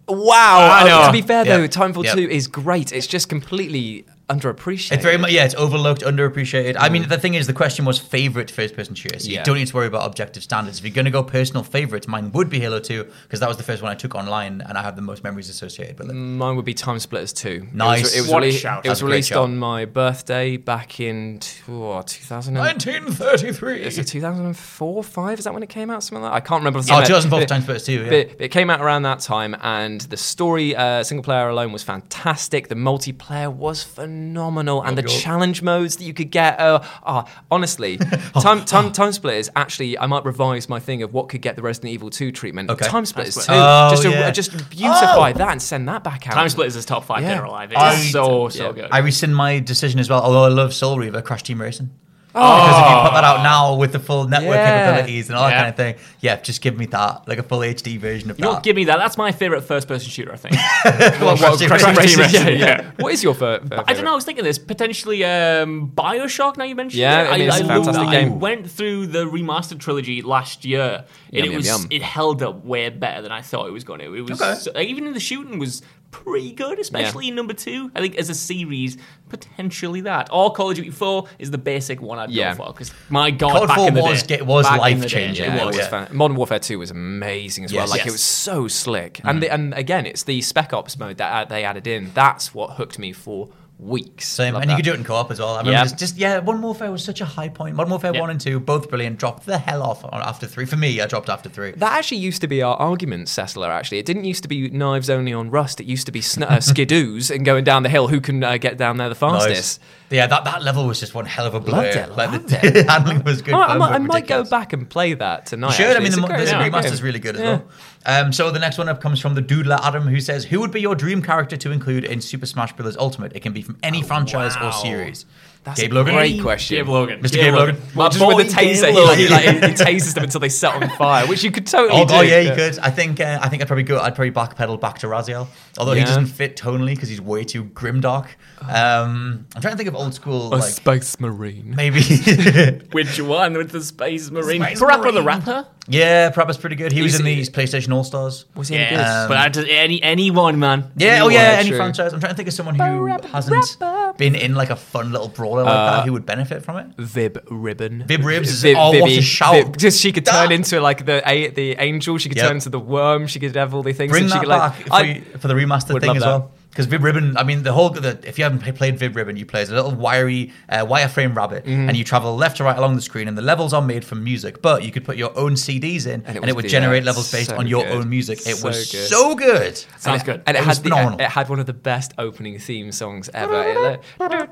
Wow. 0.08 0.58
I 0.60 0.82
oh, 0.82 0.86
know. 0.86 1.06
To 1.06 1.12
be 1.12 1.22
fair 1.22 1.44
though. 1.44 1.68
Titanfall 1.68 2.04
Yeah. 2.04 2.14
2 2.14 2.28
is 2.30 2.48
great. 2.48 2.92
It's 2.92 3.06
just 3.06 3.28
completely 3.28 4.04
underappreciated. 4.28 4.92
It's 4.92 5.02
very 5.02 5.16
much 5.16 5.32
yeah. 5.32 5.44
It's 5.44 5.54
overlooked, 5.54 6.02
underappreciated. 6.02 6.76
I 6.78 6.88
mean, 6.88 7.08
the 7.08 7.18
thing 7.18 7.34
is, 7.34 7.46
the 7.46 7.52
question 7.52 7.84
was 7.84 7.98
favorite 7.98 8.50
first-person 8.50 8.94
shooter. 8.94 9.18
So 9.18 9.28
you 9.28 9.42
don't 9.42 9.56
need 9.56 9.68
to 9.68 9.74
worry 9.76 9.86
about 9.86 10.06
objective 10.06 10.42
standards. 10.42 10.78
If 10.78 10.84
you're 10.84 10.94
going 10.94 11.04
to 11.06 11.10
go 11.10 11.22
personal 11.22 11.62
favorites, 11.62 12.06
mine 12.08 12.30
would 12.32 12.48
be 12.50 12.60
Halo 12.60 12.80
Two 12.80 13.04
because 13.22 13.40
that 13.40 13.48
was 13.48 13.56
the 13.56 13.62
first 13.62 13.82
one 13.82 13.90
I 13.90 13.94
took 13.94 14.14
online, 14.14 14.60
and 14.60 14.76
I 14.78 14.82
have 14.82 14.96
the 14.96 15.02
most 15.02 15.24
memories 15.24 15.48
associated 15.48 15.98
with 15.98 16.10
it. 16.10 16.14
Mine 16.14 16.56
would 16.56 16.64
be 16.64 16.74
Time 16.74 16.98
Splitters 16.98 17.32
2. 17.32 17.68
Nice. 17.72 17.98
It 18.00 18.02
was, 18.02 18.14
it 18.16 18.20
was, 18.22 18.30
What 18.30 18.44
a 18.44 18.52
shout. 18.52 18.84
it 18.86 18.88
was 18.88 18.98
That's 18.98 19.00
a 19.00 19.04
great 19.04 19.12
released 19.12 19.32
on 19.32 19.56
my 19.56 19.84
birthday 19.84 20.56
back 20.56 21.00
in 21.00 21.40
oh, 21.68 22.02
2000. 22.02 22.54
1933. 22.54 23.82
Is 23.82 23.98
it 23.98 24.06
2004, 24.06 25.02
5? 25.04 25.38
Is 25.38 25.44
that 25.44 25.54
when 25.54 25.62
it 25.62 25.68
came 25.68 25.90
out? 25.90 26.02
Something 26.02 26.22
like 26.22 26.32
that? 26.32 26.36
I 26.36 26.40
can't 26.40 26.60
remember. 26.60 26.78
off 26.80 26.86
the 26.86 26.92
Oh, 26.92 27.00
top 27.00 27.04
of 27.04 27.30
my 27.30 27.38
head. 27.40 27.46
2004 27.46 27.46
Time 27.46 27.62
Splitters 27.62 27.84
2, 27.86 27.92
yeah. 27.92 28.10
But, 28.10 28.38
but 28.38 28.44
it 28.44 28.48
came 28.50 28.70
out 28.70 28.80
around 28.80 29.02
that 29.02 29.20
time, 29.20 29.56
and 29.62 30.00
the 30.02 30.16
story, 30.16 30.76
uh, 30.76 31.02
single 31.02 31.22
player 31.24 31.48
alone, 31.48 31.72
was 31.72 31.82
fantastic. 31.82 32.68
The 32.68 32.74
multiplayer 32.74 33.52
was 33.52 33.82
phenomenal, 33.82 34.17
and 34.22 34.98
the 34.98 35.02
cool. 35.02 35.14
challenge 35.16 35.62
modes 35.62 35.96
that 35.96 36.04
you 36.04 36.14
could 36.14 36.30
get. 36.30 36.58
Uh, 36.60 36.80
ah, 37.04 37.24
honestly, 37.50 37.96
time, 38.40 38.64
time 38.64 38.92
time 38.92 39.12
splitters. 39.12 39.50
Actually, 39.56 39.98
I 39.98 40.06
might 40.06 40.24
revise 40.24 40.68
my 40.68 40.80
thing 40.80 41.02
of 41.02 41.12
what 41.12 41.28
could 41.28 41.42
get 41.42 41.56
the 41.56 41.62
Resident 41.62 41.92
Evil 41.92 42.10
2 42.10 42.32
treatment. 42.32 42.70
Okay. 42.70 42.86
Time 42.86 43.04
splitters 43.04 43.34
too. 43.34 43.42
Time 43.52 43.96
Splitters. 43.96 44.02
Oh, 44.02 44.02
just 44.02 44.02
to, 44.02 44.10
yeah. 44.10 44.30
just 44.58 44.70
beautify 44.70 45.30
Oh. 45.30 45.38
that 45.38 45.50
and 45.52 45.62
send 45.62 45.88
that 45.88 46.04
back 46.04 46.26
out. 46.28 46.34
Time 46.34 46.48
Splitters 46.48 46.76
is 46.76 46.84
top 46.84 47.04
five 47.04 47.22
Yeah. 47.22 47.34
dead 47.34 47.40
or 47.40 47.44
alive. 47.44 47.70
It's 47.72 47.80
I- 47.80 47.94
so 47.96 48.48
so 48.48 48.66
yeah. 48.66 48.72
good. 48.72 48.88
I 48.90 48.98
rescind 48.98 49.34
my 49.36 49.58
decision 49.60 50.00
as 50.00 50.08
well. 50.10 50.22
Although 50.22 50.44
I 50.44 50.48
love 50.48 50.74
Soul 50.74 50.98
Reaver, 50.98 51.22
Crash 51.22 51.42
Team 51.42 51.60
Racing. 51.60 51.90
Because 52.32 52.80
if 52.80 52.88
you 52.90 53.02
put 53.08 53.14
that 53.14 53.24
out 53.24 53.42
now 53.42 53.74
with 53.76 53.92
the 53.92 53.98
full 53.98 54.28
network 54.28 54.54
Yeah. 54.56 54.84
capabilities 54.86 55.28
and 55.28 55.36
all 55.38 55.44
that 55.48 55.50
Yeah. 55.54 55.58
kind 55.60 55.68
of 55.70 55.76
thing, 55.76 55.94
yeah, 56.20 56.36
just 56.40 56.60
give 56.60 56.76
me 56.78 56.86
that, 56.86 57.26
like 57.26 57.38
a 57.38 57.42
full 57.42 57.60
HD 57.64 57.96
version 57.98 58.30
of 58.30 58.38
you 58.38 58.44
know, 58.44 58.54
that. 58.54 58.62
give 58.62 58.76
me 58.76 58.84
that. 58.84 58.98
That's 58.98 59.16
my 59.16 59.32
favorite 59.32 59.62
first-person 59.62 60.08
shooter. 60.10 60.32
I 60.32 60.36
think. 60.36 60.54
Well, 61.20 61.36
Well, 61.36 61.56
Team 61.56 61.68
Crash 61.68 61.82
Racing. 61.82 61.94
Team 61.94 61.96
Racing, 61.96 62.20
Racing, 62.20 62.58
yeah. 62.58 62.66
yeah. 62.82 62.90
What 62.98 63.12
is 63.12 63.22
your 63.22 63.34
fir- 63.34 63.60
fir- 63.66 63.84
I 63.86 63.92
don't 63.94 64.04
know. 64.04 64.12
I 64.12 64.14
was 64.14 64.24
thinking 64.24 64.44
this 64.44 64.58
potentially 64.58 65.24
um, 65.24 65.90
Bioshock. 65.94 66.56
Now 66.56 66.64
you 66.64 66.74
mentioned 66.74 67.00
Yeah, 67.00 67.22
it. 67.22 67.32
I 67.32 67.38
mean, 67.38 67.48
it's 67.48 67.56
a 67.60 67.64
loved 67.64 67.86
fantastic 67.86 68.04
that. 68.06 68.10
game. 68.12 68.32
I 68.32 68.36
went 68.36 68.70
through 68.70 69.06
the 69.08 69.24
remastered 69.24 69.78
trilogy 69.80 70.22
last 70.22 70.64
year, 70.64 71.04
and 71.32 71.36
Yum, 71.36 71.44
it 71.44 71.50
yum, 71.50 71.56
was 71.56 71.66
yum. 71.66 71.86
it 71.90 72.02
held 72.02 72.42
up 72.42 72.64
way 72.64 72.88
better 72.90 73.22
than 73.22 73.32
I 73.32 73.40
thought 73.42 73.66
it 73.68 73.72
was 73.72 73.84
going 73.84 74.00
to. 74.00 74.14
It 74.14 74.22
was 74.28 74.40
Okay. 74.40 74.54
so- 74.60 74.78
even 74.78 75.06
in 75.06 75.14
the 75.14 75.20
shooting 75.20 75.58
was 75.58 75.82
pretty 76.10 76.52
good, 76.52 76.78
especially 76.78 77.28
in 77.28 77.34
number 77.34 77.52
two. 77.54 77.90
I 77.94 78.00
think 78.00 78.16
as 78.16 78.30
a 78.30 78.34
series, 78.34 78.96
potentially 79.28 80.00
that. 80.02 80.28
Or 80.32 80.52
Call 80.52 80.70
of 80.70 80.76
Duty 80.76 80.90
Four 80.90 81.26
is 81.38 81.50
the 81.50 81.58
basic 81.58 82.00
one 82.00 82.18
I'd 82.18 82.30
Yeah. 82.30 82.52
go 82.54 82.64
for 82.64 82.72
because 82.72 82.92
my 83.10 83.30
god, 83.30 83.52
Call 83.52 83.62
of 83.62 83.68
back 83.68 83.76
Four 83.78 83.88
in 83.88 83.94
the 83.94 84.02
was 84.02 84.22
day, 84.22 84.38
ge- 84.38 84.42
was 84.42 84.64
back 84.66 84.72
in 84.90 84.98
the 84.98 85.02
life-changing. 85.04 85.44
Yeah, 85.44 85.56
It 85.56 85.62
it 85.62 85.66
was. 85.66 85.76
was 85.76 85.86
fan- 85.88 86.08
Modern 86.12 86.36
Warfare 86.36 86.58
2 86.58 86.78
was 86.78 86.90
amazing 86.90 87.64
as 87.64 87.72
well. 87.72 87.82
Yes. 87.82 87.90
like 87.90 87.98
Yes. 88.00 88.08
it 88.08 88.12
was 88.12 88.22
so 88.22 88.68
slick, 88.68 89.20
and 89.24 89.42
the, 89.42 89.52
and 89.52 89.74
again, 89.74 90.06
it's 90.06 90.22
the 90.24 90.40
Spec 90.40 90.72
Ops 90.72 90.98
mode 90.98 91.18
that 91.18 91.32
uh, 91.32 91.44
they 91.48 91.64
added 91.64 91.86
in. 91.86 92.10
That's 92.14 92.54
what 92.54 92.72
hooked 92.72 92.98
me 92.98 93.12
for 93.12 93.48
weeks. 93.78 94.26
Same, 94.26 94.56
and 94.56 94.68
you 94.70 94.76
could 94.76 94.84
do 94.84 94.92
it 94.92 94.98
in 94.98 95.04
co-op 95.04 95.30
as 95.30 95.38
well. 95.38 95.50
I 95.50 95.58
remember 95.58 95.70
Yeah. 95.72 95.82
just, 95.84 95.98
just 95.98 96.16
yeah, 96.16 96.40
Modern 96.40 96.62
Warfare 96.62 96.90
was 96.90 97.04
such 97.04 97.20
a 97.20 97.24
high 97.24 97.48
point. 97.48 97.76
Modern 97.76 97.90
Warfare 97.90 98.12
one 98.12 98.28
and 98.30 98.40
two, 98.40 98.58
both 98.58 98.88
brilliant. 98.88 99.18
Dropped 99.18 99.46
the 99.46 99.58
hell 99.58 99.82
off 99.82 100.04
after 100.12 100.46
three. 100.46 100.64
For 100.66 100.76
me, 100.76 101.00
I 101.00 101.06
dropped 101.06 101.28
after 101.28 101.48
three. 101.48 101.72
That 101.72 101.92
actually 101.92 102.18
used 102.18 102.40
to 102.40 102.48
be 102.48 102.60
our 102.62 102.76
argument, 102.76 103.28
Cessler. 103.28 103.68
Actually, 103.68 103.98
it 103.98 104.06
didn't 104.06 104.24
used 104.24 104.42
to 104.42 104.48
be 104.48 104.68
knives 104.70 105.08
only 105.08 105.32
on 105.32 105.50
Rust. 105.50 105.80
It 105.80 105.86
used 105.86 106.06
to 106.06 106.12
be 106.12 106.20
sn- 106.20 106.42
uh, 106.44 106.56
skidoos 106.58 107.34
and 107.34 107.44
going 107.44 107.64
down 107.64 107.82
the 107.84 107.88
hill. 107.88 108.08
Who 108.08 108.20
can 108.20 108.42
uh, 108.42 108.56
get 108.56 108.78
down 108.78 108.96
there 108.96 109.08
the 109.08 109.14
fastest? 109.14 109.80
Yeah, 110.10 110.26
that, 110.26 110.44
that 110.44 110.62
level 110.62 110.86
was 110.86 110.98
just 111.00 111.14
one 111.14 111.26
hell 111.26 111.46
of 111.46 111.54
a. 111.54 111.58
Loved 111.58 111.96
it, 111.96 112.16
like 112.16 112.30
the 112.46 112.84
handling 112.88 113.22
was 113.24 113.42
good. 113.42 113.54
I, 113.54 113.74
I 113.74 113.76
might, 113.76 113.92
I 113.92 113.98
might 113.98 114.26
go 114.26 114.42
back 114.42 114.72
and 114.72 114.88
play 114.88 115.14
that 115.14 115.46
tonight. 115.46 115.78
You 115.78 115.84
should. 115.84 115.96
I 115.96 116.00
mean, 116.00 116.12
the, 116.12 116.22
great- 116.26 116.46
yeah, 116.48 116.98
really 117.02 117.18
good 117.18 117.36
as 117.36 117.40
Yeah. 117.42 117.46
well. 117.56 117.64
Um, 118.08 118.32
so 118.32 118.50
the 118.50 118.58
next 118.58 118.78
one 118.78 118.88
up 118.88 119.02
comes 119.02 119.20
from 119.20 119.34
the 119.34 119.42
Doodler 119.42 119.78
Adam, 119.82 120.04
who 120.08 120.18
says, 120.18 120.46
"Who 120.46 120.60
would 120.60 120.72
be 120.72 120.80
your 120.80 120.94
dream 120.94 121.20
character 121.20 121.58
to 121.58 121.70
include 121.70 122.04
in 122.04 122.22
Super 122.22 122.46
Smash 122.46 122.72
Bros. 122.72 122.96
Ultimate? 122.96 123.36
It 123.36 123.40
can 123.40 123.52
be 123.52 123.60
from 123.60 123.76
any 123.82 124.02
franchise 124.02 124.56
or 124.56 124.72
series." 124.72 125.26
That's 125.68 125.80
Gabe 125.80 125.92
a 125.92 125.94
Logan. 125.96 126.14
great 126.14 126.40
question. 126.42 126.76
Gabe 126.78 126.88
Logan. 126.88 127.20
Mr. 127.20 127.34
Gabe 127.34 127.54
Logan. 127.54 127.76
Well, 127.94 128.06
My 128.06 128.08
just 128.08 128.26
with 128.36 128.48
the 128.48 128.52
taser, 128.54 128.90
he, 128.90 129.00
like, 129.00 129.18
he, 129.18 129.28
like, 129.28 129.42
he, 129.44 129.50
he 129.50 129.74
tases 129.74 130.14
them 130.14 130.24
until 130.24 130.40
they 130.40 130.48
set 130.48 130.74
on 130.74 130.88
fire, 130.96 131.26
which 131.26 131.44
you 131.44 131.50
could 131.50 131.66
totally 131.66 132.00
Oh, 132.02 132.06
do. 132.06 132.14
oh, 132.14 132.20
yeah, 132.22 132.40
you 132.40 132.54
could. 132.54 132.78
I 132.78 132.90
think 132.90 133.20
uh, 133.20 133.38
I 133.42 133.48
think 133.48 133.60
I'd 133.62 133.66
probably 133.68 133.82
go. 133.84 133.98
I'd 134.00 134.14
probably 134.14 134.30
backpedal 134.32 134.80
back 134.80 134.98
to 135.00 135.06
Raziel, 135.06 135.46
although 135.78 135.92
he 135.92 136.04
doesn't 136.04 136.26
fit 136.26 136.56
tonally 136.56 136.94
because 136.94 137.08
he's 137.08 137.20
way 137.20 137.44
too 137.44 137.64
grimdark. 137.64 138.28
Um, 138.62 139.46
I'm 139.54 139.62
trying 139.62 139.72
to 139.74 139.76
think 139.76 139.88
of 139.88 139.94
old 139.94 140.14
school, 140.14 140.48
A 140.54 140.56
like 140.56 140.64
space 140.72 141.20
marine. 141.20 141.74
maybe. 141.76 142.00
Which 142.92 143.20
one 143.20 143.54
with 143.54 143.70
the 143.70 143.82
Space 143.82 144.30
Marine? 144.30 144.62
Space 144.62 144.80
Parappa 144.80 145.12
the 145.12 145.22
Rapper? 145.22 145.66
yeah, 145.86 146.30
Parappa's 146.30 146.56
pretty 146.56 146.74
good. 146.76 146.90
He 146.92 147.02
was 147.02 147.18
in 147.18 147.24
these 147.24 147.48
PlayStation 147.50 147.92
All 147.94 148.04
Stars. 148.04 148.46
Was 148.56 148.68
he 148.68 148.74
Yeah, 148.76 148.90
good? 148.90 148.98
Um, 149.00 149.28
but 149.28 149.36
I 149.38 149.48
just, 149.48 149.68
any 149.70 150.02
anyone, 150.02 150.58
man. 150.58 150.90
Yeah, 150.96 151.08
oh 151.22 151.26
Anyone. 151.26 151.32
yeah, 151.34 151.52
Yeah, 151.52 151.58
any 151.60 151.68
true. 151.68 151.76
franchise. 151.78 152.12
I'm 152.12 152.20
trying 152.20 152.32
to 152.32 152.36
think 152.36 152.48
of 152.48 152.54
someone 152.54 152.74
who 152.74 153.06
hasn't 153.28 153.76
been 154.18 154.34
in 154.34 154.54
like 154.54 154.70
a 154.70 154.76
fun 154.76 155.12
little 155.12 155.28
brawler 155.64 155.78
like 155.78 155.88
Uh, 155.88 155.96
that 155.98 156.06
who 156.06 156.12
would 156.12 156.26
benefit 156.26 156.62
from 156.64 156.76
it. 156.78 156.96
Vib 156.96 157.38
Ribbon. 157.50 158.04
Vib 158.06 158.24
Ribs 158.24 158.50
is- 158.50 158.62
Vib, 158.64 158.74
oh, 158.76 158.98
what 159.00 159.10
a 159.10 159.20
shout. 159.22 159.54
Vib- 159.54 159.76
just 159.76 160.00
she 160.00 160.12
could 160.12 160.26
turn 160.26 160.48
Ah. 160.50 160.54
into 160.54 160.80
like 160.80 161.04
the 161.06 161.22
a, 161.28 161.48
the 161.48 161.72
angel. 161.78 162.18
She 162.18 162.28
could 162.28 162.38
Yep. 162.38 162.46
turn 162.46 162.56
into 162.56 162.70
the 162.70 162.80
worm. 162.80 163.26
She 163.26 163.38
could 163.40 163.54
have 163.56 163.74
all 163.74 163.82
the 163.82 163.92
things. 163.92 164.10
Bring 164.10 164.24
and 164.24 164.30
she 164.30 164.34
that 164.34 164.40
could, 164.40 164.48
like, 164.48 164.72
back 164.78 164.86
for, 164.86 164.94
I- 164.94 165.20
for 165.38 165.48
the 165.48 165.54
remastered 165.54 165.92
would 165.94 166.02
thing 166.02 166.16
as 166.16 166.22
that. 166.22 166.28
well. 166.28 166.50
Because 166.70 166.86
Vib 166.86 167.02
Ribbon, 167.02 167.36
I 167.36 167.42
mean, 167.42 167.64
the 167.64 167.72
whole 167.72 167.88
the, 167.90 168.18
if 168.22 168.38
you 168.38 168.44
haven't 168.44 168.60
played 168.76 168.98
Vib 169.00 169.16
Ribbon, 169.16 169.36
you 169.36 169.44
play 169.46 169.62
as 169.62 169.70
a 169.70 169.74
little 169.74 169.90
wiry 169.90 170.52
uh, 170.68 170.84
wireframe 170.86 171.34
rabbit, 171.34 171.64
Mm-hmm. 171.64 171.88
and 171.88 171.96
you 171.96 172.04
travel 172.04 172.36
left 172.36 172.58
to 172.58 172.64
right 172.64 172.76
along 172.78 172.94
the 172.94 173.00
screen, 173.02 173.26
and 173.26 173.36
the 173.36 173.42
levels 173.42 173.72
are 173.72 173.82
made 173.82 174.04
from 174.04 174.22
music. 174.22 174.62
But 174.62 174.84
you 174.84 174.92
could 174.92 175.04
put 175.04 175.16
your 175.16 175.36
own 175.36 175.54
CDs 175.54 176.06
in, 176.06 176.22
and 176.24 176.36
it, 176.36 176.40
would 176.44 176.54
would 176.54 176.62
do 176.62 176.68
generate 176.68 177.02
that. 177.02 177.06
levels 177.10 177.32
based 177.32 177.50
So 177.50 177.56
on 177.56 177.66
your 177.66 177.82
good. 177.82 177.92
own 177.94 178.08
music. 178.10 178.38
It 178.46 178.56
So 178.58 178.68
was 178.68 178.92
good. 178.92 179.08
so 179.08 179.34
good. 179.34 179.76
Sounds 179.76 180.06
and 180.06 180.16
it- 180.16 180.24
good. 180.26 180.42
And 180.46 180.56
it, 180.56 180.60
It 180.60 180.66
was 180.66 180.76
had 180.76 180.84
the, 180.84 180.90
phenomenal. 180.90 181.20
it 181.20 181.28
had 181.30 181.48
one 181.48 181.58
of 181.58 181.66
the 181.66 181.72
best 181.72 182.12
opening 182.18 182.58
theme 182.60 182.92
songs 182.92 183.28
ever. 183.34 183.98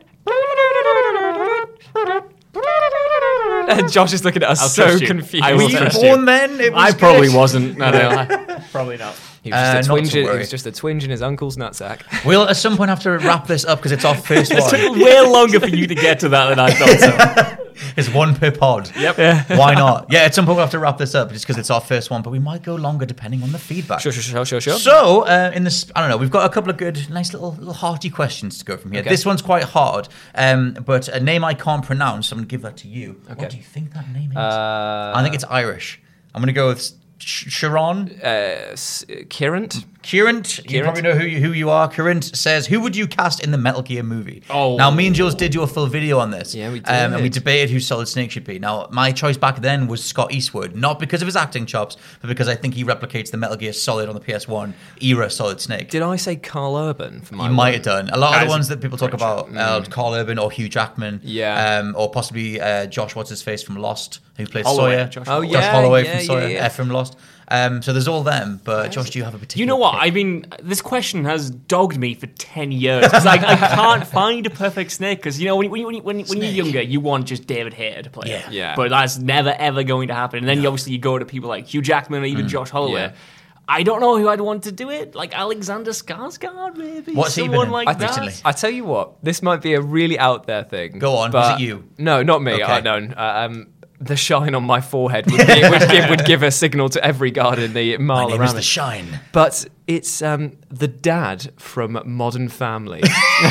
It- 1.95 2.22
and 3.68 3.93
Josh 3.93 4.12
is 4.14 4.24
looking 4.24 4.43
at 4.43 4.51
us 4.51 4.62
I'll 4.62 4.68
so 4.68 4.84
trust 4.87 5.01
you. 5.03 5.07
confused. 5.09 5.45
I 5.45 5.53
Were 5.53 5.59
will 5.59 5.70
you 5.70 5.76
trust 5.78 6.01
born 6.01 6.24
then? 6.24 6.59
It 6.61 6.72
I 6.72 6.87
was 6.87 6.95
probably 6.95 7.26
good. 7.28 7.37
wasn't. 7.37 7.76
No, 7.78 7.91
no, 7.91 8.09
I- 8.11 8.62
probably 8.72 8.97
not. 8.97 9.14
He 9.47 9.53
was, 9.53 9.61
just 9.61 9.76
Uh, 9.88 9.94
a 9.94 9.97
twinge, 9.97 10.12
he 10.12 10.22
was 10.22 10.51
just 10.51 10.66
a 10.66 10.72
twinge 10.72 11.05
in 11.05 11.11
his 11.11 11.22
uncle's 11.22 11.57
nutsack. 11.57 12.01
We'll 12.26 12.49
at 12.49 12.57
some 12.57 12.76
point 12.76 12.90
have 12.90 13.01
to 13.03 13.12
wrap 13.18 13.47
this 13.47 13.64
up 13.64 13.78
because 13.78 13.92
it's 13.92 14.05
our 14.05 14.14
first 14.30 14.51
It 14.53 14.57
took 14.68 14.90
one. 14.90 15.01
way 15.01 15.20
longer 15.20 15.61
for 15.61 15.68
you 15.68 15.86
to 15.86 15.94
get 15.94 16.20
to 16.20 16.28
that 16.30 16.49
than 16.49 16.59
I 16.59 16.70
thought. 16.70 16.99
So. 16.99 17.62
It's 17.94 18.09
one 18.09 18.34
per 18.34 18.51
pod. 18.51 18.90
Yep. 18.97 19.51
Why 19.51 19.74
not? 19.74 20.07
Yeah, 20.11 20.20
at 20.20 20.34
some 20.34 20.47
point 20.47 20.57
we'll 20.57 20.64
have 20.64 20.70
to 20.70 20.78
wrap 20.78 20.97
this 20.97 21.14
up 21.14 21.30
just 21.30 21.44
because 21.47 21.59
it's 21.59 21.70
our 21.70 21.80
first 21.80 22.11
one, 22.11 22.22
but 22.22 22.30
we 22.30 22.38
might 22.38 22.62
go 22.62 22.74
longer 22.74 23.05
depending 23.05 23.42
on 23.42 23.53
the 23.53 23.59
feedback. 23.59 24.01
Sure, 24.01 24.12
sure, 24.12 24.22
sure, 24.22 24.44
sure, 24.47 24.61
sure. 24.62 24.78
So, 24.78 25.22
uh, 25.26 25.53
in 25.55 25.64
this, 25.64 25.90
I 25.94 26.01
don't 26.01 26.09
know, 26.09 26.16
we've 26.16 26.30
got 26.30 26.47
a 26.47 26.53
couple 26.53 26.70
of 26.70 26.78
good, 26.78 27.09
nice 27.11 27.34
little, 27.34 27.53
little 27.53 27.74
hearty 27.74 28.09
questions 28.09 28.59
to 28.59 28.64
go 28.64 28.78
from 28.78 28.92
here. 28.92 29.01
Okay. 29.03 29.11
This 29.11 29.26
one's 29.26 29.42
quite 29.42 29.64
hard, 29.64 30.09
um, 30.34 30.72
but 30.86 31.09
a 31.09 31.20
name 31.20 31.44
I 31.44 31.53
can't 31.53 31.84
pronounce. 31.84 32.32
I'm 32.32 32.38
going 32.38 32.49
to 32.49 32.51
give 32.51 32.62
that 32.62 32.78
to 32.78 32.88
you. 32.88 33.20
Okay. 33.30 33.42
What 33.42 33.51
do 33.51 33.57
you 33.59 33.62
think 33.62 33.92
that 33.92 34.09
name 34.11 34.30
is? 34.30 34.36
Uh, 34.38 35.12
I 35.14 35.22
think 35.22 35.34
it's 35.34 35.44
Irish. 35.44 36.01
I'm 36.34 36.40
going 36.40 36.47
to 36.55 36.55
go 36.55 36.68
with 36.68 36.92
Sharon. 37.18 38.10
uh, 38.22 38.74
Kirant. 39.28 39.84
Current, 40.08 40.60
you 40.70 40.84
probably 40.84 41.02
know 41.02 41.14
who 41.16 41.26
you, 41.26 41.40
who 41.40 41.50
you 41.52 41.68
are. 41.68 41.88
Current 41.90 42.22
says, 42.36 42.68
"Who 42.68 42.78
would 42.80 42.94
you 42.94 43.08
cast 43.08 43.42
in 43.42 43.50
the 43.50 43.58
Metal 43.58 43.82
Gear 43.82 44.04
movie?" 44.04 44.44
Oh. 44.48 44.76
now 44.76 44.88
me 44.92 45.08
and 45.08 45.16
Jules 45.16 45.34
did 45.34 45.50
do 45.50 45.62
a 45.62 45.66
full 45.66 45.86
video 45.88 46.20
on 46.20 46.30
this. 46.30 46.54
Yeah, 46.54 46.70
we 46.70 46.78
Um, 46.84 47.14
and 47.14 47.22
we 47.24 47.28
debated 47.28 47.70
who 47.70 47.80
Solid 47.80 48.06
Snake 48.06 48.30
should 48.30 48.44
be. 48.44 48.60
Now 48.60 48.86
my 48.92 49.10
choice 49.10 49.36
back 49.36 49.62
then 49.62 49.88
was 49.88 50.04
Scott 50.04 50.32
Eastwood, 50.32 50.76
not 50.76 51.00
because 51.00 51.22
of 51.22 51.26
his 51.26 51.34
acting 51.34 51.66
chops, 51.66 51.96
but 52.20 52.28
because 52.28 52.46
I 52.46 52.54
think 52.54 52.74
he 52.74 52.84
replicates 52.84 53.32
the 53.32 53.36
Metal 53.36 53.56
Gear 53.56 53.72
Solid 53.72 54.08
on 54.08 54.14
the 54.14 54.20
PS1 54.20 54.74
era 55.02 55.28
Solid 55.28 55.60
Snake. 55.60 55.90
Did 55.90 56.02
I 56.02 56.14
say 56.14 56.36
Karl 56.36 56.76
Urban 56.76 57.22
for 57.22 57.34
my 57.34 57.48
you 57.48 57.54
might 57.54 57.74
have 57.74 57.82
done. 57.82 58.08
A 58.10 58.16
lot 58.16 58.36
of 58.36 58.42
the 58.42 58.48
ones 58.48 58.68
that 58.68 58.80
people 58.80 58.98
talk 58.98 59.12
about, 59.12 59.48
uh, 59.56 59.82
Karl 59.90 60.14
Urban 60.14 60.38
or 60.38 60.52
Hugh 60.52 60.68
Jackman, 60.68 61.20
Yeah. 61.24 61.80
um, 61.80 61.94
or 61.98 62.12
possibly 62.12 62.60
uh, 62.60 62.86
Josh 62.86 63.16
what's 63.16 63.30
his 63.30 63.42
face 63.42 63.64
from 63.64 63.74
Lost, 63.74 64.20
who 64.36 64.46
plays 64.46 64.66
Holloway, 64.66 64.94
Sawyer. 64.98 65.08
Josh 65.08 65.26
Oh, 65.26 65.30
Holloway. 65.32 65.48
Josh 65.52 65.62
yeah, 65.64 65.70
Holloway 65.72 66.04
yeah, 66.04 66.10
from 66.12 66.20
yeah, 66.20 66.26
Sawyer, 66.26 66.48
yeah. 66.48 66.66
uh, 66.66 66.68
from 66.68 66.90
Lost. 66.90 67.15
Um, 67.49 67.80
so 67.82 67.92
there's 67.92 68.09
all 68.09 68.22
them. 68.22 68.61
But 68.64 68.90
Josh, 68.90 69.11
do 69.11 69.18
you 69.18 69.24
have 69.24 69.34
a 69.34 69.38
particular? 69.38 69.61
You 69.61 69.66
know 69.66 69.76
what? 69.76 69.92
pick? 69.94 70.03
I 70.03 70.11
mean, 70.11 70.47
this 70.62 70.82
question 70.82 71.24
has 71.24 71.51
dogged 71.51 71.97
me 71.99 72.14
for 72.14 72.26
10 72.26 72.72
years 72.72 73.05
because 73.05 73.24
I, 73.26 73.34
I 73.34 73.57
can't 73.57 74.07
find 74.20 74.44
a 74.47 74.51
perfect 74.51 74.90
snake. 74.90 75.18
Because, 75.18 75.38
you 75.40 75.47
know, 75.47 75.57
when, 75.57 75.70
when, 75.70 75.82
when, 75.84 76.03
when, 76.03 76.24
when 76.26 76.38
you're 76.38 76.51
younger, 76.64 76.82
you 76.82 77.01
want 77.01 77.26
just 77.26 77.47
David 77.47 77.74
Hayter 77.74 78.03
to 78.03 78.11
play 78.11 78.30
Yeah. 78.30 78.47
it. 78.49 78.53
Yeah. 78.53 78.74
But 78.76 78.90
that's 78.90 79.18
never, 79.18 79.55
ever 79.59 79.82
going 79.84 80.09
to 80.09 80.14
happen. 80.14 80.40
And 80.40 80.49
then 80.49 80.61
you 80.61 80.68
obviously 80.68 80.92
you 80.92 80.99
go 80.99 81.18
to 81.18 81.24
people 81.24 81.49
like 81.49 81.66
Hugh 81.72 81.82
Jackman 81.82 82.22
or 82.22 82.26
even 82.26 82.49
Josh 82.49 82.70
Holloway. 82.70 83.01
Yeah. 83.03 83.12
I 83.68 83.82
don't 83.82 84.01
know 84.01 84.16
who 84.16 84.28
I'd 84.28 84.40
want 84.40 84.62
to 84.64 84.72
do 84.72 84.90
it. 84.90 85.16
Like 85.16 85.36
Alexander 85.36 85.90
Skarsgård, 85.90 86.76
maybe? 86.76 87.14
What's 87.14 87.34
he 87.34 87.42
been 87.42 87.51
Someone 87.51 87.66
in 87.66 87.72
like 87.72 87.99
that. 87.99 88.09
recently? 88.11 88.32
I 88.44 88.53
tell 88.53 88.70
you 88.70 88.84
what, 88.84 89.22
this 89.24 89.42
might 89.42 89.61
be 89.61 89.74
a 89.74 89.80
really 89.80 90.18
out 90.20 90.47
there 90.47 90.62
thing. 90.62 91.01
Go 91.01 91.16
on, 91.16 91.32
but 91.32 91.53
was 91.53 91.61
it 91.61 91.64
you? 91.64 91.88
No, 91.99 92.22
not 92.22 92.42
me. 92.42 92.53
Okay. 92.55 92.62
I 92.62 92.80
don't. 92.80 93.12
Uh, 93.12 93.49
um, 93.51 93.66
the 93.99 94.16
shine 94.16 94.55
on 94.55 94.64
my 94.64 94.80
forehead 94.80 95.30
would, 95.30 95.47
be, 95.47 95.68
would, 95.68 95.88
give, 95.90 96.11
would 96.11 96.24
give 96.24 96.42
a 96.42 96.51
signal 96.51 96.88
to 96.90 97.05
every 97.05 97.30
guard 97.30 97.59
in 97.59 97.72
the 97.72 97.97
mile 97.99 98.34
around 98.34 98.42
is 98.42 98.55
the. 98.55 98.62
Shine. 98.62 99.20
But 99.32 99.66
it's 99.86 100.20
um, 100.20 100.59
the 100.68 100.88
dad 100.88 101.53
from 101.57 102.01
Modern 102.05 102.49
Family. 102.49 103.03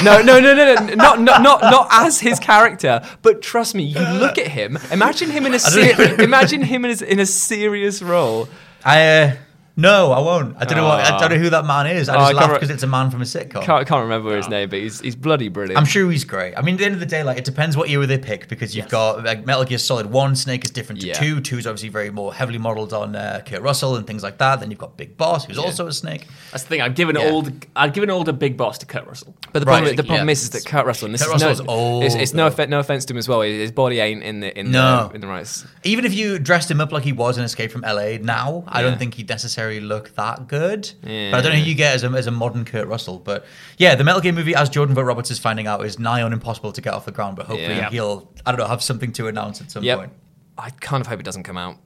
no, 0.04 0.22
no, 0.22 0.40
no, 0.40 0.54
no, 0.54 0.76
no, 0.76 0.94
not, 0.96 1.20
not, 1.20 1.42
not, 1.42 1.62
not 1.62 1.88
as 1.92 2.20
his 2.20 2.40
character. 2.40 3.02
But 3.22 3.42
trust 3.42 3.74
me, 3.76 3.84
you 3.84 4.00
look 4.00 4.38
at 4.38 4.48
him. 4.48 4.78
Imagine 4.92 5.30
him 5.30 5.46
in 5.46 5.54
a 5.54 5.60
ser- 5.60 6.22
imagine 6.22 6.62
him 6.62 6.86
in 6.86 6.92
a, 6.92 7.04
in 7.06 7.20
a 7.20 7.26
serious 7.26 8.02
role. 8.02 8.48
I 8.84 9.22
uh, 9.22 9.36
no, 9.78 10.12
I 10.14 10.20
won't. 10.20 10.56
I 10.58 10.66
don't 10.66 10.78
know. 10.78 10.86
What, 10.86 11.00
I 11.02 11.18
don't 11.20 11.30
know 11.32 11.36
ah. 11.36 11.40
who 11.40 11.50
that 11.50 11.66
man 11.66 11.88
is. 11.88 12.08
I 12.08 12.16
ah, 12.16 12.18
I 12.18 12.20
just 12.20 12.28
can't 12.28 12.38
laugh 12.38 12.50
re- 12.50 12.56
because 12.56 12.70
it's 12.70 12.84
a 12.84 12.88
man 12.88 13.12
from 13.12 13.22
a 13.22 13.26
sitcom. 13.26 13.62
Can't, 13.62 13.86
can't 13.88 14.04
remember 14.04 14.36
his 14.36 14.46
ah. 14.46 14.50
name, 14.50 14.70
but 14.70 14.80
he's 14.80 15.02
he's 15.02 15.16
bloody 15.16 15.50
brilliant. 15.50 15.78
I'm 15.78 15.86
sure 15.86 16.10
he's 16.10 16.24
great. 16.24 16.56
I 16.56 16.62
mean, 16.62 16.76
at 16.76 16.80
the 16.80 16.86
end 16.86 16.94
of 16.94 17.02
the 17.02 17.06
day, 17.06 17.24
like 17.24 17.38
it 17.38 17.44
depends 17.44 17.76
what 17.76 17.90
era 17.90 18.06
they 18.06 18.18
pick 18.18 18.48
because 18.48 18.76
you've 18.76 18.86
Yes. 18.86 18.92
got 18.92 19.24
like 19.24 19.46
Metal 19.46 19.66
Gear 19.66 19.78
Solid 19.78 20.06
One. 20.08 20.36
Snake 20.36 20.64
is 20.64 20.72
different 20.72 21.02
to 21.02 21.08
Yeah. 21.08 21.14
two. 21.16 21.42
Two 21.42 21.58
is 21.58 21.68
obviously 21.68 21.90
very 21.90 22.10
more 22.10 22.34
heavily 22.34 22.58
modelled 22.58 22.94
on 22.94 23.16
uh, 23.16 23.42
Kurt 23.46 23.62
Russell 23.62 23.96
and 23.98 24.08
things 24.08 24.24
like 24.24 24.38
that. 24.38 24.62
Then 24.62 24.72
you've 24.72 24.80
got 24.80 24.96
Big 24.96 25.18
Boss, 25.18 25.46
who's 25.46 25.58
also 25.58 25.88
a 25.88 25.94
snake. 25.94 26.26
That's 26.52 26.64
the 26.64 26.70
thing. 26.70 26.82
I've 26.82 26.96
given 26.96 27.18
Yeah. 27.18 27.30
old. 27.30 27.52
I've 27.76 27.94
given 27.94 28.10
older 28.10 28.32
Big 28.32 28.56
Boss 28.56 28.78
to 28.78 28.86
Kurt 28.86 29.06
Russell. 29.06 29.36
But 29.52 29.60
the 29.60 29.66
Right, 29.66 29.78
problem, 29.80 29.96
the 29.98 30.04
problem 30.04 30.28
yeah. 30.30 30.32
is, 30.32 30.44
is 30.44 30.50
that 30.52 30.66
Kurt 30.66 30.86
Russell, 30.86 31.08
and 31.08 31.14
this 31.16 31.26
Kurt 31.26 31.36
is 31.36 31.44
Russell's 31.44 31.68
no, 31.68 31.74
old, 31.74 32.04
it's, 32.06 32.16
it's 32.16 32.34
no, 32.34 32.50
though. 32.50 32.56
offe- 32.64 32.70
no 32.70 32.80
offense 32.80 33.04
to 33.06 33.14
him 33.14 33.18
as 33.18 33.28
well. 33.28 33.42
His 33.42 33.72
body 33.72 34.00
ain't 34.00 34.24
in 34.24 34.40
the 34.40 34.58
in 34.58 34.72
No. 34.72 35.10
the 35.10 35.16
in 35.16 35.22
the 35.22 35.28
right. 35.28 35.64
Even 35.84 36.06
if 36.06 36.14
you 36.14 36.40
dressed 36.40 36.72
him 36.72 36.80
up 36.80 36.94
like 36.94 37.04
he 37.04 37.12
was 37.12 37.38
in 37.38 37.44
Escape 37.44 37.72
from 37.72 37.82
LA, 37.82 38.18
now 38.22 38.64
I 38.68 38.82
don't 38.82 38.98
think 38.98 39.16
he'd 39.16 39.28
necessarily 39.30 39.65
necessarily 39.66 39.80
look 39.88 40.16
that 40.16 40.48
good. 40.48 40.92
But 41.02 41.34
I 41.34 41.42
don't 41.42 41.52
know 41.54 41.60
who 41.60 41.66
you 41.70 41.76
get 41.76 41.96
as 41.96 42.04
a, 42.04 42.08
as 42.10 42.28
a 42.28 42.32
modern 42.32 42.66
Kurt 42.66 42.88
Russell. 42.88 43.20
But 43.20 43.46
yeah, 43.78 43.96
the 43.96 44.04
Metal 44.04 44.22
Gear 44.22 44.34
movie, 44.34 44.56
as 44.56 44.70
Jordan 44.70 44.96
Vogt 44.96 45.08
Roberts 45.08 45.32
is 45.32 45.40
finding 45.40 45.68
out, 45.68 45.86
is 45.86 46.00
nigh 46.00 46.22
on 46.22 46.34
impossible 46.34 46.72
to 46.72 46.82
get 46.82 46.94
off 46.94 47.06
the 47.06 47.12
ground. 47.12 47.36
But 47.36 47.48
hopefully 47.48 47.76
Yeah. 47.78 47.90
he'll, 47.90 48.32
I 48.46 48.52
don't 48.52 48.60
know, 48.60 48.68
have 48.68 48.84
something 48.84 49.12
to 49.14 49.28
announce 49.28 49.62
at 49.62 49.72
some 49.72 49.84
Yep. 49.84 49.98
point. 49.98 50.12
I 50.58 50.70
kind 50.70 51.02
of 51.02 51.08
hope 51.08 51.20
it 51.20 51.24
doesn't 51.24 51.44
come 51.44 51.58
out. 51.58 51.78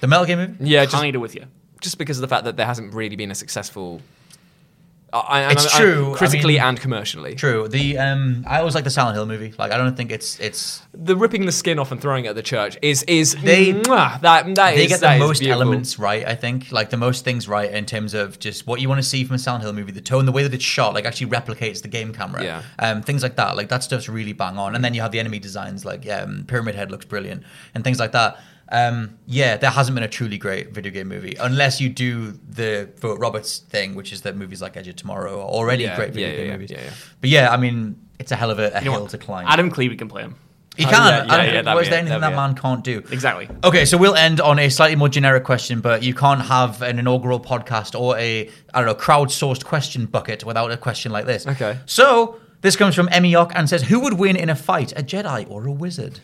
The 0.00 0.06
Metal 0.06 0.24
Gear 0.26 0.36
movie? 0.36 0.54
Yeah, 0.60 0.84
just, 0.84 0.94
Kind 0.94 1.14
of 1.14 1.22
with 1.22 1.34
you. 1.34 1.44
just 1.80 1.98
because 1.98 2.18
of 2.18 2.22
the 2.22 2.28
fact 2.28 2.44
that 2.44 2.56
there 2.56 2.66
hasn't 2.66 2.94
really 2.94 3.16
been 3.16 3.30
a 3.30 3.34
successful. 3.34 4.00
I, 5.28 5.42
I, 5.44 5.52
It's 5.52 5.74
I- 5.74 5.78
I- 5.78 5.80
true, 5.80 6.12
I 6.14 6.16
critically 6.18 6.54
mean- 6.54 6.62
and 6.62 6.80
commercially. 6.80 7.34
True. 7.34 7.68
The 7.68 7.98
um, 7.98 8.44
I 8.46 8.58
always 8.58 8.74
like 8.74 8.84
the 8.84 8.90
Silent 8.90 9.14
Hill 9.16 9.26
movie. 9.26 9.54
Like, 9.58 9.72
I 9.72 9.76
don't 9.76 9.96
think 9.96 10.10
it's 10.12 10.38
it's 10.40 10.82
The 10.92 11.16
ripping 11.16 11.46
the 11.46 11.52
skin 11.52 11.78
off 11.78 11.92
and 11.92 12.00
throwing 12.00 12.24
it 12.24 12.28
at 12.28 12.34
the 12.34 12.42
church 12.42 12.76
is 12.82 13.02
is 13.04 13.34
They- 13.36 13.72
mwah, 13.72 14.20
that 14.22 14.54
that 14.54 14.74
they 14.74 14.84
is- 14.84 14.88
get 14.88 15.00
the 15.00 15.18
most 15.18 15.42
elements 15.42 15.98
right. 15.98 16.26
I 16.26 16.34
think 16.34 16.72
like 16.72 16.90
the 16.90 16.96
most 16.96 17.24
things 17.24 17.48
right 17.48 17.70
in 17.70 17.86
terms 17.86 18.14
of 18.14 18.38
just 18.38 18.66
what 18.66 18.80
you 18.80 18.88
want 18.88 18.98
to 19.00 19.08
see 19.08 19.24
from 19.24 19.36
a 19.36 19.38
Silent 19.38 19.64
Hill 19.64 19.72
movie. 19.72 19.92
The 19.92 20.00
tone, 20.00 20.26
the 20.26 20.32
way 20.32 20.42
that 20.42 20.52
it's 20.54 20.64
shot, 20.64 20.94
like 20.94 21.04
actually 21.04 21.28
replicates 21.30 21.82
the 21.82 21.88
game 21.88 22.12
camera. 22.12 22.42
Yeah. 22.42 22.62
Um, 22.78 23.02
things 23.02 23.22
like 23.22 23.36
that. 23.36 23.56
Like 23.56 23.68
that 23.68 23.82
stuff's 23.82 24.08
really 24.08 24.32
bang 24.32 24.58
on. 24.58 24.74
And 24.74 24.84
then 24.84 24.94
you 24.94 25.00
have 25.02 25.12
the 25.12 25.20
enemy 25.20 25.38
designs. 25.38 25.84
Like 25.84 26.04
yeah, 26.04 26.22
um, 26.22 26.44
Pyramid 26.46 26.74
Head 26.74 26.90
looks 26.90 27.04
brilliant 27.04 27.42
and 27.74 27.82
things 27.84 27.98
like 27.98 28.12
that. 28.12 28.38
Um, 28.72 29.18
yeah, 29.26 29.56
there 29.56 29.70
hasn't 29.70 29.94
been 29.94 30.02
a 30.04 30.08
truly 30.08 30.38
great 30.38 30.72
video 30.72 30.90
game 30.92 31.06
movie 31.08 31.36
unless 31.38 31.80
you 31.80 31.88
do 31.88 32.32
the 32.48 32.88
Vogt 32.98 33.20
Roberts 33.20 33.58
thing, 33.58 33.94
which 33.94 34.12
is 34.12 34.22
that 34.22 34.36
movies 34.36 34.60
like 34.60 34.76
Edge 34.76 34.88
of 34.88 34.96
Tomorrow 34.96 35.38
are 35.40 35.44
already 35.48 35.84
Yeah, 35.84 35.94
great 35.96 36.12
video 36.12 36.28
yeah, 36.30 36.36
game 36.36 36.46
yeah, 36.46 36.52
movies. 36.52 36.70
yeah, 36.72 36.80
yeah. 36.82 36.90
But 37.20 37.30
yeah, 37.30 37.52
I 37.52 37.56
mean, 37.58 37.96
it's 38.18 38.32
a 38.32 38.36
hell 38.36 38.50
of 38.50 38.58
a, 38.58 38.72
a 38.72 38.80
hill 38.80 39.02
what? 39.02 39.10
to 39.10 39.18
climb. 39.18 39.46
Adam 39.46 39.70
Cleary 39.70 39.96
can 39.96 40.08
play 40.08 40.22
him. 40.22 40.34
he 40.76 40.84
Oh, 40.84 40.88
can. 40.90 41.26
yeah, 41.28 41.32
I 41.34 41.46
yeah, 41.46 41.62
yeah, 41.62 41.74
was 41.74 41.88
there 41.88 41.98
anything 42.00 42.20
that 42.20 42.34
man 42.34 42.54
can't 42.56 42.82
do? 42.82 42.98
Exactly. 43.12 43.48
Okay, 43.62 43.84
so 43.84 43.96
we'll 43.96 44.16
end 44.16 44.40
on 44.40 44.58
a 44.58 44.68
slightly 44.68 44.96
more 44.96 45.08
generic 45.08 45.44
question, 45.44 45.80
but 45.80 46.02
you 46.02 46.12
can't 46.12 46.42
have 46.42 46.82
an 46.82 46.98
inaugural 46.98 47.38
podcast 47.38 47.98
or 47.98 48.18
a 48.18 48.50
I 48.74 48.80
don't 48.80 48.86
know 48.86 48.94
crowdsourced 48.96 49.64
question 49.64 50.06
bucket 50.06 50.44
without 50.44 50.72
a 50.72 50.76
question 50.76 51.12
like 51.12 51.24
this. 51.26 51.46
Okay. 51.46 51.78
So 51.86 52.40
this 52.62 52.74
comes 52.74 52.96
from 52.96 53.06
Emiok 53.08 53.52
and 53.54 53.68
says, 53.68 53.84
"Who 53.84 54.00
would 54.00 54.14
win 54.14 54.34
in 54.34 54.50
a 54.50 54.56
fight, 54.56 54.90
a 54.98 55.04
Jedi 55.04 55.48
or 55.48 55.66
a 55.68 55.72
wizard?" 55.72 56.18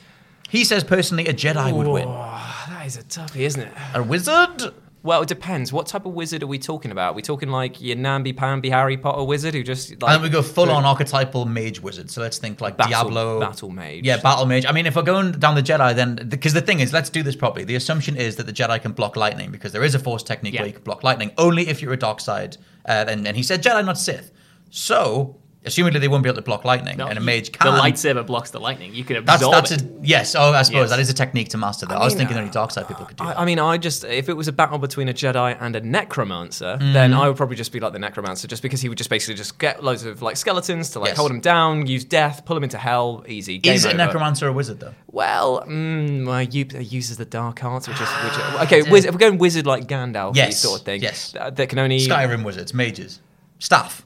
He 0.53 0.64
says 0.64 0.84
personally, 0.84 1.26
a 1.28 1.32
Jedi 1.32 1.72
would 1.72 1.86
win. 1.86 2.07
That 2.09 2.82
is 2.84 2.98
a 2.98 3.03
toughie, 3.03 3.40
isn't 3.40 3.62
it? 3.62 3.72
A 3.94 4.03
wizard? 4.03 4.74
Well, 5.03 5.22
it 5.22 5.28
depends. 5.28 5.72
What 5.72 5.86
type 5.86 6.05
of 6.05 6.12
wizard 6.12 6.42
are 6.42 6.46
we 6.46 6.59
talking 6.59 6.90
about? 6.90 7.12
Are 7.12 7.14
we 7.14 7.22
talking 7.22 7.48
like 7.48 7.80
your 7.80 7.96
namby 7.96 8.34
pamby 8.34 8.68
Harry 8.68 8.98
Potter 8.98 9.24
wizard 9.24 9.55
who 9.55 9.62
just 9.62 10.00
like 10.03 10.12
and 10.12 10.22
we 10.22 10.28
go 10.28 10.42
full 10.42 10.70
on 10.70 10.84
archetypal 10.84 11.46
mage 11.46 11.80
wizard. 11.80 12.11
So 12.11 12.20
let's 12.20 12.36
think 12.36 12.61
like 12.61 12.76
Battle- 12.76 12.90
Diablo, 12.92 13.40
battle 13.40 13.70
mage. 13.70 14.05
Yeah, 14.05 14.18
battle 14.18 14.44
mage. 14.44 14.66
I 14.66 14.72
mean, 14.72 14.84
if 14.84 14.94
we're 14.94 15.03
going 15.03 15.32
down 15.32 15.55
the 15.55 15.62
Jedi, 15.62 15.94
then 15.94 16.16
because 16.28 16.53
the 16.53 16.61
thing 16.61 16.80
is, 16.80 16.92
let's 16.92 17.09
do 17.09 17.22
this 17.22 17.34
properly. 17.34 17.64
The 17.64 17.74
assumption 17.76 18.18
is 18.18 18.36
that 18.36 18.44
the 18.44 18.53
Jedi 18.53 18.80
can 18.82 18.92
block 18.92 19.16
lightning 19.16 19.50
because 19.50 19.72
there 19.72 19.82
is 19.82 19.94
a 19.94 19.98
Force 19.98 20.22
technique 20.22 20.53
Yeah. 20.53 20.61
where 20.61 20.68
you 20.68 20.74
can 20.74 20.82
block 20.84 21.03
lightning 21.03 21.32
only 21.38 21.66
if 21.66 21.80
you're 21.80 21.94
a 21.94 21.98
dark 21.98 22.20
side. 22.20 22.59
Uh, 22.86 23.07
and, 23.09 23.26
and 23.26 23.36
he 23.38 23.42
said 23.42 23.62
Jedi, 23.62 23.82
not 23.84 23.96
Sith. 23.98 24.30
So, 24.70 25.36
assumedly 25.65 26.01
they 26.01 26.09
won't 26.09 26.23
be 26.23 26.29
able 26.29 26.37
to 26.37 26.43
block 26.43 26.65
lightning, 26.65 26.97
No, 26.97 27.07
and 27.07 27.17
a 27.19 27.21
mage 27.21 27.53
can. 27.53 27.73
The 27.75 27.81
lightsaber 27.81 28.27
blocks 28.27 28.51
the 28.51 28.59
lightning. 28.61 28.95
You 28.95 29.05
can 29.05 29.25
That's 29.25 29.43
absorb 29.43 29.55
that's 29.55 29.71
it. 29.73 29.83
a 29.83 29.89
yes. 30.03 30.35
Oh, 30.35 30.53
I 30.53 30.63
suppose 30.63 30.83
Yes. 30.85 30.91
that 30.91 30.99
is 30.99 31.09
a 31.11 31.15
technique 31.15 31.51
to 31.51 31.59
master. 31.59 31.87
That 31.87 31.99
I, 31.99 32.05
was 32.05 32.15
mean, 32.15 32.19
thinking 32.21 32.37
uh, 32.37 32.41
only 32.41 32.53
dark 32.53 32.71
side 32.73 32.89
people 32.89 33.07
could 33.07 33.17
do. 33.17 33.25
that. 33.25 33.39
I, 33.39 33.43
I 33.43 33.45
mean, 33.45 33.59
I 33.59 33.79
just 33.79 34.05
if 34.05 34.29
it 34.29 34.33
was 34.35 34.49
a 34.49 34.53
battle 34.53 34.79
between 34.79 35.09
a 35.09 35.13
Jedi 35.13 35.57
and 35.61 35.77
a 35.77 35.81
necromancer, 35.81 36.79
Mm. 36.81 36.93
then 36.93 37.15
I 37.15 37.29
would 37.29 37.37
probably 37.37 37.57
just 37.57 37.73
be 37.73 37.81
like 37.81 37.93
the 37.93 37.99
necromancer, 37.99 38.49
just 38.49 38.63
because 38.63 38.81
he 38.81 38.89
would 38.89 38.99
just 38.99 39.11
basically 39.11 39.35
just 39.35 39.59
get 39.59 39.83
loads 39.85 40.05
of 40.05 40.21
like 40.23 40.37
skeletons 40.37 40.91
to 40.91 40.99
like 41.01 41.09
Yes. 41.11 41.17
hold 41.19 41.31
him 41.31 41.41
down, 41.41 41.87
use 41.87 42.05
death, 42.05 42.45
pull 42.45 42.57
him 42.57 42.65
into 42.65 42.79
hell, 42.79 43.25
easy. 43.29 43.59
Game 43.59 43.75
is 43.75 43.85
a 43.85 43.95
necromancer 43.95 44.49
a 44.49 44.53
wizard 44.53 44.81
though? 44.81 44.95
Well, 45.09 45.65
mm, 45.67 46.73
it 46.75 46.93
uses 46.93 47.17
the 47.19 47.25
dark 47.25 47.63
arts, 47.65 47.87
which 47.89 48.01
is 48.01 48.09
which. 48.09 48.33
Okay, 48.63 48.83
wiz- 48.91 49.05
if 49.05 49.13
we're 49.13 49.19
going 49.19 49.39
wizard 49.39 49.67
like 49.67 49.87
Gandalf, 49.87 50.35
Yes, 50.37 50.59
sort 50.61 50.81
of 50.81 50.85
thing, 50.87 51.03
yes. 51.03 51.35
uh, 51.39 51.51
that 51.51 51.69
can 51.69 51.79
only. 51.79 51.99
Skyrim 52.01 52.45
wizards, 52.45 52.73
mages, 52.75 53.21
staff, 53.59 54.05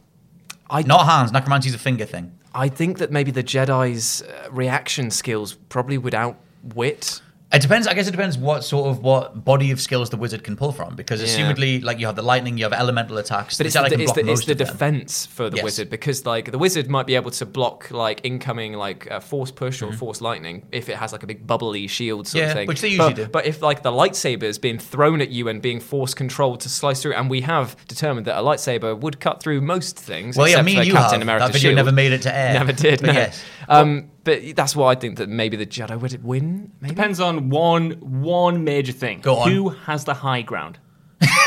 I 0.69 0.83
not 0.83 1.07
hands. 1.07 1.33
Necromancy's 1.33 1.75
a 1.75 1.79
finger 1.79 2.05
thing. 2.05 2.37
I 2.55 2.69
think 2.69 2.99
that 2.99 3.11
maybe 3.11 3.31
the 3.31 3.45
Jedi's 3.45 4.23
uh, 4.23 4.49
reaction 4.51 5.11
skills 5.11 5.55
probably 5.69 5.99
would 5.99 6.15
outwit. 6.15 7.21
It 7.57 7.63
depends. 7.63 7.87
I 7.87 7.95
guess 7.95 8.07
it 8.07 8.13
depends 8.13 8.37
what 8.39 8.65
sort 8.65 8.89
of 8.91 9.03
what 9.03 9.45
body 9.45 9.71
of 9.71 9.81
skills 9.81 10.11
the 10.11 10.17
wizard 10.17 10.45
can 10.45 10.57
pull 10.57 10.73
from. 10.73 10.95
Because 10.95 11.21
Yeah. 11.21 11.27
assumedly, 11.29 11.83
like 11.83 11.99
you 11.99 12.07
have 12.07 12.17
the 12.17 12.23
lightning, 12.23 12.59
you 12.59 12.65
have 12.65 12.73
elemental 12.73 13.19
attacks. 13.19 13.57
But 13.59 13.67
it's 13.67 13.75
the, 13.75 13.85
it's 14.01 14.13
the, 14.13 14.31
it's 14.31 14.45
the 14.45 14.53
of 14.53 14.59
them. 14.59 14.67
defense 14.69 15.27
for 15.27 15.51
the 15.51 15.57
Yes. 15.57 15.65
wizard 15.65 15.91
because 15.91 16.25
like 16.27 16.53
the 16.53 16.59
wizard 16.59 16.89
might 16.89 17.07
be 17.07 17.15
able 17.15 17.31
to 17.33 17.47
block 17.47 17.91
like 17.91 18.21
incoming 18.25 18.75
like 18.75 19.11
uh, 19.11 19.21
force 19.21 19.51
push 19.51 19.81
Mm-hmm. 19.83 19.95
or 19.95 19.97
force 19.97 20.21
lightning 20.21 20.67
if 20.71 20.89
it 20.89 20.97
has 20.97 21.13
like 21.13 21.23
a 21.23 21.27
big 21.27 21.47
bubbly 21.47 21.87
shield 21.87 22.29
sort 22.29 22.43
Yeah, 22.43 22.49
of 22.51 22.55
thing. 22.57 22.67
which 22.69 22.81
they 22.81 22.89
usually 22.89 23.09
but, 23.15 23.17
do. 23.17 23.27
But 23.27 23.47
if 23.47 23.63
like 23.63 23.83
the 23.83 23.91
lightsaber's 23.93 24.59
being 24.59 24.79
thrown 24.79 25.21
at 25.21 25.31
you 25.31 25.49
and 25.49 25.61
being 25.63 25.81
force 25.81 26.15
controlled 26.15 26.61
to 26.61 26.69
slice 26.69 27.03
through, 27.03 27.15
and 27.15 27.29
we 27.31 27.41
have 27.43 27.75
determined 27.89 28.27
that 28.27 28.39
a 28.39 28.43
lightsaber 28.43 28.99
would 28.99 29.19
cut 29.21 29.43
through 29.43 29.61
most 29.61 29.99
things. 29.99 30.37
Well, 30.37 30.49
yeah, 30.49 30.63
me 30.63 30.77
and 30.77 30.87
you 30.87 30.93
Captain 30.93 31.21
have. 31.21 31.23
America's 31.23 31.49
that 31.49 31.53
video 31.55 31.71
shield. 31.71 31.77
never 31.77 31.93
made 31.93 32.13
it 32.13 32.23
to 32.23 32.35
air. 32.37 32.53
Never 32.61 32.73
did. 32.73 33.03
No. 33.03 33.13
yes. 33.13 33.43
Um, 33.69 34.11
but 34.27 34.57
that's 34.57 34.75
why 34.75 34.91
I 34.91 34.97
think 34.97 35.19
that 35.19 35.29
maybe 35.29 35.57
the 35.57 35.65
Jedi 35.65 35.99
would 35.99 36.23
win. 36.25 36.73
Maybe. 36.81 36.95
Depends 36.95 37.21
on 37.21 37.49
one 37.49 37.93
one 38.01 38.65
major 38.65 38.93
thing. 38.93 39.21
Go 39.21 39.37
on. 39.37 39.51
Who 39.51 39.69
has 39.69 40.05
the 40.05 40.15
high 40.15 40.43
ground? 40.43 40.81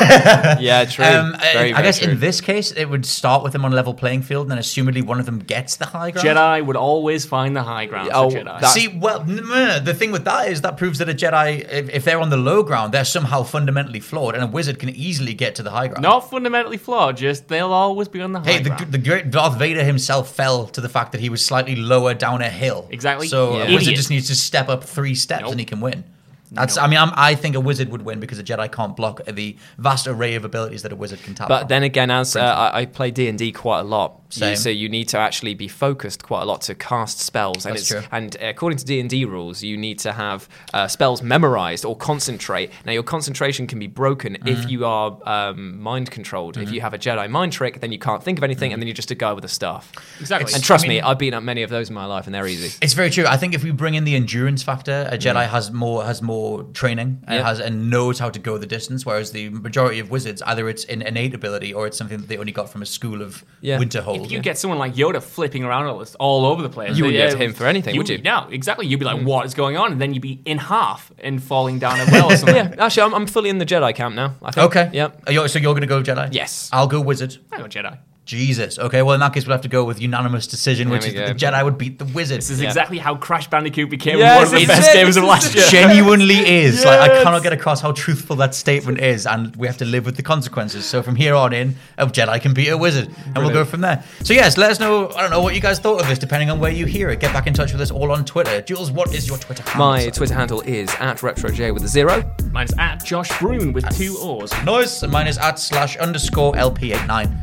Yeah, 0.60 0.84
true. 0.84 1.04
Um, 1.04 1.36
very, 1.52 1.72
I- 1.72 1.78
I 1.78 1.82
guess 1.82 1.98
true. 1.98 2.12
in 2.12 2.20
this 2.20 2.40
case, 2.40 2.70
it 2.72 2.84
would 2.86 3.04
start 3.06 3.42
with 3.42 3.52
them 3.52 3.64
on 3.64 3.72
a 3.72 3.76
level 3.76 3.94
playing 3.94 4.22
field, 4.22 4.42
and 4.44 4.50
then 4.52 4.58
assumedly 4.58 5.02
one 5.04 5.20
of 5.20 5.26
them 5.26 5.38
gets 5.38 5.76
the 5.76 5.86
high 5.86 6.10
ground. 6.10 6.26
Jedi 6.26 6.64
would 6.64 6.76
always 6.76 7.24
find 7.26 7.56
the 7.56 7.62
high 7.62 7.86
ground 7.86 8.10
Oh, 8.12 8.28
Jedi. 8.28 8.60
that- 8.60 8.70
See, 8.70 8.88
well, 8.88 9.20
n- 9.22 9.40
n- 9.52 9.84
the 9.84 9.94
thing 9.94 10.12
with 10.12 10.24
that 10.24 10.48
is 10.48 10.60
that 10.62 10.76
proves 10.76 10.98
that 10.98 11.08
a 11.08 11.14
Jedi, 11.14 11.66
if, 11.70 11.90
if 11.90 12.04
they're 12.04 12.20
on 12.20 12.30
the 12.30 12.36
low 12.36 12.62
ground, 12.62 12.92
they're 12.94 13.04
somehow 13.04 13.42
fundamentally 13.42 14.00
flawed, 14.00 14.34
and 14.34 14.44
a 14.44 14.46
wizard 14.46 14.78
can 14.78 14.88
easily 14.90 15.34
get 15.34 15.54
to 15.56 15.62
the 15.62 15.70
high 15.70 15.88
ground. 15.88 16.02
Not 16.02 16.30
fundamentally 16.30 16.76
flawed, 16.76 17.16
just 17.16 17.48
they'll 17.48 17.72
always 17.72 18.08
be 18.08 18.20
on 18.20 18.32
the 18.32 18.40
high 18.40 18.60
ground. 18.62 18.78
Hey, 18.80 18.84
the, 18.86 18.90
the 18.92 18.98
great 18.98 19.30
Darth 19.30 19.58
Vader 19.58 19.84
himself 19.84 20.34
fell 20.34 20.66
to 20.68 20.80
the 20.80 20.88
fact 20.88 21.12
that 21.12 21.20
he 21.20 21.28
was 21.28 21.44
slightly 21.44 21.76
lower 21.76 22.14
down 22.14 22.42
a 22.42 22.50
hill. 22.50 22.86
Exactly. 22.90 23.28
So 23.28 23.56
Yeah. 23.56 23.62
a 23.64 23.66
wizard 23.66 23.82
Idiot. 23.82 23.96
just 23.96 24.10
needs 24.10 24.26
to 24.28 24.34
step 24.34 24.68
up 24.68 24.84
three 24.84 25.14
steps 25.14 25.42
Nope. 25.42 25.50
and 25.52 25.60
he 25.60 25.66
can 25.66 25.80
win. 25.80 26.04
That's. 26.52 26.76
I 26.76 26.86
mean, 26.86 26.98
I'm, 26.98 27.12
I 27.14 27.34
think 27.34 27.54
a 27.56 27.60
wizard 27.60 27.88
would 27.90 28.02
win 28.02 28.20
because 28.20 28.38
a 28.38 28.42
Jedi 28.44 28.70
can't 28.72 28.96
block 28.96 29.24
the 29.26 29.56
vast 29.78 30.06
array 30.06 30.34
of 30.34 30.44
abilities 30.44 30.82
that 30.82 30.92
a 30.92 30.96
wizard 30.96 31.22
can 31.22 31.34
tap. 31.34 31.48
But 31.48 31.60
from. 31.60 31.68
then 31.68 31.82
again, 31.84 32.10
as 32.10 32.36
uh, 32.36 32.40
I, 32.40 32.80
I 32.80 32.86
play 32.86 33.10
D 33.10 33.28
and 33.28 33.38
D 33.38 33.52
quite 33.52 33.80
a 33.80 33.84
lot, 33.84 34.20
you- 34.32 34.56
so 34.56 34.68
you 34.68 34.88
need 34.88 35.08
to 35.08 35.18
actually 35.18 35.54
be 35.54 35.68
focused 35.68 36.22
quite 36.22 36.42
a 36.42 36.44
lot 36.44 36.62
to 36.62 36.74
cast 36.74 37.18
spells. 37.20 37.64
And 37.66 37.74
That's 37.76 37.90
it's 37.90 38.00
true. 38.00 38.08
and 38.12 38.36
according 38.40 38.78
to 38.78 38.84
D 38.84 39.00
and 39.00 39.08
D 39.10 39.24
rules, 39.24 39.62
you 39.62 39.76
need 39.76 39.98
to 40.00 40.12
have 40.12 40.48
uh, 40.74 40.88
spells 40.88 41.22
memorized 41.22 41.84
or 41.84 41.96
concentrate. 41.96 42.70
Now 42.84 42.92
your 42.92 43.02
concentration 43.04 43.66
can 43.66 43.78
be 43.78 43.86
broken 43.86 44.30
Mm-hmm. 44.40 44.48
if 44.48 44.70
you 44.70 44.86
are 44.86 45.18
um, 45.26 45.80
mind 45.80 46.10
controlled. 46.10 46.56
If 46.56 46.70
you 46.72 46.80
have 46.80 46.94
a 46.94 46.98
Jedi 46.98 47.28
mind 47.30 47.52
trick, 47.52 47.80
then 47.80 47.90
you 47.92 47.98
can't 47.98 48.22
think 48.22 48.38
of 48.38 48.44
anything, 48.44 48.72
and 48.72 48.80
then 48.80 48.86
you're 48.86 48.94
just 48.94 49.10
a 49.10 49.14
guy 49.14 49.32
with 49.32 49.44
a 49.44 49.48
staff. 49.48 49.92
exactly. 50.20 50.52
And 50.54 50.62
trust 50.62 50.84
I 50.84 50.88
mean- 50.88 50.96
me, 50.98 51.02
I've 51.02 51.18
been 51.18 51.34
up 51.34 51.42
many 51.42 51.62
of 51.62 51.70
those 51.70 51.88
in 51.88 51.94
my 51.94 52.06
life, 52.06 52.26
and 52.26 52.34
they're 52.34 52.46
easy. 52.46 52.76
It's 52.82 52.94
very 52.94 53.10
true. 53.10 53.26
I 53.26 53.36
think 53.36 53.54
if 53.54 53.62
we 53.64 53.70
bring 53.70 53.94
in 53.94 54.04
the 54.04 54.14
endurance 54.14 54.62
factor, 54.62 55.08
a 55.10 55.16
Jedi 55.18 55.46
has 55.48 55.70
more 55.70 56.04
has 56.04 56.22
more 56.22 56.39
training 56.74 57.10
and 57.26 57.36
Yeah. 57.36 57.46
has 57.48 57.60
and 57.60 57.90
knows 57.90 58.18
how 58.18 58.30
to 58.30 58.38
go 58.38 58.58
the 58.58 58.66
distance. 58.66 59.04
Whereas 59.06 59.32
the 59.32 59.48
majority 59.50 59.98
of 60.00 60.10
wizards, 60.10 60.40
either 60.42 60.68
it's 60.68 60.84
an 60.86 61.02
innate 61.02 61.34
ability 61.34 61.72
or 61.74 61.86
it's 61.86 61.96
something 61.98 62.18
that 62.18 62.28
they 62.28 62.36
only 62.38 62.52
got 62.52 62.70
from 62.72 62.82
a 62.82 62.86
school 62.86 63.22
of 63.22 63.44
Yeah. 63.60 63.78
Winterhold. 63.78 64.24
if 64.24 64.30
you 64.32 64.40
get 64.40 64.58
someone 64.58 64.78
like 64.78 64.94
Yoda 64.94 65.22
flipping 65.22 65.64
around 65.64 65.86
all, 65.86 65.98
this, 65.98 66.14
all 66.16 66.44
over 66.46 66.62
the 66.62 66.68
place, 66.68 66.96
You 66.96 67.04
wouldn't 67.04 67.22
get 67.22 67.30
to 67.32 67.38
him 67.44 67.52
for 67.52 67.66
anything, 67.66 67.96
would 67.96 68.08
you? 68.08 68.18
Mm. 68.18 68.24
No, 68.24 68.46
exactly. 68.50 68.86
You'd 68.86 69.00
be 69.00 69.06
like, 69.06 69.22
"What 69.22 69.46
is 69.46 69.54
going 69.54 69.76
on?" 69.76 69.92
And 69.92 70.00
then 70.00 70.12
you'd 70.14 70.22
be 70.22 70.40
in 70.44 70.58
half 70.58 71.10
and 71.18 71.42
falling 71.42 71.78
down 71.78 71.98
a 72.00 72.04
well 72.12 72.32
or 72.32 72.36
something. 72.36 72.56
yeah, 72.56 72.74
actually, 72.84 73.02
I'm, 73.04 73.14
I'm 73.14 73.26
fully 73.26 73.50
in 73.50 73.58
the 73.58 73.66
Jedi 73.66 73.94
camp 73.94 74.14
now. 74.14 74.34
I 74.42 74.50
think. 74.52 74.66
okay, 74.66 74.90
Yep. 74.92 75.30
You- 75.30 75.48
so 75.48 75.58
you're 75.58 75.74
going 75.74 75.80
to 75.82 75.86
go 75.86 76.02
Jedi? 76.02 76.28
Yes. 76.32 76.68
I'll 76.72 76.86
go 76.86 77.00
wizard. 77.00 77.36
I 77.52 77.58
go 77.58 77.64
Jedi. 77.64 77.98
Jesus. 78.26 78.78
Okay. 78.78 79.02
Well, 79.02 79.14
in 79.14 79.20
that 79.20 79.32
case, 79.34 79.44
we'll 79.46 79.54
have 79.54 79.62
to 79.62 79.68
go 79.68 79.82
with 79.84 80.00
unanimous 80.00 80.46
decision, 80.46 80.88
There 80.88 80.98
which 80.98 81.04
we 81.06 81.08
is 81.10 81.14
that 81.16 81.38
the. 81.38 81.46
Jedi 81.46 81.64
would 81.64 81.78
beat 81.78 81.98
the 81.98 82.04
wizard. 82.04 82.38
This 82.38 82.50
is 82.50 82.60
Yeah. 82.60 82.68
exactly 82.68 82.98
how 82.98 83.16
Crash 83.16 83.48
Bandicoot 83.48 83.90
became 83.90 84.18
Yes, 84.18 84.36
one 84.36 84.54
of 84.54 84.60
the 84.60 84.66
best 84.66 84.90
it, 84.90 84.94
games 84.94 85.16
of 85.16 85.24
last 85.24 85.52
year. 85.54 85.64
genuinely 85.68 86.36
is. 86.64 86.84
Like 86.84 87.00
I 87.10 87.22
cannot 87.24 87.42
get 87.42 87.52
across 87.52 87.80
how 87.80 87.90
truthful 87.92 88.36
that 88.36 88.54
statement 88.54 89.00
is, 89.00 89.26
and 89.26 89.56
we 89.56 89.66
have 89.66 89.78
to 89.78 89.84
live 89.84 90.06
with 90.06 90.16
the 90.16 90.22
consequences. 90.22 90.84
So 90.86 91.02
from 91.02 91.16
here 91.16 91.34
on 91.34 91.52
in, 91.52 91.74
a 91.98 92.06
Jedi 92.06 92.40
can 92.40 92.54
beat 92.54 92.68
a 92.68 92.76
wizard, 92.78 93.08
and 93.34 93.38
we'll 93.38 93.50
go 93.52 93.64
from 93.64 93.80
there. 93.80 94.04
So 94.22 94.32
yes, 94.32 94.56
let 94.56 94.70
us 94.70 94.78
know. 94.78 95.08
I 95.16 95.22
don't 95.22 95.30
know 95.30 95.40
what 95.42 95.54
you 95.56 95.60
guys 95.60 95.80
thought 95.80 96.00
of 96.00 96.06
this, 96.08 96.18
depending 96.18 96.50
on 96.50 96.60
where 96.60 96.70
you 96.70 96.86
hear 96.86 97.10
it. 97.10 97.18
Get 97.20 97.32
back 97.32 97.46
in 97.48 97.54
touch 97.54 97.72
with 97.72 97.80
us 97.80 97.90
all 97.90 98.12
on 98.12 98.24
Twitter. 98.24 98.60
Jules, 98.62 98.90
what 98.92 99.12
is 99.12 99.26
your 99.26 99.38
Twitter 99.38 99.62
handle? 99.64 99.88
My 99.88 100.08
Twitter 100.10 100.34
handle 100.34 100.60
is 100.60 100.88
at 101.00 101.18
RetroJ 101.18 101.74
with 101.74 101.82
a 101.84 101.88
zero. 101.88 102.30
Mine's 102.52 102.72
at 102.78 103.04
Josh 103.04 103.36
Brune 103.40 103.72
with 103.72 103.88
two 103.96 104.16
O's. 104.20 104.52
Noise, 104.64 105.02
and 105.02 105.10
mine 105.10 105.26
is 105.26 105.38
at 105.38 105.58
slash 105.58 105.96
underscore 105.96 106.52
LP89. 106.52 107.36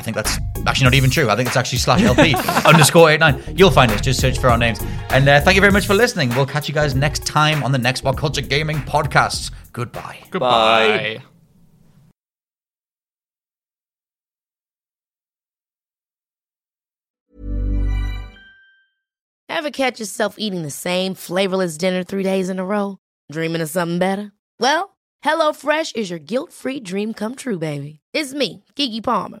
I 0.00 0.02
think 0.02 0.14
that's 0.14 0.38
actually 0.66 0.84
not 0.84 0.94
even 0.94 1.10
true. 1.10 1.28
I 1.28 1.36
think 1.36 1.46
it's 1.46 1.58
actually 1.58 1.76
slash 1.76 2.00
LP 2.00 2.34
underscore 2.66 3.10
89. 3.10 3.54
You'll 3.54 3.70
find 3.70 3.92
us. 3.92 4.00
Just 4.00 4.18
search 4.18 4.38
for 4.38 4.48
our 4.48 4.56
names. 4.56 4.80
And 5.10 5.28
uh, 5.28 5.42
thank 5.42 5.56
you 5.56 5.60
very 5.60 5.74
much 5.74 5.86
for 5.86 5.92
listening. 5.92 6.30
We'll 6.30 6.46
catch 6.46 6.68
you 6.68 6.74
guys 6.74 6.94
next 6.94 7.26
time 7.26 7.62
on 7.62 7.70
the 7.70 7.76
next 7.76 8.00
Pop 8.00 8.16
Culture 8.16 8.40
Gaming 8.40 8.78
Podcast. 8.78 9.52
Goodbye. 9.74 10.20
Goodbye. 10.30 11.22
Ever 19.50 19.70
catch 19.70 20.00
yourself 20.00 20.36
eating 20.38 20.62
the 20.62 20.70
same 20.70 21.12
flavorless 21.14 21.76
dinner 21.76 22.04
three 22.04 22.22
days 22.22 22.48
in 22.48 22.58
a 22.58 22.64
row? 22.64 22.96
Dreaming 23.30 23.60
of 23.60 23.68
something 23.68 23.98
better? 23.98 24.32
Well, 24.58 24.96
HelloFresh 25.22 25.94
is 25.96 26.08
your 26.08 26.18
guilt-free 26.18 26.80
dream 26.80 27.12
come 27.12 27.34
true, 27.34 27.58
baby. 27.58 28.00
It's 28.14 28.32
me, 28.32 28.64
Keke 28.76 29.04
Palmer. 29.04 29.40